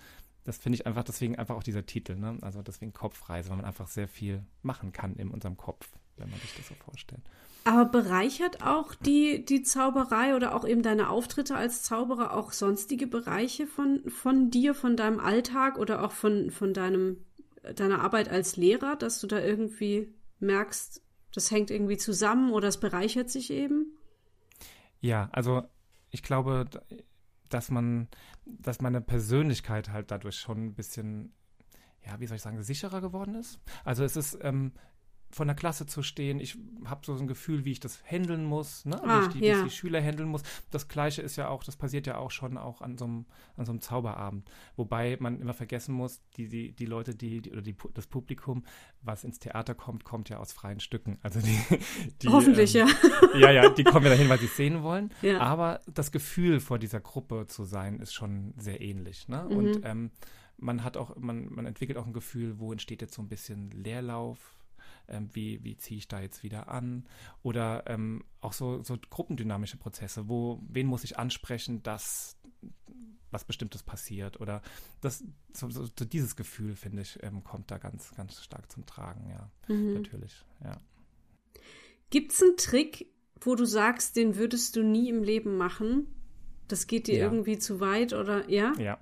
das 0.44 0.58
finde 0.58 0.76
ich 0.76 0.86
einfach, 0.86 1.02
deswegen 1.02 1.36
einfach 1.36 1.56
auch 1.56 1.64
dieser 1.64 1.86
Titel, 1.86 2.14
ne? 2.14 2.38
Also 2.40 2.62
deswegen 2.62 2.92
Kopfreise, 2.92 3.50
weil 3.50 3.56
man 3.56 3.66
einfach 3.66 3.88
sehr 3.88 4.06
viel 4.06 4.44
machen 4.62 4.92
kann 4.92 5.16
in 5.16 5.28
unserem 5.28 5.56
Kopf, 5.56 5.90
wenn 6.16 6.30
man 6.30 6.38
sich 6.38 6.54
das 6.54 6.68
so 6.68 6.74
vorstellt. 6.74 7.22
Aber 7.64 7.84
bereichert 7.86 8.62
auch 8.62 8.94
die, 8.94 9.44
die 9.44 9.62
Zauberei 9.62 10.36
oder 10.36 10.54
auch 10.54 10.64
eben 10.64 10.82
deine 10.82 11.10
Auftritte 11.10 11.56
als 11.56 11.82
Zauberer 11.82 12.32
auch 12.32 12.52
sonstige 12.52 13.08
Bereiche 13.08 13.66
von, 13.66 14.08
von 14.08 14.52
dir, 14.52 14.76
von 14.76 14.96
deinem 14.96 15.18
Alltag 15.18 15.78
oder 15.78 16.04
auch 16.04 16.12
von, 16.12 16.52
von 16.52 16.72
deinem, 16.72 17.24
deiner 17.74 18.02
Arbeit 18.02 18.28
als 18.28 18.56
Lehrer, 18.56 18.94
dass 18.94 19.20
du 19.20 19.26
da 19.26 19.40
irgendwie 19.40 20.14
merkst, 20.38 21.02
das 21.34 21.50
hängt 21.50 21.70
irgendwie 21.70 21.96
zusammen 21.96 22.52
oder 22.52 22.68
es 22.68 22.78
bereichert 22.78 23.30
sich 23.30 23.50
eben? 23.50 23.96
Ja, 25.00 25.28
also 25.32 25.62
ich 26.10 26.22
glaube, 26.22 26.66
dass 27.48 27.70
man, 27.70 28.08
dass 28.44 28.80
meine 28.80 29.00
Persönlichkeit 29.00 29.90
halt 29.90 30.10
dadurch 30.10 30.36
schon 30.36 30.66
ein 30.66 30.74
bisschen, 30.74 31.32
ja, 32.04 32.18
wie 32.20 32.26
soll 32.26 32.36
ich 32.36 32.42
sagen, 32.42 32.62
sicherer 32.62 33.00
geworden 33.00 33.34
ist. 33.34 33.60
Also 33.84 34.04
es 34.04 34.16
ist, 34.16 34.38
ähm, 34.42 34.72
von 35.30 35.46
der 35.46 35.56
Klasse 35.56 35.86
zu 35.86 36.02
stehen. 36.02 36.40
Ich 36.40 36.56
habe 36.84 37.04
so 37.04 37.14
ein 37.14 37.26
Gefühl, 37.26 37.64
wie 37.64 37.72
ich 37.72 37.80
das 37.80 38.02
handeln 38.04 38.44
muss, 38.44 38.84
ne? 38.86 39.02
Ah, 39.02 39.20
wie, 39.20 39.26
ich 39.26 39.32
die, 39.32 39.46
ja. 39.46 39.54
wie, 39.54 39.58
ich 39.58 39.64
die, 39.64 39.76
Schüler 39.76 40.00
handeln 40.00 40.28
muss. 40.28 40.42
Das 40.70 40.88
Gleiche 40.88 41.22
ist 41.22 41.36
ja 41.36 41.48
auch, 41.48 41.64
das 41.64 41.76
passiert 41.76 42.06
ja 42.06 42.16
auch 42.16 42.30
schon 42.30 42.56
auch 42.56 42.80
an 42.80 42.96
so 42.96 43.04
einem, 43.04 43.26
an 43.56 43.66
so 43.66 43.72
einem 43.72 43.80
Zauberabend. 43.80 44.50
Wobei 44.76 45.16
man 45.20 45.40
immer 45.40 45.54
vergessen 45.54 45.94
muss, 45.94 46.22
die, 46.36 46.48
die, 46.48 46.72
die 46.72 46.86
Leute, 46.86 47.14
die, 47.14 47.42
die 47.42 47.52
oder 47.52 47.62
die, 47.62 47.76
das 47.94 48.06
Publikum, 48.06 48.64
was 49.02 49.24
ins 49.24 49.38
Theater 49.38 49.74
kommt, 49.74 50.04
kommt 50.04 50.30
ja 50.30 50.38
aus 50.38 50.52
freien 50.52 50.80
Stücken. 50.80 51.18
Also 51.22 51.40
die, 51.40 51.58
die 52.22 52.28
Hoffentlich, 52.28 52.74
ähm, 52.74 52.88
ja. 53.34 53.38
Ja, 53.38 53.50
ja, 53.50 53.68
die 53.68 53.84
kommen 53.84 54.06
ja 54.06 54.12
dahin, 54.12 54.28
weil 54.28 54.38
sie 54.38 54.46
es 54.46 54.56
sehen 54.56 54.82
wollen. 54.82 55.12
Ja. 55.20 55.40
Aber 55.40 55.82
das 55.92 56.10
Gefühl, 56.10 56.60
vor 56.60 56.78
dieser 56.78 57.00
Gruppe 57.00 57.46
zu 57.46 57.64
sein, 57.64 58.00
ist 58.00 58.14
schon 58.14 58.54
sehr 58.56 58.80
ähnlich. 58.80 59.28
Ne? 59.28 59.46
Mhm. 59.48 59.56
Und 59.56 59.80
ähm, 59.84 60.10
man 60.56 60.84
hat 60.84 60.96
auch, 60.96 61.16
man, 61.16 61.52
man 61.52 61.66
entwickelt 61.66 61.98
auch 61.98 62.06
ein 62.06 62.12
Gefühl, 62.12 62.58
wo 62.58 62.72
entsteht 62.72 63.02
jetzt 63.02 63.14
so 63.14 63.22
ein 63.22 63.28
bisschen 63.28 63.70
Leerlauf 63.70 64.57
ähm, 65.08 65.28
wie, 65.32 65.62
wie 65.64 65.76
ziehe 65.76 65.98
ich 65.98 66.08
da 66.08 66.20
jetzt 66.20 66.42
wieder 66.42 66.68
an? 66.68 67.06
Oder 67.42 67.84
ähm, 67.86 68.24
auch 68.40 68.52
so, 68.52 68.82
so 68.82 68.96
gruppendynamische 69.10 69.76
Prozesse, 69.76 70.28
wo, 70.28 70.62
wen 70.68 70.86
muss 70.86 71.04
ich 71.04 71.18
ansprechen, 71.18 71.82
dass 71.82 72.36
was 73.30 73.44
Bestimmtes 73.44 73.82
passiert 73.82 74.40
oder 74.40 74.62
das, 75.00 75.22
so, 75.52 75.68
so, 75.70 75.84
so 75.84 76.04
dieses 76.04 76.34
Gefühl, 76.34 76.74
finde 76.74 77.02
ich, 77.02 77.18
ähm, 77.22 77.44
kommt 77.44 77.70
da 77.70 77.78
ganz, 77.78 78.14
ganz 78.16 78.42
stark 78.42 78.70
zum 78.72 78.86
Tragen, 78.86 79.28
ja, 79.30 79.50
mhm. 79.68 79.94
natürlich, 79.94 80.44
ja. 80.64 80.80
Gibt 82.10 82.32
es 82.32 82.42
einen 82.42 82.56
Trick, 82.56 83.06
wo 83.40 83.54
du 83.54 83.66
sagst, 83.66 84.16
den 84.16 84.36
würdest 84.36 84.76
du 84.76 84.82
nie 84.82 85.10
im 85.10 85.22
Leben 85.22 85.56
machen? 85.56 86.06
Das 86.68 86.86
geht 86.86 87.06
dir 87.06 87.18
ja. 87.18 87.24
irgendwie 87.26 87.58
zu 87.58 87.80
weit 87.80 88.14
oder 88.14 88.48
ja? 88.48 88.72
Ja. 88.78 88.98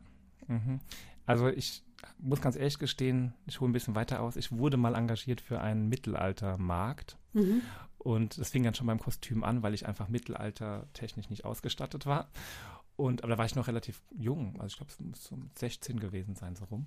Mhm. 0.48 0.80
Also 1.24 1.48
ich 1.48 1.85
muss 2.18 2.40
ganz 2.40 2.56
ehrlich 2.56 2.78
gestehen, 2.78 3.34
ich 3.46 3.60
hole 3.60 3.70
ein 3.70 3.72
bisschen 3.72 3.94
weiter 3.94 4.20
aus. 4.20 4.36
Ich 4.36 4.52
wurde 4.52 4.76
mal 4.76 4.94
engagiert 4.94 5.40
für 5.40 5.60
einen 5.60 5.88
Mittelaltermarkt. 5.88 7.16
Mhm. 7.32 7.62
Und 7.98 8.38
das 8.38 8.50
fing 8.50 8.62
dann 8.62 8.74
schon 8.74 8.86
beim 8.86 9.00
Kostüm 9.00 9.44
an, 9.44 9.62
weil 9.62 9.74
ich 9.74 9.86
einfach 9.86 10.08
mittelaltertechnisch 10.08 11.28
nicht 11.28 11.44
ausgestattet 11.44 12.06
war. 12.06 12.28
Und, 12.96 13.22
aber 13.22 13.32
da 13.32 13.38
war 13.38 13.46
ich 13.46 13.56
noch 13.56 13.68
relativ 13.68 14.00
jung. 14.16 14.54
Also 14.60 14.68
ich 14.68 14.76
glaube, 14.76 14.92
es 14.92 15.00
muss 15.00 15.24
so 15.24 15.38
16 15.56 16.00
gewesen 16.00 16.34
sein, 16.34 16.56
so 16.56 16.64
rum. 16.66 16.86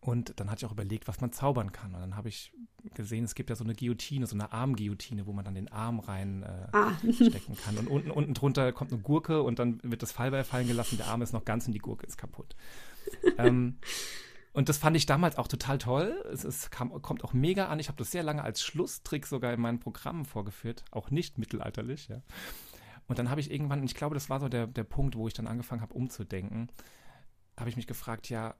Und 0.00 0.38
dann 0.38 0.50
hatte 0.50 0.60
ich 0.60 0.66
auch 0.66 0.72
überlegt, 0.72 1.08
was 1.08 1.20
man 1.20 1.32
zaubern 1.32 1.72
kann. 1.72 1.94
Und 1.94 2.00
dann 2.00 2.16
habe 2.16 2.28
ich 2.28 2.52
gesehen, 2.94 3.24
es 3.24 3.34
gibt 3.34 3.50
ja 3.50 3.56
so 3.56 3.64
eine 3.64 3.74
Guillotine, 3.74 4.26
so 4.26 4.34
eine 4.34 4.52
Armguillotine, 4.52 5.26
wo 5.26 5.32
man 5.32 5.44
dann 5.44 5.54
den 5.54 5.68
Arm 5.72 5.98
rein 5.98 6.42
äh, 6.42 6.68
ah. 6.72 6.92
stecken 7.12 7.56
kann. 7.56 7.78
Und 7.78 7.88
unten, 7.88 8.10
unten 8.10 8.34
drunter 8.34 8.72
kommt 8.72 8.92
eine 8.92 9.00
Gurke 9.00 9.42
und 9.42 9.58
dann 9.58 9.80
wird 9.82 10.02
das 10.02 10.12
Fallbeil 10.12 10.44
fallen 10.44 10.68
gelassen, 10.68 10.98
der 10.98 11.08
Arm 11.08 11.22
ist 11.22 11.32
noch 11.32 11.44
ganz 11.44 11.66
und 11.66 11.72
die 11.72 11.80
Gurke 11.80 12.06
ist 12.06 12.16
kaputt 12.16 12.54
ähm, 13.38 13.78
und 14.52 14.68
das 14.68 14.78
fand 14.78 14.96
ich 14.96 15.06
damals 15.06 15.36
auch 15.38 15.48
total 15.48 15.78
toll. 15.78 16.24
Es, 16.32 16.44
es 16.44 16.70
kam, 16.70 16.90
kommt 17.02 17.22
auch 17.22 17.32
mega 17.32 17.66
an. 17.66 17.78
Ich 17.78 17.88
habe 17.88 17.98
das 17.98 18.10
sehr 18.10 18.22
lange 18.22 18.42
als 18.42 18.62
Schlusstrick 18.62 19.26
sogar 19.26 19.52
in 19.52 19.60
meinen 19.60 19.78
Programmen 19.78 20.24
vorgeführt, 20.24 20.84
auch 20.90 21.10
nicht 21.10 21.38
mittelalterlich, 21.38 22.08
ja. 22.08 22.22
Und 23.06 23.18
dann 23.18 23.30
habe 23.30 23.40
ich 23.40 23.50
irgendwann, 23.50 23.80
und 23.80 23.86
ich 23.86 23.94
glaube, 23.94 24.14
das 24.14 24.28
war 24.28 24.38
so 24.38 24.48
der, 24.48 24.66
der 24.66 24.84
Punkt, 24.84 25.16
wo 25.16 25.26
ich 25.26 25.34
dann 25.34 25.46
angefangen 25.46 25.80
habe, 25.80 25.94
umzudenken, 25.94 26.68
habe 27.56 27.70
ich 27.70 27.76
mich 27.76 27.86
gefragt, 27.86 28.28
ja, 28.28 28.54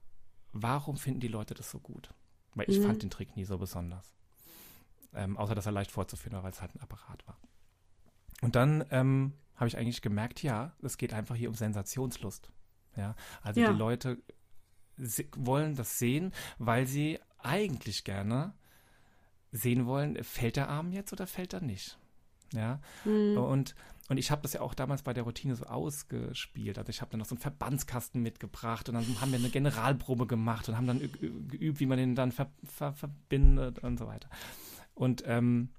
warum 0.52 0.96
finden 0.96 1.20
die 1.20 1.28
Leute 1.28 1.54
das 1.54 1.70
so 1.70 1.78
gut? 1.78 2.14
Weil 2.54 2.68
ich 2.70 2.78
mhm. 2.78 2.84
fand 2.84 3.02
den 3.02 3.11
Trick 3.11 3.37
nie 3.37 3.44
so 3.44 3.58
besonders. 3.58 4.14
Ähm, 5.14 5.37
außer, 5.37 5.54
dass 5.54 5.66
er 5.66 5.72
leicht 5.72 5.90
vorzuführen 5.90 6.34
war, 6.34 6.42
weil 6.42 6.52
es 6.52 6.61
halt 6.61 6.74
ein 6.74 6.80
Apparat 6.80 7.26
war. 7.26 7.38
Und 8.40 8.56
dann 8.56 8.84
ähm, 8.90 9.34
habe 9.56 9.68
ich 9.68 9.76
eigentlich 9.76 10.00
gemerkt, 10.00 10.42
ja, 10.42 10.72
es 10.82 10.96
geht 10.96 11.12
einfach 11.12 11.34
hier 11.34 11.48
um 11.48 11.54
Sensationslust. 11.54 12.50
Ja, 12.96 13.14
also 13.42 13.61
ja. 13.61 13.72
die 13.72 13.78
Leute 13.78 14.18
wollen 15.37 15.76
das 15.76 15.98
sehen, 15.98 16.32
weil 16.58 16.87
sie 16.87 17.18
eigentlich 17.38 18.04
gerne 18.04 18.52
sehen 19.52 19.87
wollen, 19.87 20.22
fällt 20.24 20.56
der 20.56 20.68
Arm 20.68 20.92
jetzt 20.92 21.12
oder 21.12 21.26
fällt 21.26 21.52
er 21.52 21.61
nicht. 21.61 21.98
Ja, 22.54 22.80
mhm. 23.04 23.37
und, 23.37 23.74
und 24.08 24.16
ich 24.16 24.30
habe 24.30 24.40
das 24.42 24.54
ja 24.54 24.62
auch 24.62 24.74
damals 24.74 25.02
bei 25.02 25.12
der 25.12 25.24
Routine 25.24 25.54
so 25.54 25.66
ausgespielt. 25.66 26.78
Also 26.78 26.88
ich 26.90 27.00
habe 27.00 27.11
dann 27.11 27.18
noch 27.18 27.26
so 27.26 27.34
einen 27.34 27.42
Verbandskasten 27.42 28.22
mitgebracht 28.22 28.88
und 28.88 28.94
dann 28.94 29.20
haben 29.20 29.32
wir 29.32 29.38
eine 29.38 29.50
Generalprobe 29.50 30.26
gemacht 30.26 30.68
und 30.68 30.76
haben 30.76 30.87
dann 30.87 31.00
geübt, 31.00 31.80
wie 31.80 31.87
man 31.87 31.98
den 31.98 32.14
dann 32.14 32.32
ver, 32.32 32.50
ver, 32.64 32.94
verbindet 32.94 33.80
und 33.80 33.98
so 33.98 34.06
weiter. 34.06 34.30
Und 34.94 35.22
ähm, 35.26 35.70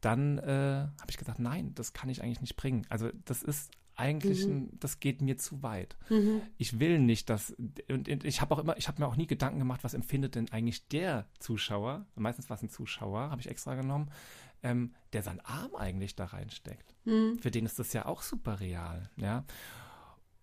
dann 0.00 0.38
äh, 0.38 0.88
habe 1.00 1.10
ich 1.10 1.16
gesagt, 1.16 1.38
nein, 1.38 1.74
das 1.74 1.92
kann 1.92 2.08
ich 2.08 2.22
eigentlich 2.22 2.40
nicht 2.40 2.56
bringen. 2.56 2.86
Also 2.88 3.10
das 3.24 3.42
ist 3.42 3.70
eigentlich, 3.96 4.46
mhm. 4.46 4.52
ein, 4.52 4.78
das 4.80 5.00
geht 5.00 5.20
mir 5.20 5.36
zu 5.36 5.62
weit. 5.62 5.96
Mhm. 6.08 6.42
Ich 6.56 6.80
will 6.80 6.98
nicht, 6.98 7.28
dass, 7.30 7.54
und 7.88 8.08
ich 8.08 8.40
habe 8.40 8.54
auch 8.54 8.58
immer, 8.58 8.76
ich 8.76 8.88
habe 8.88 9.00
mir 9.00 9.06
auch 9.06 9.16
nie 9.16 9.26
Gedanken 9.26 9.58
gemacht, 9.58 9.84
was 9.84 9.94
empfindet 9.94 10.34
denn 10.34 10.50
eigentlich 10.50 10.88
der 10.88 11.26
Zuschauer, 11.38 12.06
meistens 12.14 12.48
war 12.50 12.56
es 12.56 12.62
ein 12.62 12.70
Zuschauer, 12.70 13.30
habe 13.30 13.40
ich 13.40 13.48
extra 13.48 13.74
genommen, 13.74 14.10
ähm, 14.62 14.94
der 15.12 15.22
seinen 15.22 15.40
Arm 15.40 15.74
eigentlich 15.76 16.16
da 16.16 16.26
reinsteckt. 16.26 16.94
Mhm. 17.04 17.38
Für 17.38 17.50
den 17.50 17.66
ist 17.66 17.78
das 17.78 17.92
ja 17.92 18.06
auch 18.06 18.22
super 18.22 18.60
real, 18.60 19.10
ja. 19.16 19.44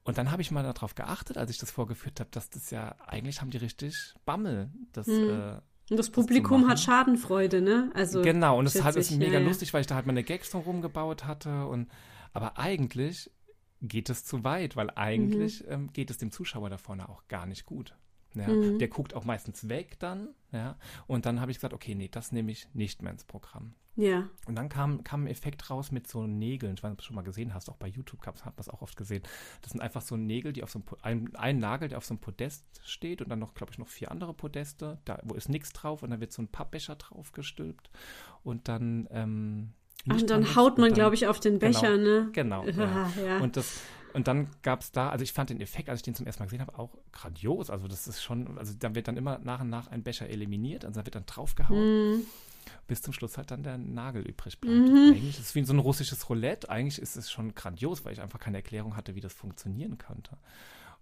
Und 0.04 0.18
dann 0.18 0.32
habe 0.32 0.42
ich 0.42 0.52
mal 0.52 0.64
darauf 0.64 0.96
geachtet, 0.96 1.38
als 1.38 1.52
ich 1.52 1.58
das 1.58 1.72
vorgeführt 1.72 2.20
habe, 2.20 2.30
dass 2.32 2.50
das 2.50 2.72
ja, 2.72 2.96
eigentlich 3.06 3.42
haben 3.42 3.52
die 3.52 3.58
richtig 3.58 4.16
Bammel, 4.26 4.72
das, 4.92 5.08
mhm. 5.08 5.30
äh, 5.30 5.62
und 5.90 5.98
das 5.98 6.10
Publikum 6.12 6.62
das 6.62 6.72
hat 6.72 6.80
Schadenfreude, 6.80 7.62
ne? 7.62 7.92
Also 7.96 8.22
genau, 8.22 8.60
und 8.60 8.68
es 8.68 8.84
hat 8.84 8.96
es 8.96 9.10
mega 9.12 9.40
ja, 9.40 9.46
lustig, 9.46 9.74
weil 9.74 9.82
ich 9.82 9.88
da 9.88 9.96
halt 9.96 10.06
meine 10.06 10.24
Gags 10.24 10.52
drum 10.52 10.82
gebaut 10.82 11.26
hatte 11.26 11.66
und 11.66 11.90
aber 12.32 12.60
eigentlich 12.60 13.32
geht 13.82 14.10
es 14.10 14.26
zu 14.26 14.44
weit, 14.44 14.76
weil 14.76 14.90
eigentlich 14.92 15.64
mhm. 15.64 15.72
ähm, 15.72 15.94
geht 15.94 16.10
es 16.10 16.18
dem 16.18 16.32
Zuschauer 16.32 16.70
da 16.70 16.78
vorne 16.78 17.10
auch 17.10 17.28
gar 17.28 17.46
nicht 17.46 17.66
gut. 17.66 17.96
Ja, 18.36 18.48
mhm. 18.48 18.78
Der 18.78 18.88
guckt 18.90 19.16
auch 19.16 19.26
meistens 19.26 19.70
weg 19.70 19.98
dann, 20.00 20.30
ja. 20.52 20.78
Und 21.08 21.26
dann 21.26 21.42
habe 21.42 21.52
ich 21.52 21.58
gesagt, 21.58 21.74
okay, 21.74 21.96
nee, 21.96 22.10
das 22.10 22.32
nehme 22.32 22.52
ich 22.52 22.68
nicht 22.74 23.02
mehr 23.02 23.12
ins 23.12 23.24
Programm. 23.24 23.74
Ja. 23.96 24.30
Und 24.46 24.56
dann 24.56 24.70
kam, 24.70 25.04
kam 25.04 25.24
ein 25.24 25.28
Effekt 25.28 25.70
raus 25.70 25.92
mit 25.92 26.08
so 26.08 26.26
Nägeln. 26.26 26.76
Ich 26.76 26.84
weiß 26.84 26.90
nicht, 26.90 26.94
ob 26.94 26.98
du 27.00 27.04
schon 27.04 27.16
mal 27.16 27.24
gesehen 27.24 27.54
hast, 27.54 27.70
auch 27.70 27.76
bei 27.76 27.88
YouTube 27.88 28.26
hat 28.26 28.46
man 28.46 28.54
das 28.56 28.70
auch 28.70 28.82
oft 28.82 28.96
gesehen. 28.96 29.24
Das 29.62 29.72
sind 29.72 29.82
einfach 29.82 30.02
so 30.02 30.16
Nägel, 30.16 30.54
die 30.54 30.64
auf 30.64 30.72
so 30.72 30.82
einem, 31.02 31.28
ein, 31.28 31.36
ein 31.36 31.60
Nagel, 31.60 31.90
der 31.90 31.98
auf 31.98 32.06
so 32.06 32.14
einem 32.14 32.22
Podest 32.22 32.64
steht 32.86 33.22
und 33.22 33.30
dann 33.30 33.40
noch, 33.40 33.56
glaube 33.56 33.74
ich, 33.74 33.78
noch 33.78 33.90
vier 33.90 34.12
andere 34.12 34.34
Podeste, 34.34 35.00
da, 35.04 35.20
wo 35.24 35.34
ist 35.34 35.50
nichts 35.50 35.74
drauf 35.74 36.02
und 36.02 36.12
dann 36.12 36.22
wird 36.22 36.32
so 36.32 36.42
ein 36.42 36.48
Pappbecher 36.48 36.96
drauf 36.96 37.34
gestülpt 37.34 37.90
und 38.44 38.70
dann 38.70 39.10
ähm, 39.12 39.74
Ach, 40.08 40.16
und 40.16 40.30
dann 40.30 40.56
haut 40.56 40.78
man, 40.78 40.94
glaube 40.94 41.16
ich, 41.16 41.28
auf 41.28 41.40
den 41.40 41.60
Becher, 41.60 41.98
genau, 41.98 42.04
ne? 42.04 42.30
Genau. 42.32 42.66
Ja. 42.68 43.12
ja. 43.26 43.38
Und, 43.40 43.58
das, 43.58 43.82
und 44.14 44.28
dann 44.28 44.48
gab 44.62 44.82
es 44.82 44.92
da, 44.92 45.10
also 45.10 45.24
ich 45.24 45.34
fand 45.34 45.50
den 45.50 45.60
Effekt, 45.60 45.90
als 45.90 46.00
ich 46.00 46.04
den 46.04 46.16
zum 46.16 46.26
ersten 46.26 46.42
Mal 46.42 46.46
gesehen 46.46 46.62
habe, 46.62 46.78
auch 46.78 46.98
grandios. 47.12 47.70
Also 47.70 47.88
das 47.88 48.08
ist 48.08 48.22
schon, 48.22 48.58
also 48.58 48.74
da 48.78 48.96
wird 48.96 49.08
dann 49.08 49.18
immer 49.18 49.40
nach 49.40 49.62
und 49.62 49.70
nach 49.70 49.88
ein 49.88 50.04
Becher 50.04 50.30
eliminiert, 50.30 50.86
also 50.86 51.00
da 51.00 51.06
wird 51.06 51.16
dann 51.16 51.26
draufgehauen. 51.26 52.18
Mm. 52.18 52.22
Bis 52.88 53.02
zum 53.02 53.14
Schluss 53.14 53.38
halt 53.38 53.52
dann 53.52 53.64
der 53.64 53.78
Nagel 53.78 54.22
übrig 54.24 54.60
bleibt. 54.60 54.78
Mhm. 54.78 55.14
Eigentlich 55.14 55.40
ist 55.40 55.40
es 55.40 55.56
wie 55.56 55.64
so 55.64 55.74
ein 55.74 55.80
russisches 55.80 56.30
Roulette. 56.30 56.70
Eigentlich 56.70 57.00
ist 57.00 57.16
es 57.16 57.32
schon 57.32 57.56
grandios, 57.56 58.06
weil 58.06 58.14
ich 58.14 58.22
einfach 58.22 58.40
keine 58.40 58.58
Erklärung 58.58 58.96
hatte, 58.96 59.16
wie 59.16 59.22
das 59.22 59.34
funktionieren 59.34 59.98
könnte. 59.98 60.38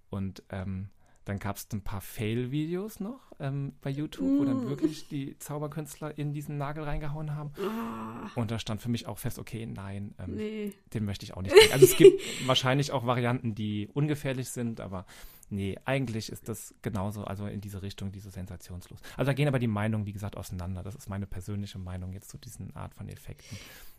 Und 0.09 0.43
ähm, 0.49 0.89
dann 1.27 1.39
gab 1.39 1.57
es 1.57 1.67
ein 1.73 1.81
paar 1.81 1.99
Fail-Videos 1.99 3.01
noch 3.01 3.19
ähm, 3.39 3.73
bei 3.81 3.89
YouTube, 3.89 4.25
mm. 4.25 4.39
wo 4.39 4.45
dann 4.45 4.65
mm. 4.65 4.69
wirklich 4.69 5.09
die 5.09 5.37
Zauberkünstler 5.39 6.17
in 6.17 6.31
diesen 6.31 6.57
Nagel 6.57 6.85
reingehauen 6.85 7.35
haben. 7.35 7.51
Oh. 7.59 8.39
Und 8.39 8.49
da 8.49 8.59
stand 8.59 8.81
für 8.81 8.87
mich 8.87 9.07
auch 9.07 9.17
fest, 9.17 9.37
okay, 9.37 9.65
nein, 9.65 10.15
ähm, 10.19 10.35
nee. 10.35 10.73
den 10.93 11.03
möchte 11.03 11.25
ich 11.25 11.33
auch 11.33 11.41
nicht. 11.41 11.53
Also 11.73 11.83
es 11.83 11.97
gibt 11.97 12.21
wahrscheinlich 12.47 12.93
auch 12.93 13.05
Varianten, 13.05 13.55
die 13.55 13.89
ungefährlich 13.93 14.49
sind, 14.49 14.79
aber 14.79 15.05
nee, 15.49 15.77
eigentlich 15.83 16.31
ist 16.31 16.47
das 16.47 16.73
genauso, 16.81 17.25
also 17.25 17.45
in 17.45 17.59
diese 17.59 17.81
Richtung, 17.81 18.13
diese 18.13 18.31
Sensationslos. 18.31 19.01
Also 19.17 19.29
da 19.29 19.33
gehen 19.33 19.49
aber 19.49 19.59
die 19.59 19.67
Meinungen, 19.67 20.05
wie 20.05 20.13
gesagt, 20.13 20.37
auseinander. 20.37 20.81
Das 20.81 20.95
ist 20.95 21.09
meine 21.09 21.27
persönliche 21.27 21.77
Meinung 21.77 22.13
jetzt 22.13 22.29
zu 22.29 22.37
diesen 22.37 22.73
Art 22.73 22.93
von 22.93 23.09
Effekten 23.09 23.57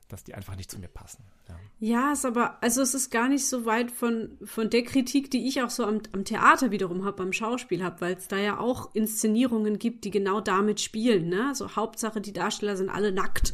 dass 0.08 0.24
die 0.24 0.34
einfach 0.34 0.56
nicht 0.56 0.70
zu 0.70 0.78
mir 0.78 0.88
passen. 0.88 1.22
Ja, 1.48 1.56
ja 1.78 2.12
ist 2.12 2.24
aber, 2.24 2.62
also 2.62 2.82
es 2.82 2.94
ist 2.94 3.10
gar 3.10 3.28
nicht 3.28 3.46
so 3.46 3.66
weit 3.66 3.90
von, 3.90 4.38
von 4.44 4.70
der 4.70 4.82
Kritik, 4.82 5.30
die 5.30 5.46
ich 5.46 5.62
auch 5.62 5.70
so 5.70 5.84
am, 5.84 6.00
am 6.12 6.24
Theater 6.24 6.70
wiederum 6.70 7.04
habe, 7.04 7.18
beim 7.18 7.32
Schauspiel 7.32 7.84
habe, 7.84 8.00
weil 8.00 8.14
es 8.14 8.28
da 8.28 8.38
ja 8.38 8.58
auch 8.58 8.94
Inszenierungen 8.94 9.78
gibt, 9.78 10.04
die 10.04 10.10
genau 10.10 10.40
damit 10.40 10.80
spielen. 10.80 11.28
Ne? 11.28 11.54
So 11.54 11.76
Hauptsache, 11.76 12.20
die 12.20 12.32
Darsteller 12.32 12.76
sind 12.76 12.90
alle 12.90 13.12
nackt 13.12 13.52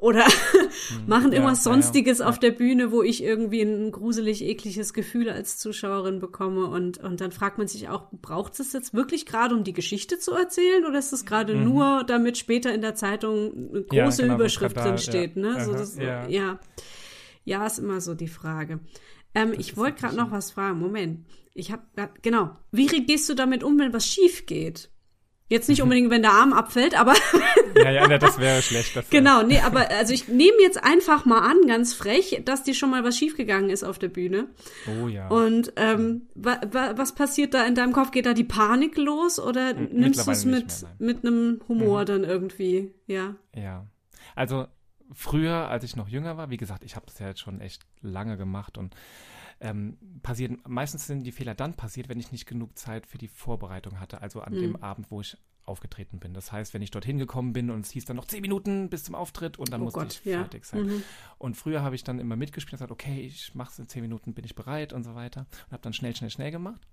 oder 0.00 0.24
hm, 0.24 1.06
machen 1.06 1.32
immer 1.32 1.50
ja, 1.50 1.54
Sonstiges 1.54 2.18
ja, 2.18 2.24
ja. 2.24 2.30
auf 2.30 2.38
der 2.38 2.50
Bühne, 2.50 2.90
wo 2.90 3.02
ich 3.02 3.22
irgendwie 3.22 3.60
ein 3.60 3.92
gruselig 3.92 4.42
ekliges 4.42 4.94
Gefühl 4.94 5.28
als 5.28 5.58
Zuschauerin 5.58 6.18
bekomme 6.20 6.66
und, 6.66 6.98
und 6.98 7.20
dann 7.20 7.32
fragt 7.32 7.58
man 7.58 7.68
sich 7.68 7.88
auch, 7.88 8.06
braucht 8.10 8.58
es 8.60 8.72
jetzt 8.72 8.94
wirklich 8.94 9.26
gerade, 9.26 9.54
um 9.54 9.62
die 9.62 9.74
Geschichte 9.74 10.18
zu 10.18 10.32
erzählen 10.32 10.86
oder 10.86 10.98
ist 10.98 11.12
es 11.12 11.26
gerade 11.26 11.54
mhm. 11.54 11.64
nur, 11.64 12.04
damit 12.04 12.38
später 12.38 12.72
in 12.72 12.80
der 12.80 12.94
Zeitung 12.94 13.70
eine 13.70 13.82
große 13.82 14.22
genau, 14.22 14.36
Überschrift 14.36 14.76
drin 14.76 14.98
steht, 14.98 15.36
ne? 15.36 15.64
So, 15.64 15.72
das, 15.72 15.96
ja. 15.96 16.58
ja. 17.44 17.66
ist 17.66 17.78
immer 17.78 18.00
so 18.00 18.14
die 18.14 18.28
Frage. 18.28 18.80
Ähm, 19.34 19.54
ich 19.56 19.76
wollte 19.76 20.00
gerade 20.00 20.16
noch 20.16 20.30
was 20.30 20.52
fragen. 20.52 20.78
Moment. 20.78 21.26
Ich 21.52 21.72
habe 21.72 21.82
genau. 22.22 22.56
Wie 22.72 22.86
gehst 22.86 23.28
du 23.28 23.34
damit 23.34 23.62
um, 23.62 23.78
wenn 23.78 23.92
was 23.92 24.06
schief 24.06 24.46
geht? 24.46 24.90
Jetzt 25.50 25.68
nicht 25.68 25.82
unbedingt, 25.82 26.10
wenn 26.10 26.22
der 26.22 26.30
Arm 26.30 26.52
abfällt, 26.52 26.98
aber. 26.98 27.12
ja, 27.76 27.90
ja, 27.90 28.18
das 28.18 28.38
wäre 28.38 28.62
schlecht. 28.62 28.94
Das 28.94 29.10
genau, 29.10 29.42
nee, 29.42 29.58
aber 29.58 29.90
also 29.90 30.14
ich 30.14 30.28
nehme 30.28 30.56
jetzt 30.62 30.82
einfach 30.82 31.24
mal 31.24 31.40
an, 31.40 31.66
ganz 31.66 31.92
frech, 31.92 32.42
dass 32.44 32.62
dir 32.62 32.72
schon 32.72 32.88
mal 32.88 33.02
was 33.02 33.18
schiefgegangen 33.18 33.68
ist 33.68 33.82
auf 33.82 33.98
der 33.98 34.10
Bühne. 34.10 34.46
Oh 34.86 35.08
ja. 35.08 35.26
Und 35.26 35.72
ähm, 35.74 36.28
wa, 36.36 36.60
wa, 36.70 36.92
was 36.94 37.16
passiert 37.16 37.52
da 37.52 37.66
in 37.66 37.74
deinem 37.74 37.92
Kopf? 37.92 38.12
Geht 38.12 38.26
da 38.26 38.32
die 38.32 38.44
Panik 38.44 38.96
los 38.96 39.40
oder 39.40 39.70
M 39.70 39.88
nimmst 39.90 40.24
du 40.24 40.30
es 40.30 40.44
mit, 40.44 40.86
mit 41.00 41.26
einem 41.26 41.60
Humor 41.66 42.02
mhm. 42.02 42.06
dann 42.06 42.24
irgendwie? 42.24 42.94
Ja. 43.08 43.34
Ja. 43.56 43.86
Also 44.36 44.68
früher, 45.12 45.68
als 45.68 45.82
ich 45.82 45.96
noch 45.96 46.06
jünger 46.06 46.36
war, 46.36 46.50
wie 46.50 46.58
gesagt, 46.58 46.84
ich 46.84 46.94
habe 46.94 47.06
das 47.06 47.18
ja 47.18 47.26
jetzt 47.26 47.40
schon 47.40 47.60
echt 47.60 47.82
lange 48.02 48.36
gemacht 48.36 48.78
und 48.78 48.94
ähm, 49.60 49.98
passieren, 50.22 50.60
meistens 50.66 51.06
sind 51.06 51.24
die 51.24 51.32
Fehler 51.32 51.54
dann 51.54 51.74
passiert, 51.74 52.08
wenn 52.08 52.18
ich 52.18 52.32
nicht 52.32 52.46
genug 52.46 52.78
Zeit 52.78 53.06
für 53.06 53.18
die 53.18 53.28
Vorbereitung 53.28 54.00
hatte, 54.00 54.22
also 54.22 54.40
an 54.40 54.54
mhm. 54.54 54.60
dem 54.60 54.76
Abend, 54.76 55.10
wo 55.10 55.20
ich 55.20 55.36
aufgetreten 55.64 56.18
bin. 56.18 56.34
Das 56.34 56.50
heißt, 56.50 56.74
wenn 56.74 56.82
ich 56.82 56.90
dorthin 56.90 57.18
gekommen 57.18 57.52
bin 57.52 57.70
und 57.70 57.86
es 57.86 57.90
hieß 57.92 58.04
dann 58.04 58.16
noch 58.16 58.24
zehn 58.24 58.40
Minuten 58.40 58.88
bis 58.88 59.04
zum 59.04 59.14
Auftritt 59.14 59.58
und 59.58 59.72
dann 59.72 59.82
oh 59.82 59.84
musste 59.84 60.00
Gott, 60.00 60.12
ich 60.12 60.24
ja. 60.24 60.40
fertig 60.40 60.64
sein. 60.64 60.86
Mhm. 60.86 61.02
Und 61.38 61.56
früher 61.56 61.82
habe 61.82 61.94
ich 61.94 62.02
dann 62.02 62.18
immer 62.18 62.36
mitgespielt 62.36 62.80
und 62.80 62.88
gesagt, 62.88 62.92
okay, 62.92 63.20
ich 63.20 63.54
mache 63.54 63.70
es 63.70 63.78
in 63.78 63.88
zehn 63.88 64.02
Minuten, 64.02 64.34
bin 64.34 64.44
ich 64.44 64.54
bereit 64.54 64.92
und 64.92 65.04
so 65.04 65.14
weiter 65.14 65.46
und 65.66 65.72
habe 65.72 65.82
dann 65.82 65.92
schnell, 65.92 66.16
schnell, 66.16 66.30
schnell 66.30 66.50
gemacht. 66.50 66.86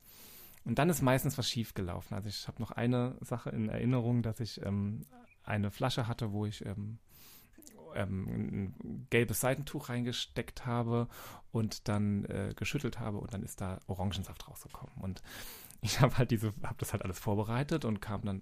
Und 0.64 0.78
dann 0.80 0.90
ist 0.90 1.02
meistens 1.02 1.38
was 1.38 1.50
schief 1.50 1.74
gelaufen. 1.74 2.14
Also 2.14 2.28
ich 2.28 2.48
habe 2.48 2.62
noch 2.62 2.72
eine 2.72 3.16
Sache 3.22 3.50
in 3.50 3.70
Erinnerung, 3.70 4.22
dass 4.22 4.40
ich 4.42 4.62
ähm, 4.64 5.06
eine 5.44 5.72
Flasche 5.72 6.08
hatte, 6.08 6.34
wo 6.34 6.46
ich 6.46 6.66
ähm, 6.66 7.00
ähm, 7.96 8.28
ein 8.28 9.08
gelbes 9.10 9.40
Seitentuch 9.42 9.90
reingesteckt 9.90 10.66
habe 10.66 11.08
und 11.52 11.88
dann 11.88 12.26
äh, 12.26 12.54
geschüttelt 12.56 13.00
habe 13.00 13.18
und 13.18 13.34
dann 13.34 13.44
ist 13.44 13.62
da 13.62 13.80
Orangensaft 13.88 14.48
rausgekommen. 14.48 14.96
Und 15.02 15.22
ich 15.82 16.02
habe 16.02 16.18
halt 16.18 16.32
diese, 16.32 16.54
habe 16.64 16.78
das 16.78 16.94
halt 16.94 17.04
alles 17.04 17.20
vorbereitet 17.20 17.86
und 17.86 18.02
kam 18.02 18.22
dann 18.24 18.42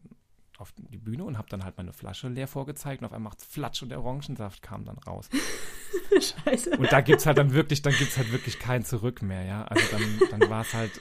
auf 0.57 0.73
die 0.77 0.97
Bühne 0.97 1.25
und 1.25 1.37
habe 1.37 1.49
dann 1.49 1.65
halt 1.65 1.77
meine 1.77 1.91
Flasche 1.91 2.29
leer 2.29 2.47
vorgezeigt 2.47 3.01
und 3.01 3.07
auf 3.07 3.13
einmal 3.13 3.31
macht's 3.31 3.43
flatsch 3.43 3.83
und 3.83 3.89
der 3.89 3.99
Orangensaft 3.99 4.61
kam 4.61 4.85
dann 4.85 4.97
raus. 4.99 5.29
Scheiße. 6.11 6.77
Und 6.77 6.91
da 6.91 7.01
gibt's 7.01 7.25
halt 7.25 7.37
dann 7.37 7.51
wirklich, 7.53 7.81
dann 7.81 7.93
gibt's 7.93 8.17
halt 8.17 8.31
wirklich 8.31 8.59
kein 8.59 8.85
Zurück 8.85 9.21
mehr, 9.21 9.43
ja. 9.43 9.65
Also 9.65 9.83
dann, 9.91 10.39
dann 10.39 10.49
war 10.49 10.61
es 10.61 10.73
halt, 10.73 10.91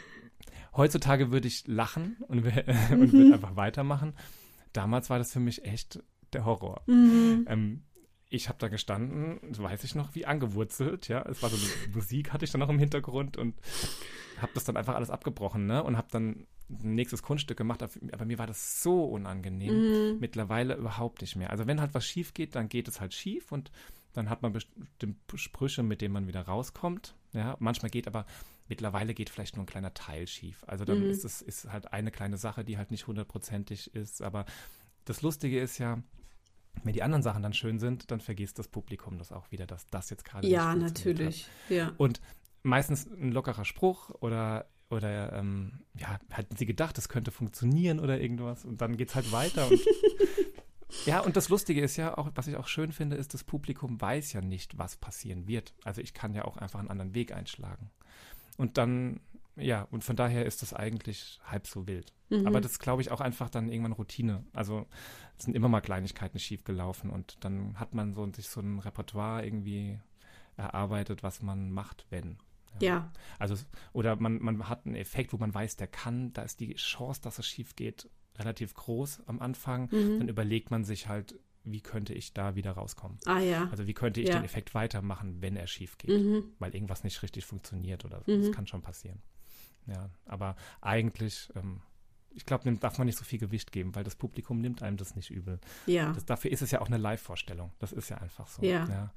heutzutage 0.76 1.30
würde 1.30 1.46
ich 1.46 1.66
lachen 1.68 2.16
und, 2.26 2.38
und 2.38 2.44
würde 2.44 3.16
mhm. 3.16 3.32
einfach 3.32 3.54
weitermachen. 3.54 4.14
Damals 4.72 5.08
war 5.08 5.18
das 5.18 5.32
für 5.32 5.40
mich 5.40 5.64
echt 5.64 6.02
der 6.32 6.44
Horror. 6.44 6.82
Mhm. 6.86 7.46
Ähm, 7.48 7.82
ich 8.34 8.48
habe 8.48 8.58
da 8.58 8.68
gestanden, 8.68 9.38
weiß 9.42 9.84
ich 9.84 9.94
noch, 9.94 10.14
wie 10.14 10.26
angewurzelt, 10.26 11.08
ja. 11.08 11.22
Es 11.22 11.42
war 11.42 11.50
so 11.50 11.56
Musik, 11.94 12.32
hatte 12.32 12.44
ich 12.44 12.50
dann 12.50 12.60
noch 12.60 12.68
im 12.68 12.78
Hintergrund 12.78 13.36
und 13.36 13.54
habe 14.40 14.52
das 14.54 14.64
dann 14.64 14.76
einfach 14.76 14.96
alles 14.96 15.10
abgebrochen, 15.10 15.66
ne? 15.66 15.82
Und 15.82 15.96
habe 15.96 16.08
dann 16.10 16.46
ein 16.68 16.94
nächstes 16.94 17.22
Kunststück 17.22 17.56
gemacht, 17.56 17.82
aber 17.82 18.24
mir 18.24 18.38
war 18.38 18.46
das 18.46 18.82
so 18.82 19.04
unangenehm. 19.04 20.12
Mhm. 20.12 20.18
Mittlerweile 20.18 20.74
überhaupt 20.74 21.20
nicht 21.20 21.36
mehr. 21.36 21.50
Also 21.50 21.66
wenn 21.66 21.80
halt 21.80 21.94
was 21.94 22.04
schief 22.04 22.34
geht, 22.34 22.56
dann 22.56 22.68
geht 22.68 22.88
es 22.88 23.00
halt 23.00 23.14
schief 23.14 23.52
und 23.52 23.70
dann 24.14 24.30
hat 24.30 24.42
man 24.42 24.52
bestimmte 24.52 25.38
Sprüche, 25.38 25.82
mit 25.82 26.00
denen 26.00 26.14
man 26.14 26.26
wieder 26.26 26.42
rauskommt. 26.42 27.14
Ja, 27.32 27.56
manchmal 27.58 27.90
geht 27.90 28.06
aber, 28.06 28.26
mittlerweile 28.68 29.12
geht 29.12 29.28
vielleicht 29.28 29.56
nur 29.56 29.64
ein 29.64 29.68
kleiner 29.68 29.92
Teil 29.92 30.26
schief. 30.26 30.64
Also 30.66 30.84
dann 30.84 31.00
mhm. 31.00 31.10
ist 31.10 31.24
es 31.24 31.42
ist 31.42 31.70
halt 31.70 31.92
eine 31.92 32.10
kleine 32.10 32.38
Sache, 32.38 32.64
die 32.64 32.78
halt 32.78 32.90
nicht 32.90 33.06
hundertprozentig 33.06 33.94
ist. 33.94 34.22
Aber 34.22 34.46
das 35.04 35.22
Lustige 35.22 35.60
ist 35.60 35.78
ja, 35.78 36.02
wenn 36.82 36.92
die 36.92 37.02
anderen 37.02 37.22
Sachen 37.22 37.42
dann 37.42 37.52
schön 37.52 37.78
sind, 37.78 38.10
dann 38.10 38.20
vergisst 38.20 38.58
das 38.58 38.68
Publikum 38.68 39.18
das 39.18 39.32
auch 39.32 39.50
wieder, 39.50 39.66
dass 39.66 39.86
das 39.86 40.10
jetzt 40.10 40.24
gerade 40.24 40.46
Ja, 40.46 40.74
natürlich. 40.74 41.48
Ja. 41.68 41.92
Und 41.96 42.20
meistens 42.62 43.06
ein 43.06 43.32
lockerer 43.32 43.64
Spruch 43.64 44.10
oder 44.20 44.66
oder 44.90 45.32
ähm, 45.32 45.80
ja, 45.98 46.18
hatten 46.30 46.56
sie 46.56 46.66
gedacht, 46.66 46.96
das 46.98 47.08
könnte 47.08 47.30
funktionieren 47.30 48.00
oder 48.00 48.20
irgendwas 48.20 48.64
und 48.64 48.80
dann 48.80 48.96
geht 48.96 49.08
es 49.08 49.14
halt 49.14 49.32
weiter. 49.32 49.68
Und, 49.68 49.80
ja, 51.06 51.20
und 51.20 51.36
das 51.36 51.48
Lustige 51.48 51.80
ist 51.80 51.96
ja 51.96 52.16
auch, 52.16 52.30
was 52.34 52.46
ich 52.46 52.56
auch 52.56 52.68
schön 52.68 52.92
finde, 52.92 53.16
ist, 53.16 53.34
das 53.34 53.44
Publikum 53.44 54.00
weiß 54.00 54.32
ja 54.34 54.40
nicht, 54.40 54.78
was 54.78 54.96
passieren 54.96 55.48
wird. 55.48 55.74
Also 55.84 56.00
ich 56.00 56.14
kann 56.14 56.34
ja 56.34 56.44
auch 56.44 56.58
einfach 56.58 56.80
einen 56.80 56.90
anderen 56.90 57.14
Weg 57.14 57.32
einschlagen. 57.32 57.90
Und 58.56 58.78
dann 58.78 59.20
ja, 59.56 59.82
und 59.90 60.04
von 60.04 60.16
daher 60.16 60.46
ist 60.46 60.62
das 60.62 60.72
eigentlich 60.72 61.40
halb 61.44 61.66
so 61.66 61.86
wild. 61.86 62.12
Mhm. 62.30 62.46
Aber 62.46 62.60
das 62.60 62.78
glaube 62.78 63.02
ich 63.02 63.10
auch 63.10 63.20
einfach 63.20 63.50
dann 63.50 63.68
irgendwann 63.68 63.92
Routine. 63.92 64.44
Also 64.52 64.86
es 65.38 65.44
sind 65.44 65.54
immer 65.54 65.68
mal 65.68 65.80
Kleinigkeiten 65.80 66.38
schiefgelaufen 66.38 67.10
und 67.10 67.44
dann 67.44 67.78
hat 67.78 67.94
man 67.94 68.14
so 68.14 68.30
sich 68.32 68.48
so 68.48 68.60
ein 68.60 68.78
Repertoire 68.78 69.44
irgendwie 69.44 69.98
erarbeitet, 70.56 71.22
was 71.22 71.42
man 71.42 71.70
macht, 71.70 72.06
wenn. 72.10 72.38
Ja. 72.80 72.88
ja. 72.88 73.12
Also, 73.38 73.56
oder 73.92 74.16
man, 74.16 74.42
man 74.42 74.68
hat 74.68 74.86
einen 74.86 74.96
Effekt, 74.96 75.32
wo 75.32 75.36
man 75.36 75.54
weiß, 75.54 75.76
der 75.76 75.86
kann, 75.86 76.32
da 76.32 76.42
ist 76.42 76.60
die 76.60 76.74
Chance, 76.74 77.20
dass 77.22 77.38
es 77.38 77.46
schief 77.46 77.76
geht, 77.76 78.08
relativ 78.36 78.74
groß 78.74 79.22
am 79.26 79.40
Anfang. 79.40 79.88
Mhm. 79.90 80.18
Dann 80.18 80.28
überlegt 80.28 80.70
man 80.70 80.84
sich 80.84 81.08
halt, 81.08 81.38
wie 81.64 81.80
könnte 81.80 82.12
ich 82.12 82.34
da 82.34 82.56
wieder 82.56 82.72
rauskommen? 82.72 83.18
Ah 83.24 83.40
ja. 83.40 83.68
Also 83.70 83.86
wie 83.86 83.94
könnte 83.94 84.20
ich 84.20 84.28
ja. 84.28 84.34
den 84.34 84.44
Effekt 84.44 84.74
weitermachen, 84.74 85.40
wenn 85.40 85.56
er 85.56 85.66
schief 85.66 85.96
geht, 85.98 86.10
mhm. 86.10 86.52
weil 86.58 86.74
irgendwas 86.74 87.04
nicht 87.04 87.22
richtig 87.22 87.46
funktioniert 87.46 88.04
oder 88.04 88.22
so. 88.24 88.32
Mhm. 88.32 88.42
Das 88.42 88.52
kann 88.52 88.66
schon 88.66 88.82
passieren. 88.82 89.22
Ja, 89.86 90.10
aber 90.26 90.56
eigentlich, 90.80 91.50
ähm, 91.56 91.80
ich 92.30 92.46
glaube, 92.46 92.72
darf 92.76 92.98
man 92.98 93.06
nicht 93.06 93.18
so 93.18 93.24
viel 93.24 93.38
Gewicht 93.38 93.72
geben, 93.72 93.94
weil 93.94 94.04
das 94.04 94.16
Publikum 94.16 94.60
nimmt 94.60 94.82
einem 94.82 94.96
das 94.96 95.14
nicht 95.14 95.30
übel. 95.30 95.60
Ja. 95.86 96.12
Das, 96.12 96.24
dafür 96.24 96.50
ist 96.50 96.62
es 96.62 96.70
ja 96.70 96.80
auch 96.80 96.86
eine 96.86 96.96
Live-Vorstellung. 96.96 97.72
Das 97.78 97.92
ist 97.92 98.08
ja 98.08 98.18
einfach 98.18 98.48
so. 98.48 98.62
Ja. 98.62 98.88
ja. 98.88 99.12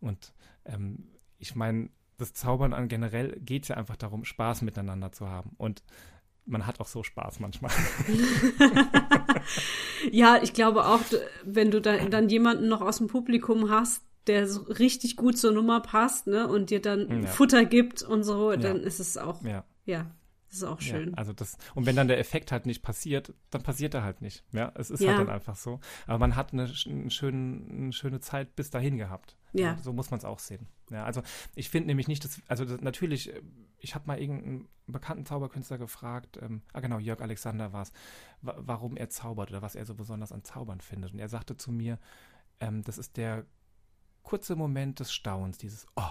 Und 0.00 0.32
ähm, 0.64 1.08
ich 1.38 1.54
meine, 1.54 1.90
das 2.16 2.32
Zaubern 2.32 2.72
an 2.72 2.88
generell 2.88 3.38
geht 3.40 3.62
es 3.62 3.68
ja 3.68 3.76
einfach 3.76 3.96
darum, 3.96 4.24
Spaß 4.24 4.62
miteinander 4.62 5.12
zu 5.12 5.28
haben. 5.28 5.52
Und 5.56 5.84
man 6.46 6.66
hat 6.66 6.80
auch 6.80 6.88
so 6.88 7.02
Spaß 7.02 7.40
manchmal. 7.40 7.70
ja, 10.10 10.42
ich 10.42 10.52
glaube 10.52 10.86
auch, 10.86 11.00
wenn 11.44 11.70
du 11.70 11.80
da, 11.80 11.96
dann 12.06 12.28
jemanden 12.28 12.68
noch 12.68 12.80
aus 12.80 12.98
dem 12.98 13.06
Publikum 13.06 13.70
hast, 13.70 14.02
der 14.28 14.46
so 14.46 14.62
richtig 14.62 15.16
gut 15.16 15.36
zur 15.38 15.52
Nummer 15.52 15.80
passt, 15.80 16.26
ne, 16.26 16.46
und 16.46 16.70
dir 16.70 16.80
dann 16.80 17.22
ja. 17.22 17.28
Futter 17.28 17.64
gibt 17.64 18.02
und 18.02 18.22
so, 18.22 18.52
dann 18.52 18.78
ja. 18.78 18.82
ist 18.82 19.00
es 19.00 19.16
auch 19.16 19.42
ja. 19.42 19.64
Ja, 19.84 20.10
ist 20.50 20.64
auch 20.64 20.80
schön. 20.80 21.14
Also 21.14 21.32
das, 21.32 21.58
und 21.74 21.86
wenn 21.86 21.96
dann 21.96 22.08
der 22.08 22.18
Effekt 22.18 22.52
halt 22.52 22.66
nicht 22.66 22.82
passiert, 22.82 23.34
dann 23.50 23.62
passiert 23.62 23.94
er 23.94 24.02
halt 24.02 24.22
nicht. 24.22 24.44
Ja, 24.52 24.72
es 24.76 24.90
ist 24.90 25.00
ja. 25.00 25.10
halt 25.10 25.20
dann 25.20 25.28
einfach 25.28 25.56
so. 25.56 25.80
Aber 26.06 26.18
man 26.18 26.36
hat 26.36 26.52
eine, 26.52 26.70
eine, 26.86 27.10
schöne, 27.10 27.66
eine 27.70 27.92
schöne 27.92 28.20
Zeit 28.20 28.56
bis 28.56 28.70
dahin 28.70 28.96
gehabt. 28.96 29.36
Ja. 29.52 29.72
ja 29.72 29.78
so 29.78 29.92
muss 29.92 30.10
man 30.10 30.18
es 30.18 30.24
auch 30.24 30.38
sehen. 30.38 30.66
Ja, 30.90 31.04
also 31.04 31.22
ich 31.54 31.68
finde 31.68 31.88
nämlich 31.88 32.08
nicht, 32.08 32.24
dass, 32.24 32.40
also 32.48 32.64
das, 32.64 32.80
natürlich, 32.80 33.32
ich 33.78 33.94
habe 33.94 34.06
mal 34.06 34.18
irgendeinen 34.18 34.68
bekannten 34.86 35.26
Zauberkünstler 35.26 35.76
gefragt, 35.76 36.38
ähm, 36.40 36.62
ah 36.72 36.80
genau, 36.80 36.98
Jörg 36.98 37.20
Alexander 37.20 37.72
war 37.72 37.82
es, 37.82 37.92
warum 38.40 38.96
er 38.96 39.10
zaubert 39.10 39.50
oder 39.50 39.60
was 39.60 39.74
er 39.74 39.84
so 39.84 39.94
besonders 39.94 40.32
an 40.32 40.44
Zaubern 40.44 40.80
findet. 40.80 41.12
Und 41.12 41.18
er 41.18 41.28
sagte 41.28 41.58
zu 41.58 41.72
mir, 41.72 41.98
ähm, 42.60 42.82
das 42.84 42.96
ist 42.96 43.18
der 43.18 43.44
kurze 44.28 44.56
Moment 44.56 45.00
des 45.00 45.12
Staunens, 45.12 45.58
dieses 45.58 45.86
Oh. 45.96 46.02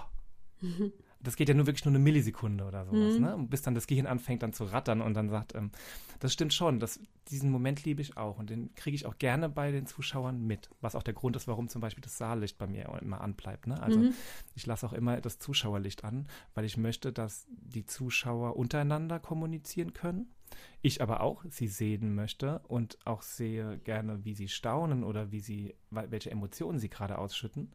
Mhm 0.61 0.91
das 1.19 1.35
geht 1.35 1.49
ja 1.49 1.55
nur 1.55 1.65
wirklich 1.65 1.85
nur 1.85 1.91
eine 1.91 2.03
Millisekunde 2.03 2.63
oder 2.65 2.85
sowas, 2.85 3.15
mhm. 3.15 3.21
ne? 3.21 3.47
Bis 3.49 3.61
dann 3.61 3.75
das 3.75 3.87
Gehirn 3.87 4.05
anfängt 4.05 4.43
dann 4.43 4.53
zu 4.53 4.65
rattern 4.65 5.01
und 5.01 5.13
dann 5.13 5.29
sagt, 5.29 5.55
ähm, 5.55 5.71
das 6.19 6.33
stimmt 6.33 6.53
schon, 6.53 6.79
das, 6.79 6.99
diesen 7.29 7.49
Moment 7.49 7.83
liebe 7.85 8.01
ich 8.01 8.17
auch 8.17 8.37
und 8.37 8.49
den 8.49 8.73
kriege 8.75 8.95
ich 8.95 9.05
auch 9.05 9.17
gerne 9.17 9.49
bei 9.49 9.71
den 9.71 9.85
Zuschauern 9.85 10.39
mit, 10.45 10.69
was 10.81 10.95
auch 10.95 11.03
der 11.03 11.13
Grund 11.13 11.35
ist, 11.35 11.47
warum 11.47 11.69
zum 11.69 11.81
Beispiel 11.81 12.01
das 12.01 12.17
Saallicht 12.17 12.57
bei 12.57 12.67
mir 12.67 12.87
immer 13.01 13.21
anbleibt, 13.21 13.67
ne? 13.67 13.81
Also 13.81 13.99
mhm. 13.99 14.13
ich 14.55 14.65
lasse 14.65 14.85
auch 14.85 14.93
immer 14.93 15.19
das 15.19 15.39
Zuschauerlicht 15.39 16.03
an, 16.03 16.27
weil 16.53 16.65
ich 16.65 16.77
möchte, 16.77 17.11
dass 17.11 17.47
die 17.49 17.85
Zuschauer 17.85 18.55
untereinander 18.55 19.19
kommunizieren 19.19 19.93
können. 19.93 20.31
Ich 20.81 21.01
aber 21.01 21.21
auch 21.21 21.43
sie 21.49 21.67
sehen 21.67 22.15
möchte 22.15 22.59
und 22.67 22.97
auch 23.05 23.21
sehe 23.21 23.77
gerne, 23.79 24.23
wie 24.25 24.33
sie 24.33 24.47
staunen 24.47 25.03
oder 25.03 25.31
wie 25.31 25.39
sie, 25.39 25.75
welche 25.89 26.31
Emotionen 26.31 26.79
sie 26.79 26.89
gerade 26.89 27.17
ausschütten. 27.17 27.73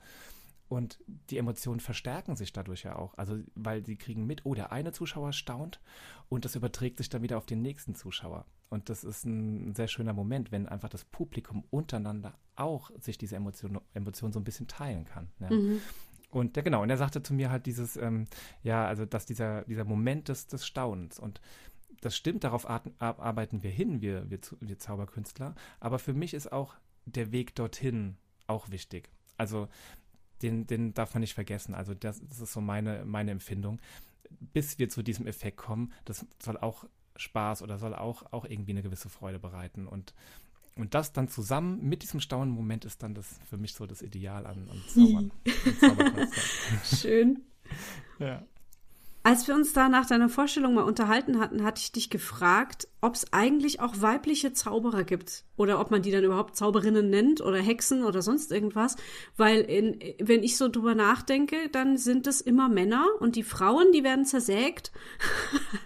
Und 0.68 0.98
die 1.28 1.37
Emotionen 1.37 1.80
verstärken 1.80 2.35
sich 2.35 2.52
dadurch 2.54 2.85
ja 2.85 2.96
auch. 2.96 3.12
Also, 3.18 3.38
weil 3.54 3.85
sie 3.85 3.96
kriegen 3.96 4.26
mit, 4.26 4.46
oh, 4.46 4.54
der 4.54 4.72
eine 4.72 4.92
Zuschauer 4.92 5.35
staunt 5.35 5.80
und 6.30 6.46
das 6.46 6.56
überträgt 6.56 6.96
sich 6.96 7.11
dann 7.11 7.22
wieder 7.22 7.37
auf 7.37 7.44
den 7.44 7.61
nächsten 7.61 7.94
Zuschauer. 7.94 8.46
Und 8.70 8.88
das 8.88 9.04
ist 9.04 9.26
ein 9.26 9.74
sehr 9.74 9.87
schöner 9.87 10.14
Moment, 10.14 10.50
wenn 10.50 10.66
einfach 10.66 10.88
das 10.88 11.04
Publikum 11.04 11.64
untereinander 11.68 12.38
auch 12.56 12.90
sich 12.98 13.18
diese 13.18 13.37
Emotion, 13.37 13.82
Emotion 13.92 14.32
so 14.32 14.40
ein 14.40 14.44
bisschen 14.44 14.66
teilen 14.66 15.04
kann. 15.04 15.28
Ja. 15.40 15.50
Mhm. 15.50 15.80
Und 16.30 16.56
ja, 16.56 16.62
genau, 16.62 16.82
und 16.82 16.88
er 16.88 16.96
sagte 16.96 17.22
zu 17.22 17.35
mir 17.35 17.50
halt 17.50 17.66
dieses, 17.66 17.98
ähm, 17.98 18.24
ja, 18.62 18.87
also 18.87 19.04
dass 19.04 19.26
dieser, 19.26 19.64
dieser 19.66 19.85
Moment 19.85 20.28
des, 20.28 20.46
des 20.46 20.66
Staunens 20.66 21.18
und 21.18 21.42
das 22.00 22.16
stimmt, 22.16 22.44
darauf 22.44 22.68
arbeiten 22.68 23.62
wir 23.62 23.70
hin, 23.70 24.00
wir, 24.00 24.28
wir, 24.31 24.38
wir 24.61 24.78
Zauberkünstler, 24.78 25.55
aber 25.81 25.98
für 25.98 26.14
mich 26.14 26.35
ist 26.35 26.50
auch 26.52 26.74
der 27.05 27.33
Weg 27.33 27.55
dorthin 27.55 28.16
auch 28.46 28.70
wichtig. 28.70 29.11
Also 29.37 29.69
den, 30.42 30.67
den 30.67 30.94
darf 30.94 31.14
man 31.14 31.21
nicht 31.21 31.35
vergessen. 31.35 31.75
Also 31.75 31.94
das, 31.94 32.21
das 32.27 32.40
ist 32.40 32.52
so 32.52 32.60
meine, 32.60 33.04
meine 33.04 33.31
Empfindung. 33.31 33.81
Bis 34.52 34.79
wir 34.79 34.88
zu 34.88 35.02
diesem 35.02 35.27
Effekt 35.27 35.56
kommen, 35.56 35.92
das 36.04 36.27
soll 36.42 36.56
auch 36.56 36.85
Spaß 37.17 37.62
oder 37.62 37.79
soll 37.79 37.94
auch, 37.94 38.33
auch 38.33 38.44
irgendwie 38.44 38.73
eine 38.73 38.83
gewisse 38.83 39.08
Freude 39.08 39.38
bereiten. 39.38 39.87
Und, 39.87 40.14
und 40.77 40.94
das 40.94 41.12
dann 41.12 41.29
zusammen 41.29 41.87
mit 41.87 42.02
diesem 42.02 42.21
staunenden 42.21 42.56
Moment 42.56 42.85
ist 42.85 43.02
dann 43.02 43.14
das 43.14 43.38
für 43.48 43.56
mich 43.56 43.75
so 43.75 43.87
das 43.87 44.02
Ideal 44.02 44.46
an, 44.46 44.69
an 44.71 44.83
Zaubern. 44.88 45.33
Schön. 46.85 47.42
Ja. 48.19 48.42
Als 49.25 49.46
wir 49.46 49.54
uns 49.54 49.73
da 49.73 49.88
nach 49.88 50.06
deiner 50.06 50.29
Vorstellung 50.29 50.75
mal 50.75 50.83
unterhalten 50.83 51.38
hatten, 51.38 51.62
hatte 51.62 51.81
ich 51.81 51.92
dich 51.92 52.10
gefragt, 52.10 52.88
ob 53.00 53.14
es 53.14 53.33
eigentlich 53.33 53.81
auch 53.81 54.00
weibliche 54.00 54.52
Zauberer 54.52 55.04
gibt 55.04 55.44
oder 55.56 55.79
ob 55.79 55.92
man 55.92 56.02
die 56.02 56.10
dann 56.10 56.25
überhaupt 56.25 56.56
Zauberinnen 56.56 57.08
nennt 57.08 57.40
oder 57.40 57.58
Hexen 57.58 58.02
oder 58.02 58.20
sonst 58.20 58.50
irgendwas. 58.50 58.96
Weil 59.37 59.60
in, 59.60 60.00
wenn 60.20 60.42
ich 60.42 60.56
so 60.56 60.68
drüber 60.68 60.96
nachdenke, 60.96 61.68
dann 61.70 61.98
sind 61.98 62.27
es 62.27 62.40
immer 62.40 62.68
Männer 62.68 63.06
und 63.20 63.37
die 63.37 63.44
Frauen, 63.44 63.92
die 63.92 64.02
werden 64.02 64.25
zersägt 64.25 64.90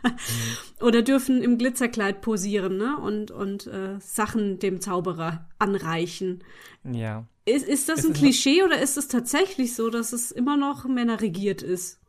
oder 0.80 1.02
dürfen 1.02 1.42
im 1.42 1.58
Glitzerkleid 1.58 2.22
posieren 2.22 2.78
ne? 2.78 2.96
und, 2.96 3.30
und 3.30 3.66
äh, 3.66 4.00
Sachen 4.00 4.60
dem 4.60 4.80
Zauberer 4.80 5.46
anreichen. 5.58 6.42
Ja. 6.84 7.26
Ist, 7.44 7.68
ist 7.68 7.90
das 7.90 7.98
es 7.98 8.06
ein 8.06 8.12
ist 8.12 8.18
Klischee 8.18 8.62
oder 8.62 8.80
ist 8.80 8.96
es 8.96 9.08
tatsächlich 9.08 9.74
so, 9.74 9.90
dass 9.90 10.14
es 10.14 10.32
immer 10.32 10.56
noch 10.56 10.86
männerregiert 10.86 11.60
ist? 11.62 12.00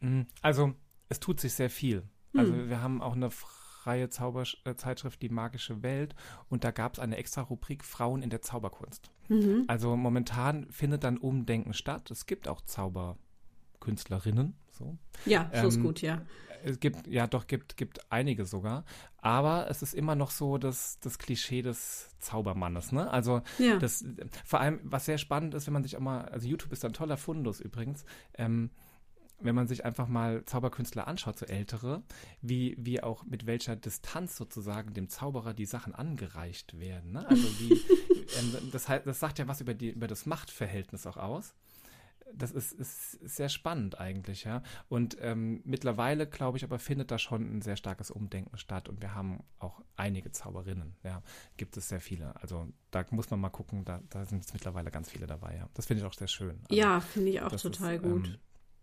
Mhm. 0.00 0.26
Also, 0.42 0.74
es 1.08 1.20
tut 1.20 1.40
sich 1.40 1.54
sehr 1.54 1.70
viel. 1.70 2.02
Also, 2.36 2.52
hm. 2.52 2.68
wir 2.68 2.82
haben 2.82 3.02
auch 3.02 3.16
eine 3.16 3.30
freie 3.30 4.10
Zauberzeitschrift 4.10 5.22
Die 5.22 5.30
Magische 5.30 5.82
Welt 5.82 6.14
und 6.48 6.64
da 6.64 6.70
gab 6.70 6.94
es 6.94 6.98
eine 6.98 7.16
extra 7.16 7.40
Rubrik 7.40 7.84
Frauen 7.84 8.22
in 8.22 8.30
der 8.30 8.42
Zauberkunst. 8.42 9.10
Mhm. 9.28 9.64
Also, 9.66 9.96
momentan 9.96 10.70
findet 10.70 11.04
dann 11.04 11.16
Umdenken 11.16 11.72
statt. 11.72 12.10
Es 12.10 12.26
gibt 12.26 12.48
auch 12.48 12.60
Zauberkünstlerinnen. 12.60 14.54
So. 14.70 14.98
Ja, 15.24 15.50
so 15.52 15.60
ähm, 15.60 15.68
ist 15.68 15.80
gut, 15.80 16.02
ja. 16.02 16.22
Es 16.64 16.80
gibt, 16.80 17.06
ja, 17.06 17.26
doch, 17.26 17.46
gibt, 17.46 17.76
gibt 17.76 18.10
einige 18.10 18.44
sogar. 18.44 18.84
Aber 19.18 19.70
es 19.70 19.82
ist 19.82 19.94
immer 19.94 20.14
noch 20.14 20.30
so 20.30 20.58
das, 20.58 20.98
das 21.00 21.18
Klischee 21.18 21.62
des 21.62 22.10
Zaubermannes, 22.18 22.92
ne? 22.92 23.10
Also, 23.10 23.42
ja. 23.58 23.78
das, 23.78 24.04
vor 24.44 24.60
allem, 24.60 24.80
was 24.82 25.06
sehr 25.06 25.18
spannend 25.18 25.54
ist, 25.54 25.66
wenn 25.66 25.74
man 25.74 25.82
sich 25.82 25.96
auch 25.96 26.00
mal, 26.00 26.22
also 26.26 26.46
YouTube 26.46 26.72
ist 26.72 26.84
ein 26.84 26.92
toller 26.92 27.16
Fundus 27.16 27.60
übrigens, 27.60 28.04
ähm, 28.34 28.70
wenn 29.40 29.54
man 29.54 29.68
sich 29.68 29.84
einfach 29.84 30.08
mal 30.08 30.44
Zauberkünstler 30.44 31.06
anschaut, 31.06 31.38
so 31.38 31.46
ältere, 31.46 32.02
wie, 32.42 32.76
wie 32.78 33.02
auch 33.02 33.24
mit 33.24 33.46
welcher 33.46 33.76
Distanz 33.76 34.36
sozusagen 34.36 34.94
dem 34.94 35.08
Zauberer 35.08 35.54
die 35.54 35.66
Sachen 35.66 35.94
angereicht 35.94 36.78
werden. 36.78 37.12
Ne? 37.12 37.26
Also 37.28 37.60
wie, 37.60 37.72
ähm, 38.38 38.70
das, 38.72 38.88
heißt, 38.88 39.06
das 39.06 39.20
sagt 39.20 39.38
ja 39.38 39.46
was 39.46 39.60
über, 39.60 39.74
die, 39.74 39.90
über 39.90 40.08
das 40.08 40.26
Machtverhältnis 40.26 41.06
auch 41.06 41.16
aus. 41.16 41.54
Das 42.34 42.50
ist, 42.50 42.72
ist 42.72 43.12
sehr 43.12 43.48
spannend 43.48 43.98
eigentlich, 43.98 44.44
ja. 44.44 44.62
Und 44.90 45.16
ähm, 45.22 45.62
mittlerweile, 45.64 46.26
glaube 46.26 46.58
ich, 46.58 46.64
aber 46.64 46.78
findet 46.78 47.10
da 47.10 47.18
schon 47.18 47.56
ein 47.56 47.62
sehr 47.62 47.76
starkes 47.76 48.10
Umdenken 48.10 48.58
statt. 48.58 48.90
Und 48.90 49.00
wir 49.00 49.14
haben 49.14 49.42
auch 49.58 49.80
einige 49.96 50.30
Zauberinnen, 50.30 50.94
ja. 51.04 51.22
Gibt 51.56 51.78
es 51.78 51.88
sehr 51.88 52.02
viele. 52.02 52.38
Also 52.42 52.68
da 52.90 53.06
muss 53.12 53.30
man 53.30 53.40
mal 53.40 53.48
gucken, 53.48 53.86
da, 53.86 54.02
da 54.10 54.26
sind 54.26 54.40
jetzt 54.40 54.52
mittlerweile 54.52 54.90
ganz 54.90 55.08
viele 55.08 55.26
dabei, 55.26 55.56
ja. 55.56 55.70
Das 55.72 55.86
finde 55.86 56.02
ich 56.02 56.06
auch 56.06 56.12
sehr 56.12 56.28
schön. 56.28 56.60
Also, 56.68 56.78
ja, 56.78 57.00
finde 57.00 57.30
ich 57.30 57.40
auch 57.40 57.56
total 57.56 57.94
ist, 57.94 58.02
gut. 58.02 58.26
Ähm, 58.26 58.38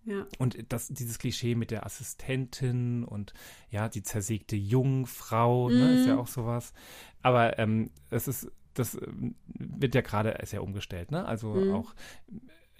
ja. 0.05 0.25
Und 0.37 0.71
das, 0.71 0.87
dieses 0.87 1.19
Klischee 1.19 1.55
mit 1.55 1.71
der 1.71 1.85
Assistentin 1.85 3.03
und 3.03 3.33
ja, 3.69 3.89
die 3.89 4.03
zersägte 4.03 4.55
Jungfrau, 4.55 5.69
mhm. 5.69 5.75
ne, 5.75 5.99
ist 5.99 6.07
ja 6.07 6.13
mhm. 6.13 6.19
auch 6.19 6.27
sowas. 6.27 6.73
Aber 7.21 7.57
ähm, 7.59 7.89
es 8.11 8.27
ist, 8.27 8.51
das 8.75 8.95
ähm, 8.95 9.35
wird 9.47 9.95
ja 9.95 10.01
gerade 10.01 10.37
sehr 10.45 10.63
umgestellt, 10.63 11.11
ne? 11.11 11.25
Also 11.25 11.53
mhm. 11.53 11.73
auch 11.73 11.95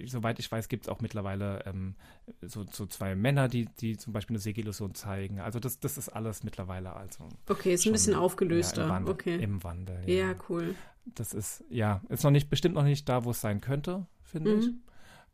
soweit 0.04 0.38
ich 0.38 0.50
weiß, 0.50 0.68
gibt 0.68 0.84
es 0.84 0.88
auch 0.88 1.00
mittlerweile 1.00 1.64
ähm, 1.66 1.94
so, 2.42 2.64
so, 2.70 2.86
zwei 2.86 3.14
Männer, 3.14 3.48
die, 3.48 3.66
die 3.80 3.96
zum 3.96 4.12
Beispiel 4.12 4.34
eine 4.34 4.40
Segillusion 4.40 4.94
zeigen. 4.94 5.40
Also 5.40 5.58
das, 5.58 5.80
das 5.80 5.96
ist 5.96 6.08
alles 6.08 6.42
mittlerweile 6.42 6.94
also. 6.94 7.28
Okay, 7.48 7.74
ist 7.74 7.86
ein 7.86 7.92
bisschen 7.92 8.14
aufgelöster. 8.14 8.82
Ja, 8.82 8.88
im 8.88 8.92
Wandel, 8.92 9.14
okay. 9.14 9.42
Im 9.42 9.64
Wandel. 9.64 10.02
Ja. 10.06 10.26
ja. 10.28 10.34
cool. 10.48 10.74
Das 11.06 11.32
ist, 11.32 11.64
ja, 11.70 12.02
ist 12.08 12.24
noch 12.24 12.30
nicht, 12.30 12.50
bestimmt 12.50 12.74
noch 12.74 12.82
nicht 12.82 13.08
da, 13.08 13.24
wo 13.24 13.30
es 13.30 13.40
sein 13.40 13.60
könnte, 13.60 14.06
finde 14.22 14.54
mhm. 14.54 14.60
ich. 14.60 14.70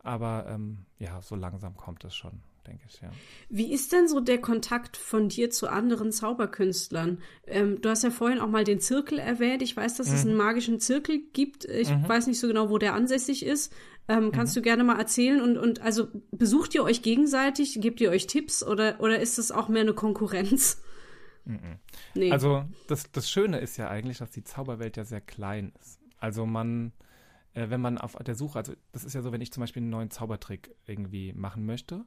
Aber 0.02 0.46
ähm, 0.48 0.78
ja, 0.98 1.22
so 1.22 1.36
langsam 1.36 1.76
kommt 1.76 2.04
es 2.04 2.14
schon, 2.14 2.42
denke 2.66 2.84
ich, 2.88 3.00
ja. 3.00 3.10
Wie 3.48 3.72
ist 3.72 3.92
denn 3.92 4.08
so 4.08 4.20
der 4.20 4.40
Kontakt 4.40 4.96
von 4.96 5.28
dir 5.28 5.50
zu 5.50 5.68
anderen 5.68 6.10
Zauberkünstlern? 6.10 7.18
Ähm, 7.46 7.80
du 7.80 7.88
hast 7.88 8.02
ja 8.02 8.10
vorhin 8.10 8.40
auch 8.40 8.48
mal 8.48 8.64
den 8.64 8.80
Zirkel 8.80 9.18
erwähnt. 9.18 9.62
Ich 9.62 9.76
weiß, 9.76 9.96
dass 9.96 10.08
mhm. 10.08 10.14
es 10.14 10.26
einen 10.26 10.36
magischen 10.36 10.80
Zirkel 10.80 11.20
gibt. 11.32 11.64
Ich 11.66 11.88
mhm. 11.88 12.08
weiß 12.08 12.26
nicht 12.26 12.40
so 12.40 12.48
genau, 12.48 12.68
wo 12.68 12.78
der 12.78 12.94
ansässig 12.94 13.44
ist. 13.44 13.72
Ähm, 14.08 14.32
kannst 14.32 14.56
mhm. 14.56 14.60
du 14.60 14.62
gerne 14.62 14.84
mal 14.84 14.98
erzählen? 14.98 15.40
Und, 15.40 15.56
und 15.56 15.80
also 15.80 16.08
besucht 16.32 16.74
ihr 16.74 16.82
euch 16.82 17.02
gegenseitig? 17.02 17.80
Gebt 17.80 18.00
ihr 18.00 18.10
euch 18.10 18.26
Tipps 18.26 18.64
oder, 18.66 19.00
oder 19.00 19.20
ist 19.20 19.38
es 19.38 19.52
auch 19.52 19.68
mehr 19.68 19.82
eine 19.82 19.94
Konkurrenz? 19.94 20.82
Nee. 22.14 22.30
Also 22.30 22.64
das, 22.86 23.10
das 23.10 23.28
Schöne 23.28 23.58
ist 23.58 23.76
ja 23.76 23.88
eigentlich, 23.88 24.18
dass 24.18 24.30
die 24.30 24.44
Zauberwelt 24.44 24.96
ja 24.96 25.04
sehr 25.04 25.20
klein 25.20 25.72
ist. 25.80 25.98
Also 26.18 26.46
man 26.46 26.92
äh, 27.54 27.70
wenn 27.70 27.80
man 27.80 27.98
auf 27.98 28.16
der 28.16 28.34
Suche, 28.34 28.58
also 28.58 28.74
das 28.92 29.04
ist 29.04 29.14
ja 29.14 29.22
so, 29.22 29.32
wenn 29.32 29.40
ich 29.40 29.52
zum 29.52 29.62
Beispiel 29.62 29.82
einen 29.82 29.90
neuen 29.90 30.10
Zaubertrick 30.10 30.74
irgendwie 30.86 31.32
machen 31.32 31.66
möchte, 31.66 32.04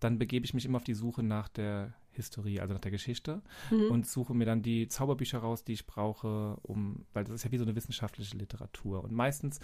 dann 0.00 0.18
begebe 0.18 0.44
ich 0.44 0.54
mich 0.54 0.66
immer 0.66 0.76
auf 0.76 0.84
die 0.84 0.94
Suche 0.94 1.22
nach 1.22 1.48
der 1.48 1.94
Historie, 2.10 2.60
also 2.60 2.74
nach 2.74 2.80
der 2.80 2.90
Geschichte 2.90 3.42
mhm. 3.70 3.90
und 3.90 4.06
suche 4.06 4.34
mir 4.34 4.44
dann 4.44 4.62
die 4.62 4.88
Zauberbücher 4.88 5.38
raus, 5.38 5.64
die 5.64 5.72
ich 5.72 5.86
brauche, 5.86 6.56
um, 6.62 7.06
weil 7.12 7.24
das 7.24 7.34
ist 7.34 7.44
ja 7.44 7.50
wie 7.50 7.58
so 7.58 7.64
eine 7.64 7.74
wissenschaftliche 7.74 8.36
Literatur. 8.36 9.02
Und 9.02 9.12
meistens 9.12 9.60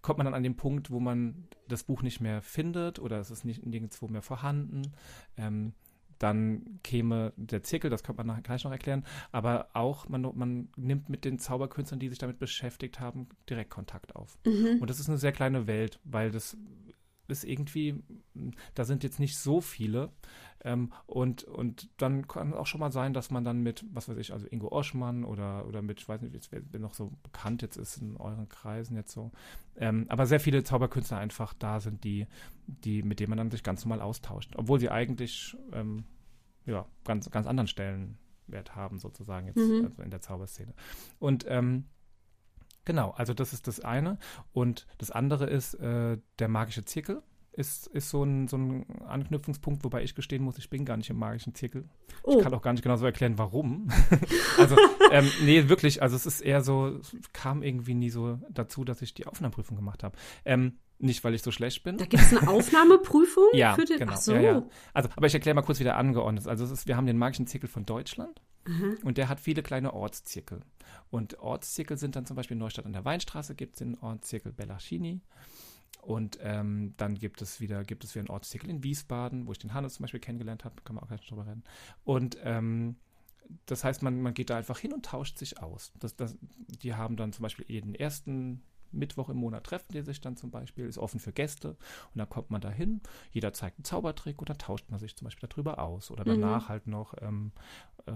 kommt 0.00 0.18
man 0.18 0.24
dann 0.24 0.34
an 0.34 0.42
den 0.42 0.56
Punkt, 0.56 0.90
wo 0.90 0.98
man 0.98 1.46
das 1.68 1.84
Buch 1.84 2.02
nicht 2.02 2.20
mehr 2.20 2.42
findet 2.42 2.98
oder 2.98 3.20
es 3.20 3.30
ist 3.30 3.44
nicht 3.44 3.64
nirgendwo 3.64 4.08
mehr 4.08 4.22
vorhanden. 4.22 4.92
Ähm, 5.36 5.74
dann 6.22 6.78
käme 6.82 7.32
der 7.36 7.62
Zirkel, 7.62 7.90
das 7.90 8.02
könnte 8.02 8.20
man 8.20 8.28
nachher 8.28 8.42
gleich 8.42 8.64
noch 8.64 8.72
erklären, 8.72 9.04
aber 9.32 9.68
auch 9.72 10.08
man, 10.08 10.22
man 10.34 10.68
nimmt 10.76 11.08
mit 11.08 11.24
den 11.24 11.38
Zauberkünstlern, 11.38 12.00
die 12.00 12.08
sich 12.08 12.18
damit 12.18 12.38
beschäftigt 12.38 13.00
haben, 13.00 13.28
direkt 13.48 13.70
Kontakt 13.70 14.14
auf. 14.16 14.38
Mhm. 14.46 14.78
Und 14.80 14.88
das 14.88 15.00
ist 15.00 15.08
eine 15.08 15.18
sehr 15.18 15.32
kleine 15.32 15.66
Welt, 15.66 15.98
weil 16.04 16.30
das 16.30 16.56
ist 17.32 17.44
irgendwie, 17.44 18.02
da 18.74 18.84
sind 18.84 19.02
jetzt 19.02 19.18
nicht 19.18 19.36
so 19.36 19.60
viele. 19.60 20.10
Ähm, 20.64 20.92
und, 21.06 21.42
und 21.44 21.88
dann 21.96 22.28
kann 22.28 22.54
auch 22.54 22.66
schon 22.66 22.80
mal 22.80 22.92
sein, 22.92 23.14
dass 23.14 23.30
man 23.30 23.42
dann 23.42 23.62
mit, 23.62 23.84
was 23.92 24.08
weiß 24.08 24.16
ich, 24.18 24.32
also 24.32 24.46
Ingo 24.46 24.68
Oschmann 24.68 25.24
oder, 25.24 25.66
oder 25.66 25.82
mit, 25.82 26.00
ich 26.00 26.08
weiß 26.08 26.22
nicht, 26.22 26.50
wer 26.52 26.80
noch 26.80 26.94
so 26.94 27.12
bekannt 27.24 27.62
jetzt 27.62 27.76
ist 27.76 27.96
in 27.96 28.16
euren 28.16 28.48
Kreisen 28.48 28.94
jetzt 28.96 29.12
so, 29.12 29.32
ähm, 29.76 30.06
aber 30.08 30.26
sehr 30.26 30.38
viele 30.38 30.62
Zauberkünstler 30.62 31.18
einfach 31.18 31.52
da 31.54 31.80
sind, 31.80 32.04
die, 32.04 32.28
die, 32.66 33.02
mit 33.02 33.18
denen 33.18 33.30
man 33.30 33.38
dann 33.38 33.50
sich 33.50 33.64
ganz 33.64 33.84
normal 33.84 34.00
austauscht. 34.00 34.52
Obwohl 34.56 34.78
sie 34.78 34.90
eigentlich, 34.90 35.56
ähm, 35.72 36.04
ja, 36.64 36.86
ganz, 37.04 37.28
ganz 37.30 37.48
anderen 37.48 37.66
Stellenwert 37.66 38.76
haben, 38.76 39.00
sozusagen 39.00 39.48
jetzt 39.48 39.56
mhm. 39.56 39.86
also 39.86 40.02
in 40.02 40.10
der 40.10 40.20
Zauberszene. 40.20 40.74
Und, 41.18 41.44
ähm, 41.48 41.86
Genau, 42.84 43.10
also 43.10 43.34
das 43.34 43.52
ist 43.52 43.68
das 43.68 43.80
eine. 43.80 44.18
Und 44.52 44.86
das 44.98 45.10
andere 45.10 45.46
ist 45.46 45.74
äh, 45.74 46.18
der 46.38 46.48
magische 46.48 46.84
Zirkel. 46.84 47.22
Ist, 47.54 47.86
ist 47.88 48.08
so, 48.08 48.24
ein, 48.24 48.48
so 48.48 48.56
ein 48.56 48.86
Anknüpfungspunkt, 49.06 49.84
wobei 49.84 50.02
ich 50.02 50.14
gestehen 50.14 50.42
muss, 50.42 50.56
ich 50.56 50.70
bin 50.70 50.86
gar 50.86 50.96
nicht 50.96 51.10
im 51.10 51.18
magischen 51.18 51.54
Zirkel. 51.54 51.86
Oh. 52.22 52.38
Ich 52.38 52.42
kann 52.42 52.54
auch 52.54 52.62
gar 52.62 52.72
nicht 52.72 52.82
genau 52.82 52.96
so 52.96 53.04
erklären, 53.04 53.36
warum. 53.36 53.88
also, 54.58 54.74
ähm, 55.10 55.30
nee, 55.42 55.68
wirklich, 55.68 56.00
also 56.00 56.16
es 56.16 56.24
ist 56.24 56.40
eher 56.40 56.62
so, 56.62 56.98
es 56.98 57.14
kam 57.34 57.62
irgendwie 57.62 57.92
nie 57.92 58.08
so 58.08 58.40
dazu, 58.48 58.84
dass 58.86 59.02
ich 59.02 59.12
die 59.12 59.26
Aufnahmeprüfung 59.26 59.76
gemacht 59.76 60.02
habe. 60.02 60.16
Ähm, 60.46 60.78
nicht, 60.98 61.22
weil 61.24 61.34
ich 61.34 61.42
so 61.42 61.50
schlecht 61.50 61.82
bin. 61.82 61.98
Da 61.98 62.06
gibt 62.06 62.22
es 62.22 62.34
eine 62.34 62.48
Aufnahmeprüfung 62.48 63.48
ja, 63.52 63.74
für 63.74 63.84
den. 63.84 63.98
Genau. 63.98 64.16
So. 64.16 64.32
Ja, 64.34 64.40
ja. 64.40 64.62
Also, 64.94 65.10
aber 65.14 65.26
ich 65.26 65.34
erkläre 65.34 65.54
mal 65.54 65.62
kurz, 65.62 65.78
wie 65.78 65.84
der 65.84 65.98
angeordnet 65.98 66.44
ist. 66.44 66.48
Also, 66.48 66.64
ist, 66.64 66.86
wir 66.86 66.96
haben 66.96 67.06
den 67.06 67.18
magischen 67.18 67.46
Zirkel 67.46 67.68
von 67.68 67.84
Deutschland 67.84 68.40
mhm. 68.66 68.98
und 69.04 69.18
der 69.18 69.28
hat 69.28 69.40
viele 69.40 69.62
kleine 69.62 69.92
Ortszirkel. 69.92 70.60
Und 71.10 71.38
Ortszirkel 71.38 71.96
sind 71.96 72.16
dann 72.16 72.26
zum 72.26 72.36
Beispiel 72.36 72.56
Neustadt 72.56 72.86
an 72.86 72.92
der 72.92 73.04
Weinstraße 73.04 73.54
gibt 73.54 73.74
es 73.74 73.78
den 73.78 73.98
Ortszirkel 73.98 74.52
Bellachini. 74.52 75.20
Und 76.02 76.38
ähm, 76.42 76.94
dann 76.96 77.14
gibt 77.14 77.42
es 77.42 77.60
wieder, 77.60 77.84
gibt 77.84 78.02
es 78.02 78.14
wieder 78.14 78.22
einen 78.22 78.30
Ortszirkel 78.30 78.68
in 78.70 78.82
Wiesbaden, 78.82 79.46
wo 79.46 79.52
ich 79.52 79.58
den 79.58 79.72
Hannes 79.72 79.94
zum 79.94 80.02
Beispiel 80.02 80.20
kennengelernt 80.20 80.64
habe, 80.64 80.74
kann 80.82 80.96
man 80.96 81.04
auch 81.04 81.08
gleich 81.08 81.24
drüber 81.26 81.46
reden. 81.46 81.62
Und 82.02 82.36
ähm, 82.42 82.96
das 83.66 83.84
heißt, 83.84 84.02
man, 84.02 84.20
man 84.20 84.34
geht 84.34 84.50
da 84.50 84.56
einfach 84.56 84.78
hin 84.78 84.92
und 84.92 85.04
tauscht 85.04 85.38
sich 85.38 85.60
aus. 85.60 85.92
Das, 85.98 86.16
das, 86.16 86.36
die 86.40 86.94
haben 86.94 87.16
dann 87.16 87.32
zum 87.32 87.44
Beispiel 87.44 87.66
jeden 87.68 87.94
ersten 87.94 88.62
Mittwoch 88.92 89.28
im 89.28 89.38
Monat 89.38 89.64
treffen 89.64 89.92
die 89.92 90.02
sich 90.02 90.20
dann 90.20 90.36
zum 90.36 90.50
Beispiel, 90.50 90.86
ist 90.86 90.98
offen 90.98 91.20
für 91.20 91.32
Gäste 91.32 91.70
und 91.70 92.18
dann 92.18 92.28
kommt 92.28 92.50
man 92.50 92.60
da 92.60 92.70
hin, 92.70 93.00
jeder 93.30 93.52
zeigt 93.52 93.78
einen 93.78 93.84
Zaubertrick 93.84 94.40
und 94.40 94.48
dann 94.48 94.58
tauscht 94.58 94.90
man 94.90 94.98
sich 94.98 95.16
zum 95.16 95.26
Beispiel 95.26 95.48
darüber 95.48 95.78
aus 95.78 96.10
oder 96.10 96.24
danach 96.24 96.64
mhm. 96.64 96.68
halt 96.68 96.86
noch 96.86 97.14
ähm, 97.20 97.52
äh, 98.06 98.12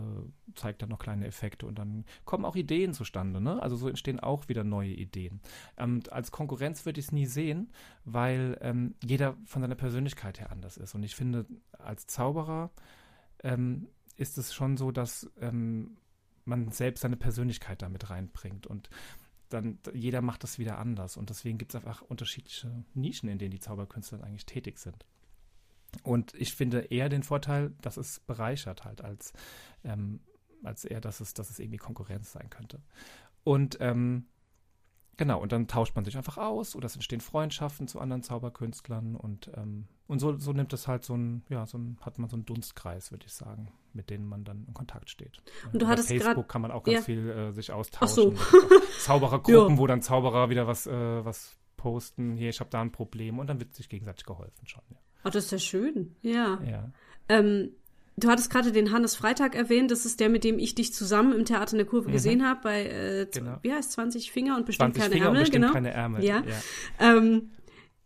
zeigt 0.55 0.83
dann 0.83 0.89
noch 0.89 0.99
kleine 0.99 1.27
Effekte 1.27 1.67
und 1.67 1.79
dann 1.79 2.05
kommen 2.25 2.45
auch 2.45 2.57
Ideen 2.57 2.93
zustande, 2.93 3.41
ne? 3.41 3.63
Also 3.63 3.77
so 3.77 3.89
entstehen 3.89 4.21
auch 4.21 4.49
wieder 4.49 4.65
neue 4.65 4.91
Ideen. 4.93 5.41
Ähm, 5.77 6.03
als 6.11 6.31
Konkurrenz 6.31 6.85
würde 6.87 7.01
ich 7.01 7.07
es 7.07 7.13
nie 7.13 7.27
sehen, 7.27 7.71
weil 8.05 8.59
ähm, 8.61 8.95
jeder 9.05 9.37
von 9.45 9.63
seiner 9.63 9.75
Persönlichkeit 9.75 10.41
her 10.41 10.51
anders 10.51 10.77
ist 10.77 10.95
und 10.95 11.03
ich 11.03 11.15
finde, 11.15 11.47
als 11.73 12.07
Zauberer 12.07 12.71
ähm, 13.43 13.89
ist 14.17 14.39
es 14.39 14.55
schon 14.55 14.77
so, 14.77 14.91
dass 14.91 15.31
ähm, 15.41 15.97
man 16.45 16.71
selbst 16.71 17.03
seine 17.03 17.17
Persönlichkeit 17.17 17.83
damit 17.83 18.09
reinbringt 18.11 18.67
und 18.67 18.89
dann 19.49 19.79
jeder 19.93 20.23
macht 20.23 20.43
das 20.43 20.59
wieder 20.59 20.79
anders 20.79 21.17
und 21.17 21.31
deswegen 21.31 21.59
gibt 21.59 21.73
es 21.73 21.77
einfach 21.77 22.03
unterschiedliche 22.03 22.85
Nischen, 22.95 23.29
in 23.29 23.39
denen 23.39 23.53
die 23.53 23.61
Zauberkünstler 23.61 24.23
eigentlich 24.23 24.47
tätig 24.47 24.79
sind. 24.79 25.07
Und 26.03 26.35
ich 26.35 26.55
finde 26.55 26.81
eher 26.81 27.09
den 27.09 27.23
Vorteil, 27.23 27.75
dass 27.81 27.97
es 27.97 28.21
bereichert 28.21 28.85
halt, 28.85 29.03
als, 29.03 29.33
ähm, 29.85 30.21
als 30.63 30.85
eher, 30.85 31.01
dass 31.01 31.21
es, 31.21 31.33
dass 31.35 31.51
es 31.51 31.59
irgendwie 31.59 31.79
Konkurrenz 31.79 32.33
sein 32.33 32.51
könnte. 32.51 32.83
Und 33.45 33.79
ähm, 33.81 34.27
Genau, 35.19 35.41
und 35.41 35.51
dann 35.53 35.67
tauscht 35.67 35.95
man 35.97 36.05
sich 36.05 36.17
einfach 36.17 36.37
aus 36.37 36.77
oder 36.77 36.87
es 36.87 36.95
entstehen 36.95 37.21
Freundschaften 37.21 37.89
zu 37.89 38.01
anderen 38.01 38.23
Zauberkünstlern 38.23 39.17
und, 39.17 39.51
ähm, 39.57 39.87
und 40.07 40.19
so, 40.19 40.37
so 40.37 40.53
nimmt 40.53 40.73
es 40.75 40.87
halt 40.87 41.05
so 41.05 41.17
ein, 41.17 41.43
ja, 41.49 41.65
so 41.65 41.79
ein, 41.79 41.97
hat 42.03 42.19
man 42.19 42.29
so 42.29 42.37
einen 42.37 42.45
Dunstkreis, 42.45 43.11
würde 43.13 43.25
ich 43.27 43.33
sagen, 43.33 43.73
mit 43.95 44.11
denen 44.11 44.27
man 44.27 44.45
dann 44.45 44.67
in 44.69 44.75
Kontakt 44.75 45.09
steht. 45.09 45.43
Und 45.73 45.81
du 45.81 45.87
hattest 45.87 46.09
Facebook 46.09 46.49
kann 46.49 46.61
man 46.61 46.71
auch 46.71 46.83
ganz 46.83 46.99
ja. 46.99 47.03
viel 47.03 47.31
äh, 47.31 47.53
sich 47.53 47.73
austauschen. 47.73 48.37
so. 48.37 48.61
Zauberergruppen, 49.01 49.55
Ja. 49.71 49.79
wo 49.79 49.87
dann 49.87 50.03
Zauberer 50.03 50.51
wieder 50.51 50.67
was, 50.67 50.87
äh, 50.87 51.25
was 51.25 51.57
posten, 51.79 52.37
hier, 52.37 52.51
ich 52.51 52.61
habe 52.61 52.69
da 52.69 52.83
ein 52.83 52.93
Problem 52.93 53.39
und 53.39 53.47
dann 53.47 53.59
wird 53.59 53.75
sich 53.75 53.89
gegenseitig 53.89 54.27
geholfen 54.27 54.67
schon. 54.67 54.83
Oh, 55.25 55.31
das 55.31 55.47
ist 55.47 55.51
ja 55.51 55.59
schön. 55.59 56.15
Ja. 56.21 56.61
Ja. 56.63 56.71
ja. 56.71 56.93
Ähm, 57.29 57.71
du 58.17 58.29
hattest 58.29 58.51
gerade 58.51 58.73
den 58.73 58.93
Hannes 58.93 59.15
Freitag 59.17 59.55
erwähnt. 59.55 59.91
Das 59.91 60.07
ist 60.07 60.21
der, 60.21 60.29
mit 60.29 60.45
dem 60.45 60.59
ich 60.59 60.75
dich 60.75 60.93
zusammen 60.95 61.33
im 61.33 61.45
Theater 61.45 61.73
in 61.73 61.79
der 61.79 61.87
Kurve 61.87 62.11
gesehen 62.11 62.47
habe, 62.47 62.61
bei, 62.63 62.85
äh, 62.87 63.27
Genau. 63.33 63.59
wie 63.63 63.73
heißt 63.73 63.93
20 63.93 64.31
Finger 64.33 64.57
und 64.57 64.67
bestimmt 64.67 64.95
20 64.95 65.03
keine 65.03 65.13
Finger 65.13 65.25
Ärmel. 65.27 65.39
und 65.39 65.43
bestimmt 65.45 65.63
genau. 65.63 65.73
keine 65.75 65.91
Ärmel. 65.93 66.25
Ja. 66.25 66.43
Ähm, 66.99 67.51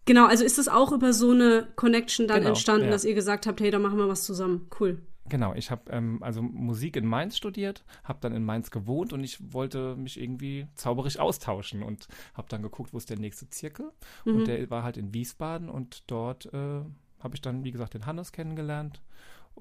genau, 0.05 0.27
also 0.27 0.45
ist 0.45 0.59
das 0.59 0.69
auch 0.69 0.93
über 0.93 1.13
so 1.13 1.31
eine 1.31 1.69
Connection 1.77 2.27
dann 2.29 2.39
Genau, 2.39 2.49
entstanden, 2.51 2.87
ja. 2.87 2.91
dass 2.91 3.05
ihr 3.05 3.15
gesagt 3.15 3.47
habt, 3.47 3.61
hey, 3.61 3.71
da 3.71 3.79
machen 3.79 3.99
wir 3.99 4.09
was 4.09 4.25
zusammen. 4.25 4.69
Cool. 4.81 5.01
Genau, 5.29 5.55
ich 5.55 5.71
habe 5.71 5.83
ähm, 5.93 6.19
also 6.23 6.43
Musik 6.43 6.97
in 6.97 7.07
Mainz 7.07 7.37
studiert, 7.37 7.85
habe 8.03 8.19
dann 8.21 8.35
in 8.35 8.43
Mainz 8.45 8.73
gewohnt 8.73 9.13
und 9.13 9.23
ich 9.23 9.53
wollte 9.53 9.95
mich 9.95 10.21
irgendwie 10.21 10.67
zauberisch 10.75 11.21
austauschen 11.21 11.85
und 11.85 12.09
habe 12.35 12.49
dann 12.51 12.63
geguckt, 12.63 12.93
wo 12.93 12.97
ist 12.99 13.11
der 13.11 13.19
nächste 13.19 13.49
Zirkel 13.49 13.93
Mhm. 14.25 14.35
und 14.35 14.49
der 14.49 14.69
war 14.71 14.83
halt 14.83 14.97
in 14.97 15.15
Wiesbaden 15.15 15.69
und 15.69 16.03
dort 16.11 16.47
äh, 16.47 16.81
habe 17.21 17.35
ich 17.35 17.41
dann, 17.43 17.63
wie 17.63 17.71
gesagt, 17.71 17.95
den 17.95 18.07
Hannes 18.07 18.33
kennengelernt 18.33 19.03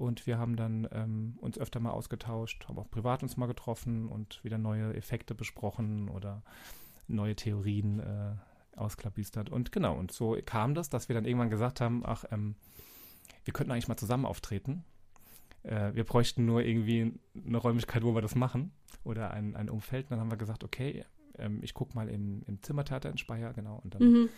und 0.00 0.26
wir 0.26 0.38
haben 0.38 0.56
dann 0.56 0.88
ähm, 0.92 1.36
uns 1.40 1.58
öfter 1.58 1.80
mal 1.80 1.90
ausgetauscht, 1.90 2.66
haben 2.68 2.78
auch 2.78 2.90
privat 2.90 3.22
uns 3.22 3.36
mal 3.36 3.46
getroffen 3.46 4.08
und 4.08 4.42
wieder 4.42 4.58
neue 4.58 4.94
Effekte 4.94 5.34
besprochen 5.34 6.08
oder 6.08 6.42
neue 7.06 7.36
Theorien 7.36 8.00
äh, 8.00 8.34
ausklabüstert 8.76 9.50
und 9.50 9.72
genau, 9.72 9.96
und 9.96 10.12
so 10.12 10.36
kam 10.44 10.74
das, 10.74 10.88
dass 10.88 11.08
wir 11.08 11.14
dann 11.14 11.24
irgendwann 11.24 11.50
gesagt 11.50 11.80
haben, 11.80 12.02
ach, 12.04 12.24
ähm, 12.30 12.54
wir 13.44 13.52
könnten 13.52 13.72
eigentlich 13.72 13.88
mal 13.88 13.96
zusammen 13.96 14.26
auftreten. 14.26 14.84
Äh, 15.62 15.94
wir 15.94 16.04
bräuchten 16.04 16.46
nur 16.46 16.62
irgendwie 16.62 17.12
eine 17.34 17.58
Räumlichkeit, 17.58 18.02
wo 18.02 18.14
wir 18.14 18.22
das 18.22 18.34
machen 18.34 18.72
oder 19.04 19.30
ein, 19.32 19.56
ein 19.56 19.68
Umfeld. 19.70 20.06
Und 20.06 20.10
dann 20.12 20.20
haben 20.20 20.30
wir 20.30 20.36
gesagt, 20.38 20.64
okay, 20.64 21.04
ähm, 21.38 21.60
ich 21.62 21.74
gucke 21.74 21.94
mal 21.94 22.08
im, 22.08 22.42
im 22.46 22.62
Zimmertheater 22.62 23.10
in 23.10 23.18
Speyer, 23.18 23.52
genau. 23.52 23.80
Und 23.82 23.94
dann 23.94 24.02
Mhm. 24.02 24.28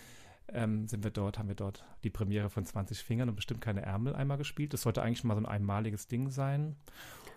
Ähm, 0.55 0.87
sind 0.89 1.05
wir 1.05 1.11
dort, 1.11 1.39
haben 1.39 1.49
wir 1.49 1.55
dort 1.55 1.85
die 2.05 2.11
Premiere 2.11 2.51
von 2.51 2.65
20 2.65 2.99
Fingern 2.99 3.29
und 3.29 3.37
bestimmt 3.37 3.61
keine 3.61 3.83
Ärmel 3.83 4.15
einmal 4.15 4.39
gespielt. 4.39 4.73
Das 4.73 4.83
sollte 4.83 5.03
eigentlich 5.03 5.25
mal 5.25 5.35
so 5.35 5.41
ein 5.41 5.47
einmaliges 5.47 6.09
Ding 6.09 6.31
sein. 6.31 6.77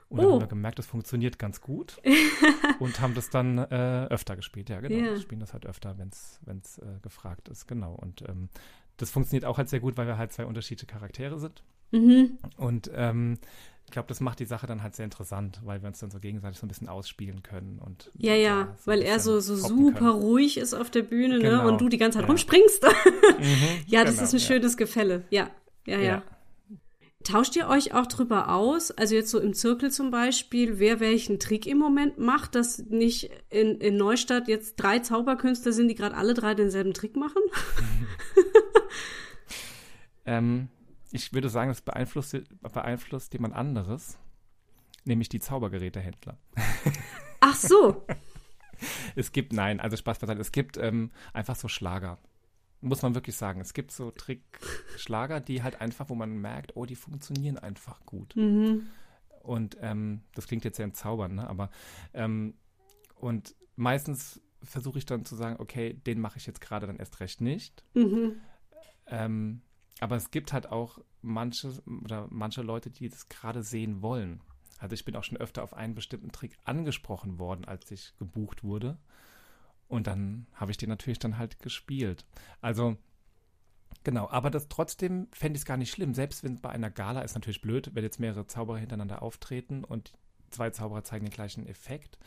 Und 0.07 0.19
dann 0.19 0.27
Oh. 0.27 0.33
haben 0.33 0.41
wir 0.41 0.47
gemerkt, 0.47 0.77
das 0.77 0.85
funktioniert 0.85 1.39
ganz 1.39 1.61
gut 1.61 1.99
und 2.79 2.99
haben 3.01 3.15
das 3.15 3.29
dann 3.31 3.57
äh, 3.57 4.05
öfter 4.09 4.35
gespielt. 4.35 4.69
Ja, 4.69 4.79
genau. 4.79 4.95
Wir 4.95 5.19
spielen 5.19 5.39
das 5.39 5.53
halt 5.53 5.65
öfter, 5.65 5.97
wenn 5.97 6.09
es 6.09 6.77
äh, 6.77 6.99
gefragt 7.01 7.49
ist. 7.49 7.67
Genau. 7.67 7.93
Und 7.95 8.23
ähm, 8.29 8.49
das 8.97 9.09
funktioniert 9.09 9.45
auch 9.45 9.57
halt 9.57 9.69
sehr 9.69 9.79
gut, 9.79 9.97
weil 9.97 10.07
wir 10.07 10.17
halt 10.17 10.31
zwei 10.31 10.45
unterschiedliche 10.45 10.85
Charaktere 10.85 11.39
sind. 11.39 11.63
Mhm. 11.91 12.37
Und 12.57 12.91
ähm, 12.93 13.39
ich 13.85 13.91
glaube, 13.91 14.07
das 14.07 14.19
macht 14.19 14.39
die 14.39 14.45
Sache 14.45 14.67
dann 14.67 14.81
halt 14.81 14.95
sehr 14.95 15.05
interessant, 15.05 15.61
weil 15.63 15.81
wir 15.81 15.87
uns 15.87 15.99
dann 15.99 16.09
so 16.11 16.19
gegenseitig 16.19 16.59
so 16.59 16.65
ein 16.65 16.69
bisschen 16.69 16.89
ausspielen 16.89 17.43
können. 17.43 17.79
Und, 17.79 18.11
Ja, 18.17 18.33
ja, 18.33 18.75
so 18.79 18.91
weil 18.91 19.01
er 19.01 19.19
so, 19.19 19.39
so 19.39 19.55
super 19.55 19.93
können. 19.93 20.09
ruhig 20.09 20.57
ist 20.57 20.73
auf 20.73 20.89
der 20.89 21.03
Bühne, 21.03 21.37
ne? 21.37 21.49
Genau, 21.49 21.67
Und 21.67 21.79
du 21.79 21.87
die 21.87 21.97
ganze 21.97 22.17
Zeit 22.17 22.23
ja. 22.23 22.27
rumspringst. 22.27 22.83
Mhm, 23.37 23.83
ja, 23.87 24.03
das 24.03 24.13
genau, 24.15 24.23
ist 24.23 24.33
ein 24.33 24.39
ja. 24.39 24.45
schönes 24.45 24.77
Gefälle. 24.77 25.25
Ja, 25.29 25.49
ja, 25.85 25.97
ja, 25.97 26.03
Ja. 26.03 26.23
Tauscht 27.23 27.55
ihr 27.55 27.67
euch 27.67 27.93
auch 27.93 28.05
drüber 28.05 28.49
aus, 28.53 28.91
also 28.91 29.15
jetzt 29.15 29.29
so 29.31 29.39
im 29.39 29.53
Zirkel 29.53 29.91
zum 29.91 30.09
Beispiel, 30.11 30.79
wer 30.79 30.99
welchen 30.99 31.39
Trick 31.39 31.65
im 31.65 31.79
Moment 31.79 32.17
macht, 32.19 32.55
dass 32.55 32.79
nicht 32.79 33.31
in, 33.49 33.79
in 33.81 33.97
Neustadt 33.97 34.47
jetzt 34.47 34.75
drei 34.75 34.99
Zauberkünstler 34.99 35.71
sind, 35.71 35.87
die 35.87 35.95
gerade 35.95 36.15
alle 36.15 36.33
drei 36.33 36.53
denselben 36.53 36.93
Trick 36.93 37.15
machen? 37.15 37.41
Ähm, 40.25 40.69
ich 41.15 41.33
würde 41.33 41.49
sagen, 41.49 41.69
das 41.69 41.81
beeinflusst, 41.81 42.37
beeinflusst 42.61 43.33
jemand 43.33 43.55
anderes, 43.55 44.17
nämlich 45.05 45.29
die 45.29 45.39
Zaubergerätehändler. 45.39 46.37
Ach 47.39 47.55
so. 47.55 48.05
Es 49.15 49.31
gibt, 49.31 49.53
nein, 49.53 49.79
also 49.79 49.95
Spaß 49.95 50.19
beiseite, 50.19 50.41
es 50.41 50.51
gibt 50.51 50.75
ähm, 50.75 51.09
einfach 51.31 51.55
so 51.55 51.69
Schlager. 51.69 52.19
Muss 52.81 53.01
man 53.01 53.15
wirklich 53.15 53.37
sagen. 53.37 53.61
Es 53.61 53.73
gibt 53.73 53.91
so 53.91 54.11
Trick-Schlager, 54.11 55.39
die 55.39 55.63
halt 55.63 55.79
einfach, 55.79 56.09
wo 56.09 56.15
man 56.15 56.37
merkt, 56.41 56.75
oh, 56.75 56.85
die 56.85 56.97
funktionieren 56.97 57.57
einfach 57.57 58.05
gut. 58.05 58.35
Mhm. 58.35 58.87
Und 59.41 59.77
ähm, 59.79 60.23
das 60.33 60.47
klingt 60.47 60.65
jetzt 60.65 60.75
sehr 60.75 60.83
entzaubern, 60.83 61.35
ne? 61.35 61.49
aber 61.49 61.69
ähm, 62.13 62.55
und 63.15 63.55
meistens 63.77 64.41
versuche 64.61 64.97
ich 64.97 65.05
dann 65.05 65.23
zu 65.23 65.35
sagen, 65.35 65.55
okay, 65.59 65.93
den 65.93 66.19
mache 66.19 66.37
ich 66.37 66.45
jetzt 66.45 66.59
gerade 66.59 66.85
dann 66.85 66.97
erst 66.97 67.21
recht 67.21 67.39
nicht. 67.39 67.85
Mhm. 67.93 68.41
Ähm, 69.07 69.61
aber 69.99 70.15
es 70.15 70.31
gibt 70.31 70.53
halt 70.53 70.71
auch 70.71 70.99
manche 71.21 71.81
oder 72.03 72.27
manche 72.29 72.61
Leute, 72.61 72.89
die 72.89 73.09
das 73.09 73.29
gerade 73.29 73.63
sehen 73.63 74.01
wollen. 74.01 74.41
Also 74.77 74.93
ich 74.93 75.05
bin 75.05 75.15
auch 75.15 75.23
schon 75.23 75.37
öfter 75.37 75.63
auf 75.63 75.73
einen 75.73 75.95
bestimmten 75.95 76.31
Trick 76.31 76.57
angesprochen 76.65 77.39
worden, 77.39 77.65
als 77.65 77.89
ich 77.91 78.13
gebucht 78.17 78.63
wurde. 78.63 78.97
Und 79.87 80.07
dann 80.07 80.47
habe 80.53 80.71
ich 80.71 80.77
den 80.77 80.89
natürlich 80.89 81.19
dann 81.19 81.37
halt 81.37 81.59
gespielt. 81.59 82.25
Also 82.61 82.97
genau, 84.03 84.29
aber 84.29 84.49
das 84.49 84.67
trotzdem 84.67 85.27
fände 85.31 85.57
ich 85.57 85.61
es 85.61 85.65
gar 85.65 85.77
nicht 85.77 85.91
schlimm. 85.91 86.13
Selbst 86.13 86.43
wenn 86.43 86.59
bei 86.59 86.69
einer 86.69 86.89
Gala 86.89 87.21
ist 87.21 87.35
natürlich 87.35 87.61
blöd, 87.61 87.91
wenn 87.93 88.03
jetzt 88.03 88.19
mehrere 88.19 88.47
Zauberer 88.47 88.79
hintereinander 88.79 89.21
auftreten 89.21 89.83
und 89.83 90.13
zwei 90.49 90.71
Zauberer 90.71 91.03
zeigen 91.03 91.25
den 91.25 91.33
gleichen 91.33 91.67
Effekt. 91.67 92.17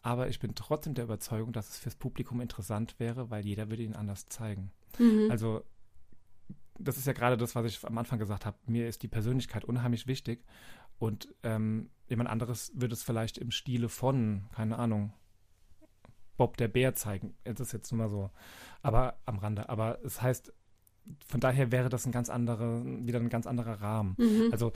Aber 0.00 0.28
ich 0.28 0.38
bin 0.38 0.54
trotzdem 0.54 0.94
der 0.94 1.04
Überzeugung, 1.04 1.52
dass 1.52 1.70
es 1.70 1.78
fürs 1.78 1.96
Publikum 1.96 2.40
interessant 2.40 2.98
wäre, 2.98 3.30
weil 3.30 3.44
jeder 3.44 3.70
würde 3.70 3.82
ihn 3.82 3.94
anders 3.94 4.28
zeigen. 4.28 4.70
Mhm. 4.98 5.30
Also 5.30 5.64
das 6.78 6.96
ist 6.96 7.06
ja 7.06 7.12
gerade 7.12 7.36
das, 7.36 7.54
was 7.54 7.66
ich 7.66 7.84
am 7.84 7.98
Anfang 7.98 8.18
gesagt 8.18 8.46
habe. 8.46 8.56
Mir 8.66 8.88
ist 8.88 9.02
die 9.02 9.08
Persönlichkeit 9.08 9.64
unheimlich 9.64 10.06
wichtig 10.06 10.44
und 10.98 11.28
ähm, 11.42 11.90
jemand 12.08 12.30
anderes 12.30 12.72
würde 12.74 12.94
es 12.94 13.02
vielleicht 13.02 13.38
im 13.38 13.50
Stile 13.50 13.88
von, 13.88 14.46
keine 14.54 14.78
Ahnung, 14.78 15.12
Bob 16.36 16.56
der 16.56 16.68
Bär 16.68 16.94
zeigen. 16.94 17.34
Das 17.44 17.60
ist 17.60 17.72
jetzt 17.72 17.92
nur 17.92 17.98
mal 17.98 18.08
so, 18.08 18.30
aber 18.82 19.18
am 19.24 19.38
Rande. 19.38 19.68
Aber 19.68 19.98
es 20.04 20.20
heißt, 20.20 20.52
von 21.26 21.40
daher 21.40 21.70
wäre 21.70 21.88
das 21.88 22.06
ein 22.06 22.12
ganz 22.12 22.28
anderer, 22.28 22.84
wieder 22.84 23.20
ein 23.20 23.28
ganz 23.28 23.46
anderer 23.46 23.80
Rahmen. 23.80 24.16
Mhm. 24.18 24.48
Also 24.50 24.72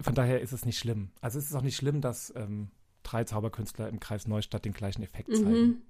von 0.00 0.14
daher 0.14 0.40
ist 0.40 0.52
es 0.52 0.64
nicht 0.64 0.78
schlimm. 0.78 1.12
Also 1.20 1.38
es 1.38 1.46
ist 1.46 1.54
auch 1.54 1.62
nicht 1.62 1.76
schlimm, 1.76 2.00
dass 2.00 2.32
ähm, 2.34 2.70
drei 3.02 3.24
Zauberkünstler 3.24 3.88
im 3.88 4.00
Kreis 4.00 4.26
Neustadt 4.26 4.64
den 4.64 4.72
gleichen 4.72 5.02
Effekt 5.02 5.34
zeigen. 5.34 5.66
Mhm. 5.66 5.82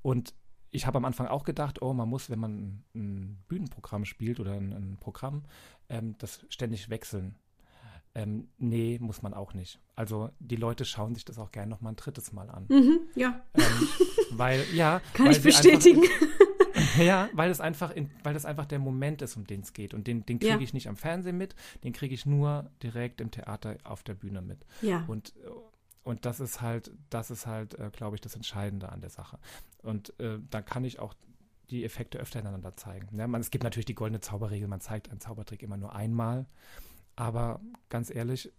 Und 0.00 0.34
ich 0.72 0.86
habe 0.86 0.96
am 0.98 1.04
Anfang 1.04 1.28
auch 1.28 1.44
gedacht, 1.44 1.80
oh, 1.82 1.92
man 1.92 2.08
muss, 2.08 2.30
wenn 2.30 2.38
man 2.40 2.82
ein, 2.94 3.38
Bühnenprogramm 3.48 4.04
spielt 4.04 4.40
oder 4.40 4.52
ein, 4.54 4.72
ein 4.72 4.96
Programm, 4.98 5.44
ähm, 5.88 6.16
das 6.18 6.44
ständig 6.48 6.88
wechseln. 6.90 7.36
Ähm, 8.14 8.48
nee, 8.58 8.98
muss 9.00 9.22
man 9.22 9.32
auch 9.32 9.54
nicht. 9.54 9.80
Also 9.96 10.30
die 10.38 10.56
Leute 10.56 10.84
schauen 10.84 11.14
sich 11.14 11.24
das 11.24 11.38
auch 11.38 11.50
gerne 11.50 11.70
noch 11.70 11.80
mal 11.80 11.90
ein 11.90 11.96
drittes 11.96 12.32
Mal 12.32 12.50
an. 12.50 12.66
Mhm. 12.68 13.00
Ja, 13.14 13.40
ähm, 13.54 13.88
weil, 14.32 14.64
ja, 14.74 15.00
kann 15.14 15.26
weil 15.26 15.32
ich 15.32 15.42
bestätigen. 15.42 16.02
Einfach, 16.02 16.98
ja, 16.98 17.28
weil 17.32 17.50
es 17.50 17.60
einfach, 17.60 17.90
in, 17.90 18.10
weil 18.22 18.34
das 18.34 18.44
einfach 18.44 18.66
der 18.66 18.78
Moment 18.80 19.22
ist, 19.22 19.36
um 19.36 19.46
den 19.46 19.60
es 19.60 19.72
geht. 19.72 19.94
Und 19.94 20.06
den, 20.06 20.26
den 20.26 20.38
kriege 20.38 20.52
Ja. 20.54 20.60
ich 20.60 20.74
nicht 20.74 20.88
am 20.88 20.96
Fernsehen 20.96 21.38
mit, 21.38 21.54
den 21.84 21.92
kriege 21.94 22.14
ich 22.14 22.26
nur 22.26 22.70
direkt 22.82 23.20
im 23.22 23.30
Theater 23.30 23.76
auf 23.84 24.02
der 24.02 24.14
Bühne 24.14 24.42
mit. 24.42 24.64
ja. 24.82 25.04
Und, 25.06 25.32
und 26.04 26.24
das 26.26 26.40
ist 26.40 26.60
halt, 26.60 26.92
das 27.10 27.30
ist 27.30 27.46
halt, 27.46 27.78
äh, 27.78 27.90
glaube 27.92 28.16
ich, 28.16 28.20
das 28.20 28.34
Entscheidende 28.34 28.90
an 28.90 29.00
der 29.00 29.10
Sache. 29.10 29.38
Und 29.82 30.18
äh, 30.20 30.38
da 30.50 30.62
kann 30.62 30.84
ich 30.84 30.98
auch 30.98 31.14
die 31.70 31.84
Effekte 31.84 32.18
öfter 32.18 32.40
ineinander 32.40 32.76
zeigen. 32.76 33.16
Ja, 33.16 33.26
man, 33.26 33.40
es 33.40 33.50
gibt 33.50 33.64
natürlich 33.64 33.86
die 33.86 33.94
goldene 33.94 34.20
Zauberregel, 34.20 34.68
man 34.68 34.80
zeigt 34.80 35.10
einen 35.10 35.20
Zaubertrick 35.20 35.62
immer 35.62 35.76
nur 35.76 35.94
einmal. 35.94 36.46
Aber 37.16 37.60
ganz 37.88 38.10
ehrlich, 38.14 38.52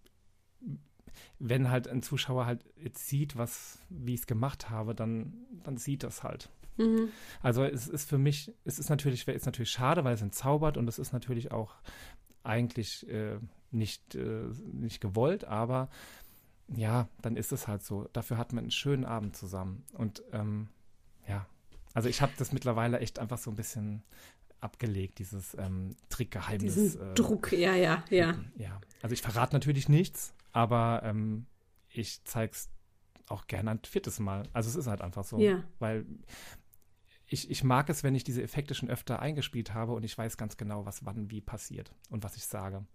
wenn 1.39 1.69
halt 1.69 1.87
ein 1.87 2.01
Zuschauer 2.01 2.45
halt 2.45 2.65
jetzt 2.75 3.07
sieht, 3.07 3.37
was, 3.37 3.79
wie 3.89 4.13
ich 4.13 4.21
es 4.21 4.27
gemacht 4.27 4.69
habe, 4.69 4.95
dann, 4.95 5.33
dann 5.63 5.77
sieht 5.77 6.03
das 6.03 6.23
halt. 6.23 6.49
Mhm. 6.77 7.09
Also 7.41 7.63
es 7.63 7.87
ist 7.87 8.09
für 8.09 8.17
mich, 8.17 8.51
es 8.63 8.79
ist 8.79 8.89
natürlich, 8.89 9.27
ist 9.27 9.45
natürlich 9.45 9.71
schade, 9.71 10.03
weil 10.03 10.15
es 10.15 10.21
entzaubert 10.21 10.77
und 10.77 10.87
es 10.87 10.97
ist 10.97 11.13
natürlich 11.13 11.51
auch 11.51 11.75
eigentlich 12.43 13.07
äh, 13.09 13.37
nicht, 13.71 14.15
äh, 14.15 14.49
nicht 14.71 15.01
gewollt, 15.01 15.45
aber 15.45 15.89
ja, 16.67 17.07
dann 17.21 17.35
ist 17.35 17.51
es 17.51 17.67
halt 17.67 17.83
so. 17.83 18.07
Dafür 18.13 18.37
hat 18.37 18.53
man 18.53 18.63
einen 18.63 18.71
schönen 18.71 19.05
Abend 19.05 19.35
zusammen. 19.35 19.83
Und 19.93 20.23
ähm, 20.31 20.69
ja, 21.27 21.45
also 21.93 22.09
ich 22.09 22.21
habe 22.21 22.31
das 22.37 22.51
mittlerweile 22.51 22.99
echt 22.99 23.19
einfach 23.19 23.37
so 23.37 23.51
ein 23.51 23.55
bisschen 23.55 24.03
abgelegt, 24.59 25.19
dieses 25.19 25.55
ähm, 25.55 25.95
Trickgeheimnis. 26.09 26.75
Diesen 26.75 27.11
äh, 27.11 27.13
Druck, 27.13 27.51
ja, 27.51 27.75
ja, 27.75 28.03
ja. 28.09 28.35
ja, 28.55 28.79
also 29.01 29.13
ich 29.13 29.21
verrate 29.21 29.53
natürlich 29.53 29.89
nichts, 29.89 30.33
aber 30.53 31.01
ähm, 31.03 31.45
ich 31.89 32.23
zeig's 32.23 32.69
auch 33.27 33.47
gerne 33.47 33.71
ein 33.71 33.79
viertes 33.83 34.19
Mal. 34.19 34.43
Also 34.53 34.69
es 34.69 34.75
ist 34.75 34.87
halt 34.87 35.01
einfach 35.01 35.23
so. 35.23 35.37
Ja. 35.37 35.63
Weil 35.79 36.05
ich, 37.33 37.49
ich 37.49 37.63
mag 37.63 37.89
es, 37.89 38.03
wenn 38.03 38.13
ich 38.13 38.23
diese 38.23 38.43
Effekte 38.43 38.75
schon 38.75 38.89
öfter 38.89 39.19
eingespielt 39.19 39.73
habe 39.73 39.93
und 39.93 40.03
ich 40.03 40.15
weiß 40.15 40.37
ganz 40.37 40.55
genau, 40.55 40.85
was 40.85 41.03
wann 41.03 41.31
wie 41.31 41.41
passiert 41.41 41.91
und 42.11 42.23
was 42.23 42.37
ich 42.37 42.45
sage. 42.45 42.85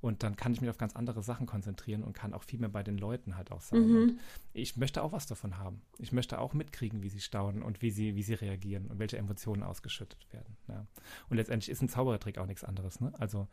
Und 0.00 0.22
dann 0.22 0.34
kann 0.34 0.54
ich 0.54 0.62
mich 0.62 0.70
auf 0.70 0.78
ganz 0.78 0.96
andere 0.96 1.22
Sachen 1.22 1.46
konzentrieren 1.46 2.02
und 2.02 2.14
kann 2.14 2.32
auch 2.32 2.42
viel 2.42 2.58
mehr 2.58 2.70
bei 2.70 2.82
den 2.82 2.96
Leuten 2.96 3.36
halt 3.36 3.52
auch 3.52 3.60
sein. 3.60 3.86
Mhm. 3.86 4.20
ich 4.54 4.78
möchte 4.78 5.02
auch 5.02 5.12
was 5.12 5.26
davon 5.26 5.58
haben. 5.58 5.82
Ich 5.98 6.10
möchte 6.10 6.38
auch 6.38 6.54
mitkriegen, 6.54 7.02
wie 7.02 7.10
sie 7.10 7.20
staunen 7.20 7.62
und 7.62 7.82
wie 7.82 7.90
sie, 7.90 8.16
wie 8.16 8.22
sie 8.22 8.32
reagieren 8.32 8.86
und 8.86 8.98
welche 8.98 9.18
Emotionen 9.18 9.62
ausgeschüttet 9.62 10.26
werden. 10.32 10.56
Ja. 10.68 10.86
Und 11.28 11.36
letztendlich 11.36 11.70
ist 11.70 11.82
ein 11.82 11.90
Zaubertrick 11.90 12.38
auch 12.38 12.46
nichts 12.46 12.64
anderes. 12.64 12.98
Ne? 12.98 13.12
Also 13.18 13.46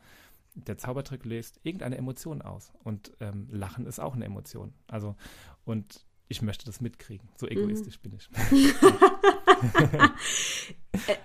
der 0.54 0.78
Zaubertrick 0.78 1.26
löst 1.26 1.60
irgendeine 1.64 1.98
Emotion 1.98 2.40
aus. 2.40 2.72
Und 2.82 3.12
ähm, 3.20 3.46
Lachen 3.50 3.84
ist 3.84 4.00
auch 4.00 4.14
eine 4.14 4.24
Emotion. 4.24 4.72
Also, 4.88 5.16
und 5.64 6.06
ich 6.30 6.42
möchte 6.42 6.64
das 6.64 6.80
mitkriegen. 6.80 7.28
So 7.36 7.46
mhm. 7.46 7.52
egoistisch 7.52 7.98
mhm. 7.98 8.10
bin 8.10 8.18
ich. 8.18 8.28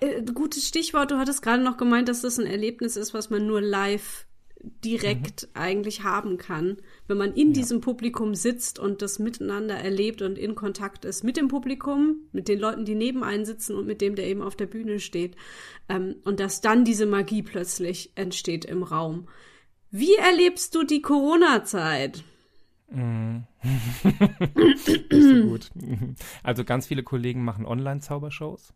äh, 0.00 0.18
äh, 0.18 0.22
gutes 0.24 0.66
Stichwort. 0.66 1.12
Du 1.12 1.16
hattest 1.16 1.42
gerade 1.42 1.62
noch 1.62 1.76
gemeint, 1.76 2.08
dass 2.08 2.22
das 2.22 2.38
ein 2.38 2.46
Erlebnis 2.46 2.96
ist, 2.96 3.14
was 3.14 3.30
man 3.30 3.46
nur 3.46 3.60
live 3.60 4.26
direkt 4.84 5.42
mhm. 5.42 5.48
eigentlich 5.54 6.02
haben 6.02 6.38
kann, 6.38 6.78
wenn 7.06 7.18
man 7.18 7.34
in 7.34 7.48
ja. 7.48 7.54
diesem 7.54 7.80
Publikum 7.80 8.34
sitzt 8.34 8.80
und 8.80 9.00
das 9.00 9.20
miteinander 9.20 9.76
erlebt 9.76 10.22
und 10.22 10.38
in 10.38 10.56
Kontakt 10.56 11.04
ist 11.04 11.22
mit 11.22 11.36
dem 11.36 11.46
Publikum, 11.46 12.28
mit 12.32 12.48
den 12.48 12.58
Leuten, 12.58 12.84
die 12.84 12.96
neben 12.96 13.22
einen 13.22 13.44
sitzen 13.44 13.76
und 13.76 13.86
mit 13.86 14.00
dem, 14.00 14.16
der 14.16 14.26
eben 14.26 14.42
auf 14.42 14.56
der 14.56 14.66
Bühne 14.66 14.98
steht. 14.98 15.36
Ähm, 15.88 16.16
und 16.24 16.40
dass 16.40 16.62
dann 16.62 16.84
diese 16.84 17.06
Magie 17.06 17.42
plötzlich 17.42 18.10
entsteht 18.16 18.64
im 18.64 18.82
Raum. 18.82 19.28
Wie 19.92 20.16
erlebst 20.16 20.74
du 20.74 20.82
die 20.82 21.00
Corona-Zeit? 21.00 22.24
So 25.10 25.42
gut. 25.48 25.70
Also 26.42 26.64
ganz 26.64 26.86
viele 26.86 27.02
Kollegen 27.02 27.44
machen 27.44 27.66
Online-Zaubershows 27.66 28.72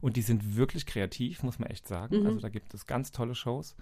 und 0.00 0.16
die 0.16 0.22
sind 0.22 0.56
wirklich 0.56 0.86
kreativ, 0.86 1.42
muss 1.42 1.58
man 1.58 1.68
echt 1.68 1.86
sagen. 1.86 2.20
Mhm. 2.20 2.26
Also 2.26 2.40
da 2.40 2.48
gibt 2.48 2.74
es 2.74 2.86
ganz 2.86 3.10
tolle 3.10 3.34
Shows. 3.34 3.76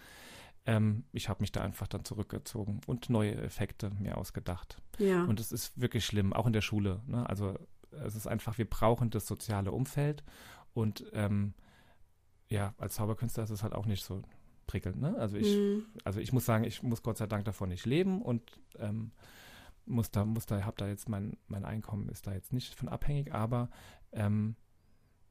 Ähm, 0.66 1.04
ich 1.12 1.28
habe 1.28 1.40
mich 1.40 1.52
da 1.52 1.62
einfach 1.62 1.86
dann 1.86 2.04
zurückgezogen 2.04 2.80
und 2.86 3.08
neue 3.08 3.34
Effekte 3.36 3.90
mir 3.98 4.18
ausgedacht. 4.18 4.80
Ja. 4.98 5.24
Und 5.24 5.40
es 5.40 5.52
ist 5.52 5.80
wirklich 5.80 6.04
schlimm, 6.04 6.32
auch 6.32 6.46
in 6.46 6.52
der 6.52 6.60
Schule. 6.60 7.00
Ne? 7.06 7.28
Also 7.28 7.58
es 7.90 8.14
ist 8.14 8.26
einfach, 8.26 8.58
wir 8.58 8.68
brauchen 8.68 9.10
das 9.10 9.26
soziale 9.26 9.72
Umfeld 9.72 10.24
und 10.74 11.04
ähm, 11.12 11.54
ja, 12.48 12.74
als 12.78 12.94
Zauberkünstler 12.94 13.44
ist 13.44 13.50
es 13.50 13.62
halt 13.62 13.74
auch 13.74 13.86
nicht 13.86 14.04
so 14.04 14.22
prickelnd. 14.66 15.00
Ne? 15.00 15.16
Also 15.18 15.36
ich, 15.36 15.56
mhm. 15.56 15.86
also 16.04 16.20
ich 16.20 16.32
muss 16.32 16.44
sagen, 16.44 16.64
ich 16.64 16.82
muss 16.82 17.02
Gott 17.02 17.18
sei 17.18 17.26
Dank 17.26 17.44
davon 17.44 17.68
nicht 17.68 17.86
leben 17.86 18.22
und 18.22 18.60
ähm, 18.78 19.12
muss 19.88 20.10
da, 20.10 20.24
muss 20.24 20.46
da, 20.46 20.64
hab 20.64 20.76
da 20.76 20.88
jetzt 20.88 21.08
mein, 21.08 21.36
mein 21.46 21.64
Einkommen 21.64 22.08
ist 22.08 22.26
da 22.26 22.32
jetzt 22.32 22.52
nicht 22.52 22.74
von 22.74 22.88
abhängig, 22.88 23.32
aber 23.32 23.70
ähm, 24.12 24.56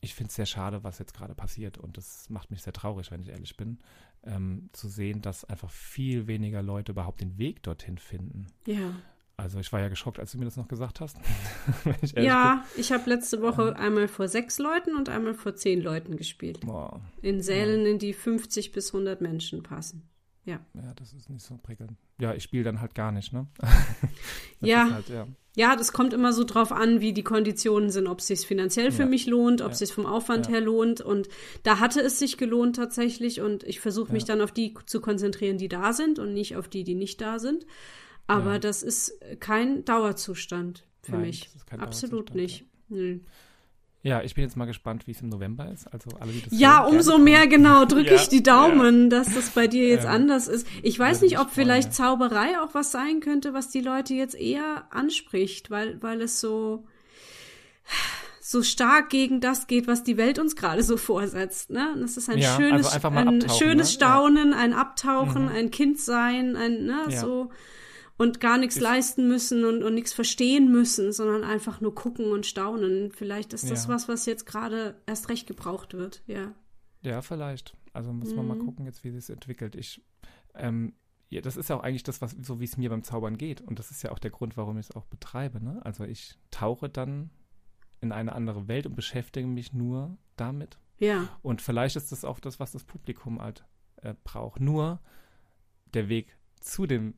ich 0.01 0.13
finde 0.13 0.29
es 0.29 0.35
sehr 0.35 0.45
schade, 0.45 0.83
was 0.83 0.99
jetzt 0.99 1.13
gerade 1.13 1.35
passiert 1.35 1.77
und 1.77 1.97
das 1.97 2.29
macht 2.29 2.51
mich 2.51 2.61
sehr 2.61 2.73
traurig, 2.73 3.11
wenn 3.11 3.21
ich 3.21 3.29
ehrlich 3.29 3.57
bin, 3.57 3.79
ähm, 4.23 4.69
zu 4.73 4.87
sehen, 4.87 5.21
dass 5.21 5.45
einfach 5.45 5.71
viel 5.71 6.27
weniger 6.27 6.61
Leute 6.61 6.91
überhaupt 6.91 7.21
den 7.21 7.37
Weg 7.37 7.63
dorthin 7.63 7.97
finden. 7.97 8.47
Ja. 8.65 8.93
Also 9.39 9.59
ich 9.59 9.71
war 9.71 9.79
ja 9.79 9.87
geschockt, 9.87 10.19
als 10.19 10.31
du 10.31 10.39
mir 10.39 10.45
das 10.45 10.57
noch 10.57 10.67
gesagt 10.67 10.99
hast. 10.99 11.17
ich 12.01 12.13
ja, 12.13 12.65
bin. 12.73 12.81
ich 12.81 12.91
habe 12.91 13.07
letzte 13.07 13.41
Woche 13.41 13.69
ähm, 13.69 13.75
einmal 13.75 14.07
vor 14.07 14.27
sechs 14.27 14.57
Leuten 14.57 14.95
und 14.95 15.09
einmal 15.09 15.35
vor 15.35 15.55
zehn 15.55 15.79
Leuten 15.79 16.17
gespielt. 16.17 16.61
Boah. 16.61 17.01
In 17.21 17.41
Sälen, 17.41 17.85
ja. 17.85 17.91
in 17.91 17.99
die 17.99 18.13
50 18.13 18.71
bis 18.71 18.93
100 18.93 19.21
Menschen 19.21 19.61
passen. 19.61 20.09
Ja. 20.47 20.61
Ja, 20.73 20.93
das 20.95 21.11
ist 21.11 21.29
nicht 21.29 21.45
so 21.45 21.59
prickelnd. 21.61 21.97
Ja, 22.19 22.33
ich 22.33 22.41
spiele 22.41 22.63
dann 22.63 22.79
halt 22.79 22.95
gar 22.95 23.11
nicht, 23.11 23.33
ne? 23.33 23.47
ja. 24.61 24.89
Halt, 24.89 25.09
ja. 25.09 25.27
ja. 25.57 25.75
das 25.75 25.91
kommt 25.91 26.13
immer 26.13 26.31
so 26.31 26.45
drauf 26.45 26.71
an, 26.71 27.01
wie 27.01 27.11
die 27.11 27.23
Konditionen 27.23 27.89
sind, 27.89 28.07
ob 28.07 28.19
es 28.19 28.27
sich 28.27 28.47
finanziell 28.47 28.93
für 28.93 29.03
ja. 29.03 29.09
mich 29.09 29.25
lohnt, 29.27 29.61
ob 29.61 29.73
es 29.73 29.79
sich 29.79 29.91
vom 29.93 30.05
Aufwand 30.05 30.47
her 30.47 30.61
lohnt. 30.61 31.01
Und 31.01 31.27
da 31.63 31.79
hatte 31.79 31.99
es 31.99 32.17
sich 32.17 32.37
gelohnt 32.37 32.77
tatsächlich. 32.77 33.41
Und 33.41 33.65
ich 33.65 33.81
versuche 33.81 34.13
mich 34.13 34.23
dann 34.23 34.39
auf 34.39 34.53
die 34.53 34.73
zu 34.85 35.01
konzentrieren, 35.01 35.57
die 35.57 35.67
da 35.67 35.91
sind 35.91 36.17
und 36.17 36.33
nicht 36.33 36.55
auf 36.55 36.69
die, 36.69 36.85
die 36.85 36.95
nicht 36.95 37.19
da 37.19 37.39
sind. 37.39 37.65
Aber 38.25 38.57
das 38.57 38.83
ist 38.83 39.19
kein 39.41 39.83
Dauerzustand 39.83 40.85
für 41.01 41.13
Nein, 41.13 41.21
mich. 41.21 41.49
Absolut 41.77 42.35
nicht. 42.35 42.65
Nee. 42.87 43.19
Ja, 44.03 44.21
ich 44.21 44.35
bin 44.35 44.43
jetzt 44.43 44.55
mal 44.55 44.65
gespannt, 44.65 45.07
wie 45.07 45.11
es 45.11 45.21
im 45.21 45.29
November 45.29 45.71
ist. 45.71 45.91
Also 45.91 46.11
alle, 46.19 46.31
die 46.31 46.41
das 46.41 46.57
Ja, 46.57 46.83
umso 46.83 47.13
kommen. 47.13 47.25
mehr 47.25 47.47
genau 47.47 47.85
drücke 47.85 48.11
ja, 48.11 48.15
ich 48.15 48.29
die 48.29 48.43
Daumen, 48.43 49.03
ja. 49.03 49.09
dass 49.09 49.33
das 49.33 49.49
bei 49.49 49.67
dir 49.67 49.87
jetzt 49.87 50.05
ähm, 50.05 50.11
anders 50.11 50.47
ist. 50.47 50.67
Ich 50.83 50.97
weiß 50.97 51.21
nicht, 51.21 51.39
ob 51.39 51.49
vielleicht 51.49 51.93
Zauberei 51.93 52.59
auch 52.61 52.73
was 52.73 52.91
sein 52.91 53.19
könnte, 53.19 53.53
was 53.53 53.69
die 53.69 53.81
Leute 53.81 54.13
jetzt 54.13 54.35
eher 54.35 54.85
anspricht, 54.91 55.71
weil, 55.71 56.01
weil 56.01 56.21
es 56.21 56.39
so 56.39 56.85
so 58.47 58.63
stark 58.63 59.09
gegen 59.09 59.41
das 59.41 59.67
geht, 59.67 59.87
was 59.87 60.03
die 60.03 60.15
Welt 60.15 60.39
uns 60.39 60.55
gerade 60.55 60.81
so 60.81 60.95
vorsetzt. 60.95 61.69
Ne? 61.69 61.91
Und 61.93 61.99
das 61.99 62.15
ist 62.15 62.29
ein 62.29 62.37
ja, 62.37 62.55
schönes, 62.55 62.87
also 62.87 63.09
ein 63.09 63.41
schönes 63.49 63.89
ne? 63.89 63.93
Staunen, 63.93 64.53
ein 64.53 64.71
Abtauchen, 64.71 65.43
mhm. 65.43 65.51
ein 65.51 65.69
Kindsein, 65.69 66.55
ein 66.55 66.85
ne, 66.85 67.03
so 67.09 67.49
und 68.17 68.39
gar 68.39 68.57
nichts 68.57 68.79
leisten 68.79 69.27
müssen 69.27 69.63
und, 69.63 69.83
und 69.83 69.93
nichts 69.93 70.13
verstehen 70.13 70.71
müssen, 70.71 71.11
sondern 71.13 71.43
einfach 71.43 71.81
nur 71.81 71.93
gucken 71.93 72.31
und 72.31 72.45
staunen. 72.45 73.11
Vielleicht 73.11 73.53
ist 73.53 73.69
das 73.69 73.85
ja. 73.85 73.93
was, 73.93 74.07
was 74.07 74.25
jetzt 74.25 74.45
gerade 74.45 74.99
erst 75.05 75.29
recht 75.29 75.47
gebraucht 75.47 75.93
wird, 75.93 76.23
ja. 76.25 76.53
Ja, 77.01 77.21
vielleicht. 77.21 77.75
Also 77.93 78.11
muss 78.11 78.33
man 78.33 78.47
mal 78.47 78.55
mhm. 78.55 78.65
gucken, 78.65 78.85
jetzt 78.85 79.03
wie 79.03 79.11
sich 79.11 79.29
entwickelt. 79.29 79.75
Ich, 79.75 80.03
ähm, 80.55 80.93
ja, 81.29 81.41
das 81.41 81.57
ist 81.57 81.69
ja 81.69 81.77
auch 81.77 81.83
eigentlich 81.83 82.03
das, 82.03 82.21
was 82.21 82.35
so 82.41 82.59
wie 82.59 82.65
es 82.65 82.77
mir 82.77 82.89
beim 82.89 83.03
Zaubern 83.03 83.37
geht. 83.37 83.61
Und 83.61 83.79
das 83.79 83.91
ist 83.91 84.03
ja 84.03 84.11
auch 84.11 84.19
der 84.19 84.31
Grund, 84.31 84.57
warum 84.57 84.77
ich 84.77 84.89
es 84.89 84.95
auch 84.95 85.05
betreibe. 85.05 85.63
Ne? 85.63 85.79
Also 85.83 86.03
ich 86.03 86.37
tauche 86.51 86.89
dann 86.89 87.29
in 88.01 88.11
eine 88.11 88.33
andere 88.33 88.67
Welt 88.67 88.85
und 88.85 88.95
beschäftige 88.95 89.47
mich 89.47 89.73
nur 89.73 90.17
damit. 90.35 90.77
Ja. 90.99 91.27
Und 91.41 91.61
vielleicht 91.61 91.95
ist 91.95 92.11
das 92.11 92.25
auch 92.25 92.39
das, 92.39 92.59
was 92.59 92.71
das 92.71 92.83
Publikum 92.83 93.41
halt 93.41 93.65
äh, 93.97 94.15
braucht. 94.23 94.59
Nur 94.59 94.99
der 95.93 96.09
Weg 96.09 96.37
zu 96.59 96.87
dem 96.87 97.15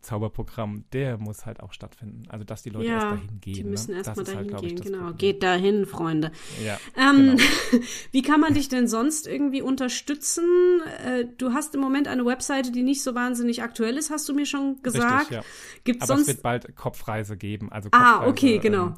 Zauberprogramm, 0.00 0.84
der 0.92 1.18
muss 1.18 1.44
halt 1.44 1.60
auch 1.60 1.72
stattfinden. 1.72 2.22
Also, 2.28 2.44
dass 2.44 2.62
die 2.62 2.70
Leute 2.70 2.86
ja, 2.86 2.94
erst 2.94 3.06
dahin 3.06 3.40
gehen. 3.40 3.54
Die 3.54 3.64
müssen 3.64 3.90
ne? 3.92 3.98
erst 3.98 4.16
mal 4.16 4.22
dahin 4.22 4.52
halt, 4.52 4.60
gehen, 4.60 4.76
ich, 4.76 4.82
genau. 4.82 4.98
Problem. 4.98 5.16
Geht 5.18 5.42
dahin, 5.42 5.86
Freunde. 5.86 6.30
Ja, 6.64 6.78
ähm, 6.96 7.36
genau. 7.36 7.84
wie 8.12 8.22
kann 8.22 8.40
man 8.40 8.54
dich 8.54 8.68
denn 8.68 8.86
sonst 8.86 9.26
irgendwie 9.26 9.60
unterstützen? 9.60 10.80
Äh, 11.04 11.26
du 11.36 11.52
hast 11.52 11.74
im 11.74 11.80
Moment 11.80 12.06
eine 12.06 12.24
Webseite, 12.24 12.70
die 12.70 12.82
nicht 12.82 13.02
so 13.02 13.14
wahnsinnig 13.14 13.62
aktuell 13.62 13.96
ist, 13.96 14.10
hast 14.10 14.28
du 14.28 14.34
mir 14.34 14.46
schon 14.46 14.82
gesagt. 14.82 15.32
Richtig, 15.32 15.36
ja. 15.36 15.42
Gibt's 15.84 16.02
Aber 16.02 16.14
sonst... 16.14 16.28
es 16.28 16.34
wird 16.34 16.42
bald 16.42 16.76
Kopfreise 16.76 17.36
geben. 17.36 17.72
Also 17.72 17.88
ah, 17.92 17.98
Kopfreise, 17.98 18.24
ah, 18.24 18.28
okay, 18.28 18.58
genau. 18.58 18.86
Ähm, 18.86 18.94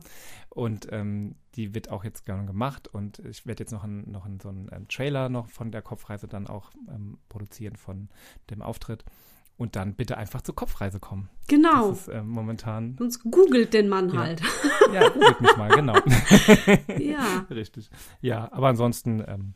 und 0.51 0.89
ähm, 0.91 1.37
die 1.55 1.75
wird 1.75 1.91
auch 1.91 2.05
jetzt 2.05 2.27
gerne 2.27 2.45
gemacht 2.45 2.89
und 2.89 3.21
ich 3.21 3.47
werde 3.47 3.63
jetzt 3.63 3.73
noch, 3.73 3.85
ein, 3.85 4.11
noch 4.11 4.27
ein, 4.27 4.41
so 4.41 4.49
einen 4.49 4.69
ähm, 4.73 4.89
Trailer 4.89 5.29
noch 5.29 5.49
von 5.49 5.71
der 5.71 5.81
Kopfreise 5.81 6.29
dann 6.29 6.47
auch 6.47 6.71
ähm, 6.89 7.19
produzieren 7.29 7.77
von 7.77 8.09
dem 8.51 8.61
Auftritt. 8.61 9.05
Und 9.61 9.77
dann 9.77 9.95
bitte 9.95 10.17
einfach 10.17 10.41
zur 10.41 10.55
Kopfreise 10.55 11.01
kommen. 11.01 11.29
Genau. 11.47 11.91
Das 11.91 12.01
ist 12.01 12.09
äh, 12.09 12.23
momentan. 12.23 12.97
Sonst 12.97 13.23
googelt 13.25 13.75
den 13.75 13.91
Mann 13.91 14.09
ja. 14.09 14.19
halt. 14.19 14.41
Ja, 14.91 15.07
googelt 15.11 15.41
mich 15.43 15.55
mal, 15.59 15.69
genau. 15.69 15.97
ja. 16.99 17.47
Richtig. 17.51 17.91
Ja, 18.23 18.51
aber 18.53 18.69
ansonsten 18.69 19.23
ähm, 19.29 19.53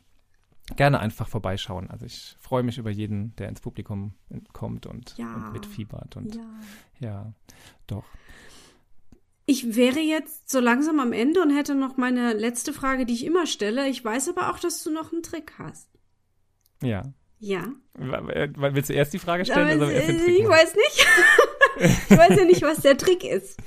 gerne 0.77 1.01
einfach 1.01 1.27
vorbeischauen. 1.27 1.89
Also 1.91 2.05
ich 2.05 2.37
freue 2.39 2.63
mich 2.63 2.77
über 2.77 2.91
jeden, 2.91 3.35
der 3.37 3.49
ins 3.49 3.63
Publikum 3.63 4.13
kommt 4.53 4.85
und, 4.85 5.17
ja. 5.17 5.35
und 5.37 5.55
mitfiebert. 5.55 6.19
Und 6.19 6.35
ja. 6.35 6.43
ja, 7.01 7.33
doch. 7.87 8.05
Ich 9.47 9.75
wäre 9.75 10.01
jetzt 10.01 10.51
so 10.51 10.61
langsam 10.61 11.01
am 11.01 11.15
Ende 11.15 11.41
und 11.41 11.49
hätte 11.49 11.75
noch 11.75 11.97
meine 11.97 12.35
letzte 12.35 12.75
Frage, 12.75 13.07
die 13.07 13.15
ich 13.15 13.25
immer 13.25 13.47
stelle. 13.47 13.89
Ich 13.89 14.05
weiß 14.05 14.29
aber 14.29 14.51
auch, 14.51 14.59
dass 14.59 14.85
du 14.85 14.91
noch 14.91 15.15
einen 15.15 15.23
Trick 15.23 15.55
hast. 15.59 15.89
Ja. 16.83 17.15
Ja. 17.45 17.67
Willst 17.95 18.89
du 18.89 18.95
erst 18.95 19.13
die 19.13 19.19
Frage 19.19 19.45
stellen? 19.45 19.83
Aber, 19.83 19.93
erst 19.93 20.09
ich 20.09 20.49
weiß 20.49 20.75
nicht. 20.77 21.07
ich 22.11 22.17
weiß 22.17 22.39
ja 22.39 22.45
nicht, 22.47 22.63
was 22.63 22.79
der 22.79 22.97
Trick 22.97 23.23
ist. 23.23 23.61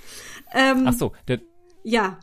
Ähm, 0.51 0.85
Ach 0.87 0.93
so, 0.93 1.13
der, 1.27 1.41
ja. 1.83 2.19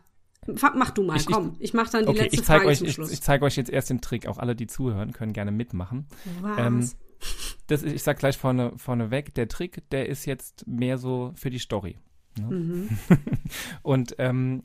Mach 0.47 0.91
du 0.91 1.05
mal, 1.05 1.17
ich, 1.17 1.27
komm. 1.27 1.57
Ich 1.61 1.73
mach 1.73 1.89
dann 1.89 2.05
die 2.05 2.11
okay, 2.11 2.23
letzte 2.25 2.35
ich 2.35 2.45
zeig 2.45 2.57
Frage 2.59 2.71
euch, 2.71 2.79
zum 2.79 2.89
Schluss. 2.89 3.09
Ich, 3.09 3.15
ich 3.15 3.23
zeige 3.23 3.45
euch 3.45 3.57
jetzt 3.57 3.71
erst 3.71 3.89
den 3.89 4.01
Trick. 4.01 4.27
Auch 4.27 4.39
alle, 4.39 4.57
die 4.57 4.67
zuhören, 4.67 5.13
können 5.13 5.33
gerne 5.33 5.53
mitmachen. 5.53 6.07
Was? 6.43 6.59
Ähm, 6.59 6.91
das, 7.69 7.83
ich 7.85 8.03
sag 8.03 8.19
gleich 8.19 8.37
vorne, 8.37 8.73
vorne 8.77 9.11
weg, 9.13 9.33
der 9.35 9.49
Trick, 9.49 9.89
der 9.91 10.09
ist 10.09 10.27
jetzt 10.27 10.67
mehr 10.67 10.99
so 10.99 11.33
für 11.37 11.51
die 11.51 11.61
Story. 11.61 11.99
Ne? 12.39 12.47
Mhm. 12.47 12.89
Und 13.83 14.17
ähm, 14.19 14.65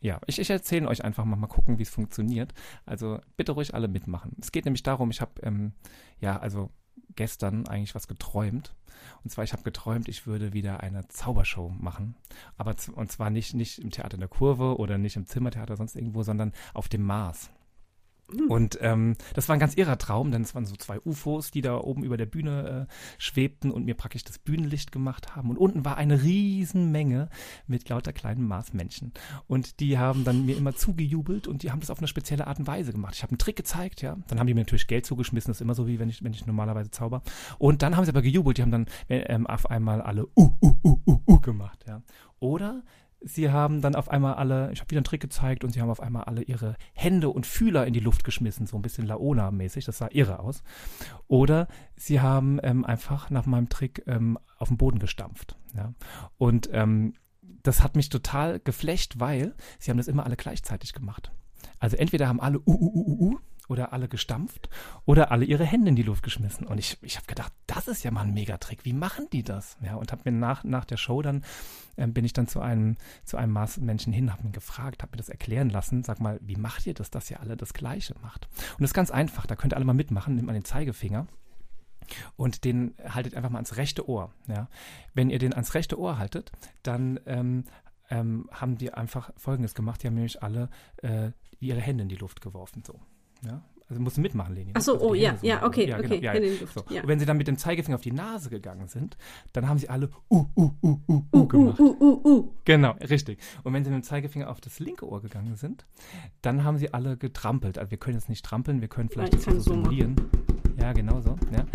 ja, 0.00 0.20
ich, 0.26 0.38
ich 0.38 0.50
erzähle 0.50 0.88
euch 0.88 1.04
einfach 1.04 1.24
mal, 1.24 1.36
mal 1.36 1.46
gucken, 1.46 1.78
wie 1.78 1.82
es 1.82 1.90
funktioniert. 1.90 2.54
Also 2.86 3.20
bitte 3.36 3.52
ruhig 3.52 3.74
alle 3.74 3.88
mitmachen. 3.88 4.36
Es 4.40 4.50
geht 4.50 4.64
nämlich 4.64 4.82
darum, 4.82 5.10
ich 5.10 5.20
habe, 5.20 5.32
ähm, 5.42 5.72
ja, 6.20 6.38
also 6.38 6.70
gestern 7.16 7.66
eigentlich 7.68 7.94
was 7.94 8.08
geträumt. 8.08 8.74
Und 9.24 9.30
zwar, 9.30 9.44
ich 9.44 9.52
habe 9.52 9.62
geträumt, 9.62 10.08
ich 10.08 10.26
würde 10.26 10.52
wieder 10.52 10.80
eine 10.80 11.06
Zaubershow 11.08 11.68
machen. 11.68 12.14
Aber 12.56 12.74
und 12.94 13.12
zwar 13.12 13.30
nicht, 13.30 13.54
nicht 13.54 13.78
im 13.78 13.90
Theater 13.90 14.14
in 14.14 14.20
der 14.20 14.28
Kurve 14.28 14.78
oder 14.78 14.98
nicht 14.98 15.16
im 15.16 15.26
Zimmertheater, 15.26 15.76
sonst 15.76 15.96
irgendwo, 15.96 16.22
sondern 16.22 16.52
auf 16.72 16.88
dem 16.88 17.02
Mars. 17.02 17.50
Und 18.48 18.78
ähm, 18.80 19.16
das 19.34 19.48
war 19.48 19.56
ein 19.56 19.60
ganz 19.60 19.74
irrer 19.74 19.98
Traum, 19.98 20.30
denn 20.30 20.42
es 20.42 20.54
waren 20.54 20.66
so 20.66 20.76
zwei 20.76 20.98
UFOs, 21.00 21.50
die 21.50 21.60
da 21.60 21.76
oben 21.78 22.04
über 22.04 22.16
der 22.16 22.26
Bühne 22.26 22.86
äh, 22.88 22.92
schwebten 23.18 23.70
und 23.70 23.84
mir 23.84 23.94
praktisch 23.94 24.24
das 24.24 24.38
Bühnenlicht 24.38 24.92
gemacht 24.92 25.36
haben. 25.36 25.50
Und 25.50 25.58
unten 25.58 25.84
war 25.84 25.96
eine 25.96 26.22
Riesenmenge 26.22 27.28
mit 27.66 27.88
lauter 27.88 28.12
kleinen 28.12 28.46
Marsmännchen. 28.46 29.12
Und 29.46 29.80
die 29.80 29.98
haben 29.98 30.24
dann 30.24 30.46
mir 30.46 30.56
immer 30.56 30.74
zugejubelt 30.74 31.46
und 31.46 31.62
die 31.62 31.70
haben 31.70 31.80
das 31.80 31.90
auf 31.90 31.98
eine 31.98 32.08
spezielle 32.08 32.46
Art 32.46 32.58
und 32.58 32.66
Weise 32.66 32.92
gemacht. 32.92 33.14
Ich 33.14 33.22
habe 33.22 33.32
einen 33.32 33.38
Trick 33.38 33.56
gezeigt, 33.56 34.02
ja. 34.02 34.16
Dann 34.28 34.38
haben 34.38 34.46
die 34.46 34.54
mir 34.54 34.60
natürlich 34.60 34.86
Geld 34.86 35.06
zugeschmissen, 35.06 35.50
das 35.50 35.58
ist 35.58 35.62
immer 35.62 35.74
so 35.74 35.86
wie 35.86 35.98
wenn 35.98 36.08
ich, 36.08 36.22
wenn 36.22 36.32
ich 36.32 36.46
normalerweise 36.46 36.90
zauber. 36.90 37.22
Und 37.58 37.82
dann 37.82 37.96
haben 37.96 38.04
sie 38.04 38.10
aber 38.10 38.22
gejubelt, 38.22 38.58
die 38.58 38.62
haben 38.62 38.70
dann 38.70 38.86
ähm, 39.08 39.46
auf 39.46 39.70
einmal 39.70 40.00
alle 40.00 40.26
uh, 40.36 40.52
uh, 40.62 40.76
uh, 40.84 41.00
uh, 41.06 41.20
uh 41.26 41.40
gemacht, 41.40 41.84
ja. 41.86 42.02
Oder 42.38 42.82
sie 43.22 43.50
haben 43.50 43.80
dann 43.80 43.94
auf 43.94 44.10
einmal 44.10 44.34
alle, 44.34 44.72
ich 44.72 44.80
habe 44.80 44.90
wieder 44.90 44.98
einen 44.98 45.04
Trick 45.04 45.20
gezeigt 45.20 45.64
und 45.64 45.70
sie 45.70 45.80
haben 45.80 45.90
auf 45.90 46.00
einmal 46.00 46.24
alle 46.24 46.42
ihre 46.42 46.76
Hände 46.92 47.28
und 47.28 47.46
Fühler 47.46 47.86
in 47.86 47.92
die 47.92 48.00
Luft 48.00 48.24
geschmissen, 48.24 48.66
so 48.66 48.76
ein 48.76 48.82
bisschen 48.82 49.06
Laona-mäßig, 49.06 49.84
das 49.84 49.98
sah 49.98 50.08
irre 50.10 50.40
aus. 50.40 50.62
Oder 51.28 51.68
sie 51.96 52.20
haben 52.20 52.58
ähm, 52.62 52.84
einfach 52.84 53.30
nach 53.30 53.46
meinem 53.46 53.68
Trick 53.68 54.02
ähm, 54.06 54.38
auf 54.58 54.68
den 54.68 54.76
Boden 54.76 54.98
gestampft. 54.98 55.56
Ja? 55.74 55.94
Und 56.38 56.70
ähm, 56.72 57.14
das 57.62 57.82
hat 57.82 57.96
mich 57.96 58.08
total 58.08 58.60
geflecht, 58.60 59.20
weil 59.20 59.54
sie 59.78 59.90
haben 59.90 59.98
das 59.98 60.08
immer 60.08 60.24
alle 60.24 60.36
gleichzeitig 60.36 60.92
gemacht. 60.92 61.32
Also 61.78 61.96
entweder 61.96 62.28
haben 62.28 62.40
alle 62.40 62.58
uh, 62.60 62.62
uh, 62.66 62.92
uh, 62.94 63.06
uh, 63.06 63.30
uh 63.32 63.38
oder 63.70 63.92
alle 63.92 64.08
gestampft 64.08 64.68
oder 65.06 65.30
alle 65.30 65.44
ihre 65.44 65.64
Hände 65.64 65.90
in 65.90 65.96
die 65.96 66.02
Luft 66.02 66.24
geschmissen. 66.24 66.66
Und 66.66 66.78
ich, 66.78 66.98
ich 67.02 67.16
habe 67.16 67.26
gedacht, 67.26 67.52
das 67.66 67.86
ist 67.86 68.02
ja 68.02 68.10
mal 68.10 68.22
ein 68.22 68.34
Megatrick. 68.34 68.84
Wie 68.84 68.92
machen 68.92 69.28
die 69.32 69.44
das? 69.44 69.78
Ja, 69.80 69.94
und 69.94 70.10
habe 70.10 70.22
mir 70.24 70.36
nach, 70.36 70.64
nach 70.64 70.84
der 70.84 70.96
Show 70.96 71.22
dann, 71.22 71.44
äh, 71.96 72.08
bin 72.08 72.24
ich 72.24 72.32
dann 72.32 72.48
zu 72.48 72.60
einem, 72.60 72.96
zu 73.24 73.36
einem 73.36 73.52
Marsmenschen 73.52 74.12
hin, 74.12 74.32
habe 74.32 74.42
ihn 74.42 74.52
gefragt, 74.52 75.02
habe 75.02 75.12
mir 75.12 75.18
das 75.18 75.28
erklären 75.28 75.70
lassen. 75.70 76.02
Sag 76.02 76.20
mal, 76.20 76.40
wie 76.42 76.56
macht 76.56 76.86
ihr 76.86 76.94
das, 76.94 77.10
dass 77.10 77.30
ihr 77.30 77.40
alle 77.40 77.56
das 77.56 77.72
Gleiche 77.72 78.16
macht? 78.20 78.48
Und 78.72 78.80
das 78.80 78.90
ist 78.90 78.94
ganz 78.94 79.12
einfach, 79.12 79.46
da 79.46 79.54
könnt 79.54 79.72
ihr 79.72 79.76
alle 79.76 79.84
mal 79.84 79.94
mitmachen, 79.94 80.34
nimmt 80.34 80.46
man 80.46 80.54
den 80.54 80.64
Zeigefinger 80.64 81.28
und 82.34 82.64
den 82.64 82.94
haltet 83.08 83.36
einfach 83.36 83.50
mal 83.50 83.58
ans 83.58 83.76
rechte 83.76 84.08
Ohr. 84.08 84.32
Ja. 84.48 84.68
Wenn 85.14 85.30
ihr 85.30 85.38
den 85.38 85.54
ans 85.54 85.74
rechte 85.74 85.96
Ohr 85.96 86.18
haltet, 86.18 86.50
dann 86.82 87.20
ähm, 87.26 87.64
ähm, 88.10 88.48
haben 88.50 88.76
die 88.76 88.92
einfach 88.92 89.30
Folgendes 89.36 89.74
gemacht. 89.74 90.02
Die 90.02 90.08
haben 90.08 90.14
nämlich 90.14 90.42
alle 90.42 90.68
äh, 91.02 91.30
ihre 91.60 91.80
Hände 91.80 92.02
in 92.02 92.08
die 92.08 92.16
Luft 92.16 92.40
geworfen. 92.40 92.82
So. 92.84 93.00
Ja? 93.44 93.62
Also 93.90 94.00
musst 94.00 94.18
du 94.18 94.20
mitmachen, 94.20 94.54
Leni. 94.54 94.66
Ne? 94.68 94.72
Ach 94.76 94.82
so, 94.82 94.94
also 94.94 95.08
oh 95.08 95.14
ja, 95.14 95.36
so 95.36 95.44
ja, 95.44 95.66
okay, 95.66 95.88
ja, 95.88 95.96
genau, 95.96 96.14
okay. 96.14 96.24
Ja, 96.24 96.34
ja. 96.34 96.66
So. 96.72 96.80
Und 96.82 97.08
wenn 97.08 97.18
sie 97.18 97.26
dann 97.26 97.36
mit 97.36 97.48
dem 97.48 97.58
Zeigefinger 97.58 97.96
auf 97.96 98.02
die 98.02 98.12
Nase 98.12 98.48
gegangen 98.48 98.86
sind, 98.86 99.16
dann 99.52 99.68
haben 99.68 99.78
sie 99.78 99.88
alle 99.88 100.10
uh, 100.30 100.46
uh, 100.56 100.70
uh, 100.80 100.98
uh, 101.08 101.22
uh, 101.34 101.46
gemacht. 101.46 101.80
Uh, 101.80 101.96
uh, 101.98 102.20
uh, 102.24 102.28
uh. 102.28 102.52
Genau, 102.64 102.92
richtig. 102.92 103.40
Und 103.64 103.72
wenn 103.72 103.82
sie 103.82 103.90
mit 103.90 104.04
dem 104.04 104.04
Zeigefinger 104.04 104.48
auf 104.48 104.60
das 104.60 104.78
linke 104.78 105.08
Ohr 105.08 105.20
gegangen 105.20 105.56
sind, 105.56 105.86
dann 106.40 106.62
haben 106.62 106.78
sie 106.78 106.94
alle 106.94 107.16
getrampelt. 107.16 107.78
Also 107.78 107.90
wir 107.90 107.98
können 107.98 108.16
jetzt 108.16 108.28
nicht 108.28 108.44
trampeln, 108.44 108.80
wir 108.80 108.86
können 108.86 109.08
vielleicht 109.08 109.34
das 109.34 109.44
so 109.44 109.58
simulieren. 109.58 110.14
Ja, 110.78 110.92
genau 110.92 111.20
so. 111.20 111.36
Ja. 111.52 111.66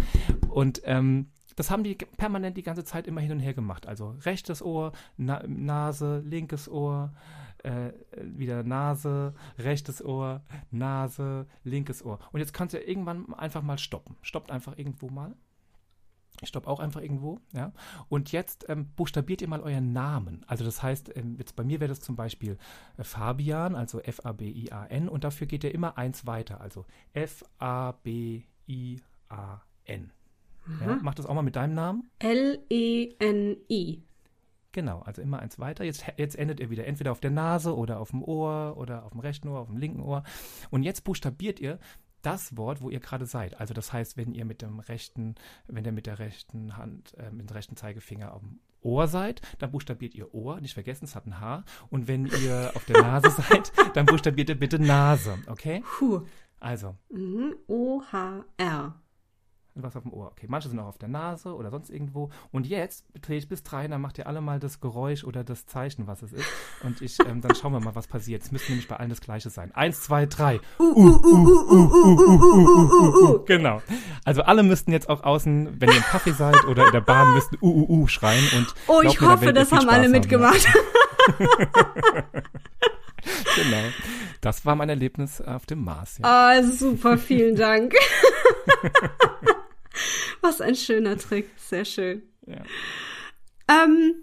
Und 0.50 0.82
ähm, 0.86 1.28
das 1.58 1.70
haben 1.70 1.84
die 1.84 1.96
permanent 1.96 2.56
die 2.56 2.64
ganze 2.64 2.86
Zeit 2.86 3.08
immer 3.08 3.20
hin 3.20 3.34
und 3.34 3.40
her 3.40 3.54
gemacht. 3.54 3.88
Also 3.88 4.16
rechtes 4.22 4.62
Ohr, 4.62 4.94
Na 5.18 5.44
Nase, 5.48 6.24
linkes 6.26 6.70
Ohr, 6.70 7.14
äh, 7.66 7.94
wieder 8.22 8.64
Nase, 8.64 9.34
rechtes 9.58 10.04
Ohr, 10.04 10.44
Nase, 10.72 11.48
linkes 11.64 12.04
Ohr. 12.06 12.20
Und 12.32 12.40
jetzt 12.40 12.54
kannst 12.54 12.74
du 12.74 12.80
ja 12.80 12.88
irgendwann 12.88 13.34
einfach 13.34 13.62
mal 13.62 13.78
stoppen. 13.78 14.16
Stoppt 14.22 14.52
einfach 14.52 14.78
irgendwo 14.78 15.10
mal. 15.10 15.36
Ich 16.42 16.50
stopp 16.50 16.68
auch 16.68 16.82
einfach 16.82 17.02
irgendwo, 17.02 17.40
ja. 17.54 17.72
Und 18.10 18.34
jetzt 18.34 18.66
ähm, 18.68 18.90
buchstabiert 18.96 19.42
ihr 19.42 19.48
mal 19.48 19.62
euren 19.62 19.94
Namen. 19.94 20.44
Also 20.48 20.66
das 20.66 20.84
heißt, 20.84 21.16
ähm, 21.16 21.38
jetzt 21.38 21.56
bei 21.56 21.64
mir 21.64 21.80
wäre 21.80 21.88
das 21.88 22.02
zum 22.02 22.18
Beispiel 22.18 22.58
äh, 22.98 23.06
Fabian, 23.06 23.74
also 23.74 24.02
F-A-B-I-A-N, 24.02 25.08
und 25.08 25.24
dafür 25.24 25.48
geht 25.48 25.64
ihr 25.64 25.74
immer 25.74 25.98
eins 25.98 26.28
weiter, 26.28 26.60
also 26.60 26.86
F-A-B-I-A-N. 27.14 28.02
Ja, 30.82 31.00
mach 31.02 31.14
das 31.14 31.26
auch 31.26 31.36
mal 31.36 31.42
mit 31.42 31.56
deinem 31.56 31.76
Namen. 31.76 32.10
L-E-N-I. 32.20 34.04
Genau, 34.76 35.00
also 35.04 35.22
immer 35.22 35.40
eins 35.40 35.58
weiter. 35.58 35.86
Jetzt, 35.86 36.04
jetzt 36.18 36.36
endet 36.36 36.60
ihr 36.60 36.70
wieder 36.70 36.86
entweder 36.86 37.14
auf 37.14 37.22
der 37.22 37.32
Nase 37.32 37.74
oder 37.74 37.98
auf 37.98 38.10
dem 38.10 38.22
Ohr 38.22 38.76
oder 38.76 39.06
auf 39.06 39.14
dem 39.14 39.22
rechten 39.22 39.48
Ohr, 39.48 39.62
auf 39.62 39.70
dem 39.70 39.78
linken 39.78 40.02
Ohr. 40.02 40.24
Und 40.70 40.84
jetzt 40.84 41.06
buchstabiert 41.06 41.62
ihr 41.62 41.80
das 42.22 42.58
Wort, 42.58 42.82
wo 42.82 42.90
ihr 42.90 43.00
gerade 43.00 43.26
seid. 43.26 43.58
Also 43.58 43.74
das 43.74 43.94
heißt, 43.94 44.18
wenn 44.18 44.34
ihr 44.34 44.44
mit 44.44 44.62
dem 44.62 44.80
rechten, 44.80 45.36
wenn 45.68 45.86
ihr 45.86 45.94
mit 45.94 46.08
der 46.08 46.20
rechten 46.20 46.76
Hand, 46.76 47.14
äh, 47.18 47.32
mit 47.32 47.50
dem 47.50 47.54
rechten 47.54 47.78
Zeigefinger 47.78 48.34
auf 48.34 48.42
dem 48.42 48.60
Ohr 48.82 49.08
seid, 49.08 49.40
dann 49.60 49.72
buchstabiert 49.72 50.14
ihr 50.14 50.34
Ohr, 50.34 50.60
nicht 50.60 50.74
vergessen, 50.74 51.06
es 51.06 51.16
hat 51.16 51.26
ein 51.26 51.40
H. 51.40 51.64
Und 51.90 52.10
wenn 52.10 52.26
ihr 52.26 52.74
auf 52.76 52.84
der 52.84 53.02
Nase 53.02 53.30
seid, 53.50 53.72
dann 53.96 54.06
buchstabiert 54.06 54.50
ihr 54.50 54.60
bitte 54.60 54.78
Nase, 54.78 55.38
okay? 55.48 55.84
Puh. 56.00 56.24
Also. 56.60 56.98
Mhm. 57.12 57.56
O-H-R 59.76 59.84
was 59.84 59.96
auf 59.96 60.04
dem 60.04 60.14
Ohr. 60.14 60.28
Okay, 60.32 60.46
manche 60.50 60.70
sind 60.70 60.80
auch 60.80 60.88
auf 60.88 60.98
der 60.98 61.10
Nase 61.10 61.54
oder 61.54 61.70
sonst 61.70 61.90
irgendwo. 61.90 62.30
Und 62.52 62.68
jetzt 62.68 63.06
drehe 63.22 63.38
ich 63.38 63.48
bis 63.48 63.64
drei, 63.64 63.88
dann 63.88 64.02
macht 64.02 64.18
ihr 64.18 64.28
alle 64.28 64.42
mal 64.42 64.60
das 64.60 64.80
Geräusch 64.80 65.24
oder 65.24 65.44
das 65.44 65.66
Zeichen, 65.66 66.08
was 66.08 66.22
es 66.22 66.34
ist. 66.34 66.46
Und 66.84 67.02
ich, 67.02 67.18
ähm, 67.28 67.42
dann 67.42 67.56
schauen 67.56 67.74
wir 67.74 67.80
mal, 67.80 67.96
was 67.96 68.08
passiert. 68.08 68.44
Es 68.44 68.52
müsste 68.52 68.72
nämlich 68.72 68.88
bei 68.88 68.96
allen 68.98 69.10
das 69.10 69.22
Gleiche 69.22 69.50
sein. 69.50 69.74
Eins, 69.74 70.02
zwei, 70.02 70.26
drei. 70.26 70.60
Genau. 73.46 73.82
Also 74.24 74.44
alle 74.44 74.64
müssten 74.64 74.92
jetzt 74.92 75.10
auch 75.10 75.24
außen, 75.24 75.80
wenn 75.80 75.90
ihr 75.90 75.98
im 75.98 76.04
Kaffee 76.04 76.32
seid 76.32 76.66
oder 76.66 76.86
in 76.86 76.92
der 76.92 77.02
Bahn, 77.02 77.34
müssten 77.34 77.58
uh, 77.62 77.68
uh, 77.68 78.02
uh 78.02 78.08
schreien. 78.08 78.48
Und 78.56 78.74
oh, 78.88 79.02
ich 79.04 79.20
mir, 79.20 79.30
hoffe, 79.30 79.54
das 79.54 79.72
haben 79.72 79.90
alle 79.90 80.10
mitgemacht. 80.10 80.68
genau. 83.56 83.84
Das 84.42 84.66
war 84.66 84.76
mein 84.76 84.90
Erlebnis 84.90 85.42
auf 85.42 85.66
dem 85.66 85.84
Mars. 85.84 86.20
Ja. 86.20 86.26
Ah, 86.26 86.64
super, 86.64 87.18
vielen 87.18 87.56
Dank. 87.56 87.94
Was 90.42 90.62
ein 90.62 90.76
schöner 90.76 91.18
Trick. 91.18 91.50
Sehr 91.58 91.86
schön. 91.86 92.24
Ja. 92.46 92.64
Ähm, 93.68 94.16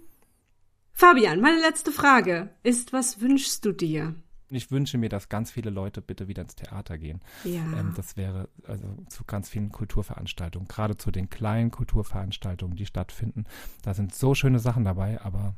Fabian, 0.93 1.41
meine 1.41 1.59
letzte 1.59 1.91
Frage 1.91 2.49
ist, 2.63 2.93
was 2.93 3.19
wünschst 3.19 3.65
du 3.65 3.71
dir? 3.71 4.15
Ich 4.49 4.69
wünsche 4.69 4.99
mir, 4.99 5.09
dass 5.09 5.29
ganz 5.29 5.51
viele 5.51 5.71
Leute 5.71 6.01
bitte 6.01 6.27
wieder 6.27 6.43
ins 6.43 6.55
Theater 6.55 6.97
gehen. 6.99 7.21
Ja. 7.43 7.61
Ähm, 7.73 7.93
das 7.95 8.15
wäre 8.15 8.49
also 8.67 8.87
zu 9.09 9.23
ganz 9.25 9.49
vielen 9.49 9.71
Kulturveranstaltungen, 9.71 10.67
gerade 10.67 10.95
zu 10.95 11.09
den 11.09 11.29
kleinen 11.29 11.71
Kulturveranstaltungen, 11.71 12.75
die 12.75 12.85
stattfinden. 12.85 13.45
Da 13.81 13.95
sind 13.95 14.13
so 14.13 14.35
schöne 14.35 14.59
Sachen 14.59 14.85
dabei, 14.85 15.19
aber 15.21 15.55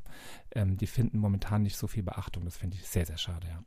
ähm, 0.52 0.78
die 0.78 0.88
finden 0.88 1.20
momentan 1.20 1.64
nicht 1.64 1.76
so 1.76 1.88
viel 1.88 2.04
Beachtung. 2.04 2.46
Das 2.46 2.56
finde 2.58 2.78
ich 2.78 2.88
sehr, 2.88 3.06
sehr 3.06 3.18
schade, 3.18 3.48
ja. 3.48 3.64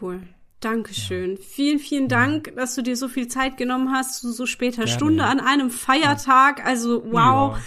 Cool. 0.00 0.22
Dankeschön. 0.60 1.36
Ja. 1.36 1.38
Vielen, 1.40 1.78
vielen 1.78 2.08
Dank, 2.08 2.48
ja. 2.48 2.52
dass 2.54 2.74
du 2.74 2.82
dir 2.82 2.94
so 2.94 3.08
viel 3.08 3.28
Zeit 3.28 3.56
genommen 3.56 3.92
hast, 3.92 4.20
zu 4.20 4.30
so 4.30 4.44
später 4.44 4.84
Gerne. 4.84 4.90
Stunde 4.90 5.24
an 5.24 5.40
einem 5.40 5.70
Feiertag. 5.70 6.64
Also 6.66 7.02
wow. 7.10 7.56
Ja. 7.56 7.58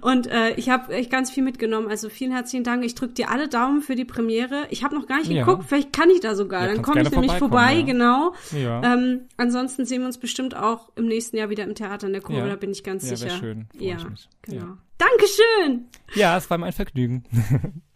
und 0.00 0.26
äh, 0.26 0.54
ich 0.54 0.70
habe 0.70 0.92
echt 0.92 1.10
ganz 1.10 1.30
viel 1.30 1.44
mitgenommen. 1.44 1.88
Also 1.88 2.08
vielen 2.08 2.32
herzlichen 2.32 2.64
Dank. 2.64 2.84
Ich 2.84 2.96
drücke 2.96 3.14
dir 3.14 3.30
alle 3.30 3.48
Daumen 3.48 3.80
für 3.80 3.94
die 3.94 4.04
Premiere. 4.04 4.66
Ich 4.70 4.82
habe 4.82 4.96
noch 4.96 5.06
gar 5.06 5.18
nicht 5.18 5.30
geguckt, 5.30 5.64
vielleicht 5.68 5.92
kann 5.92 6.10
ich 6.10 6.20
da 6.20 6.34
sogar. 6.34 6.66
Dann 6.66 6.82
komme 6.82 7.02
ich 7.02 7.10
nämlich 7.10 7.32
vorbei, 7.32 7.82
genau. 7.82 8.34
Ähm, 8.52 9.22
ansonsten 9.36 9.86
sehen 9.86 10.00
wir 10.00 10.06
uns 10.06 10.18
bestimmt 10.18 10.56
auch 10.56 10.90
im 10.96 11.06
nächsten 11.06 11.36
Jahr 11.36 11.48
wieder 11.48 11.62
im 11.64 11.74
Theater 11.74 12.08
in 12.08 12.12
der 12.12 12.22
Kurve, 12.22 12.48
da 12.48 12.56
bin 12.56 12.72
ich 12.72 12.82
ganz 12.82 13.08
sicher. 13.08 13.30
Schön. 13.30 13.68
Ja, 13.78 13.96
genau. 14.42 14.76
Dankeschön. 14.98 15.86
Ja, 16.14 16.36
es 16.36 16.50
war 16.50 16.58
mein 16.58 16.72
Vergnügen. 16.72 17.24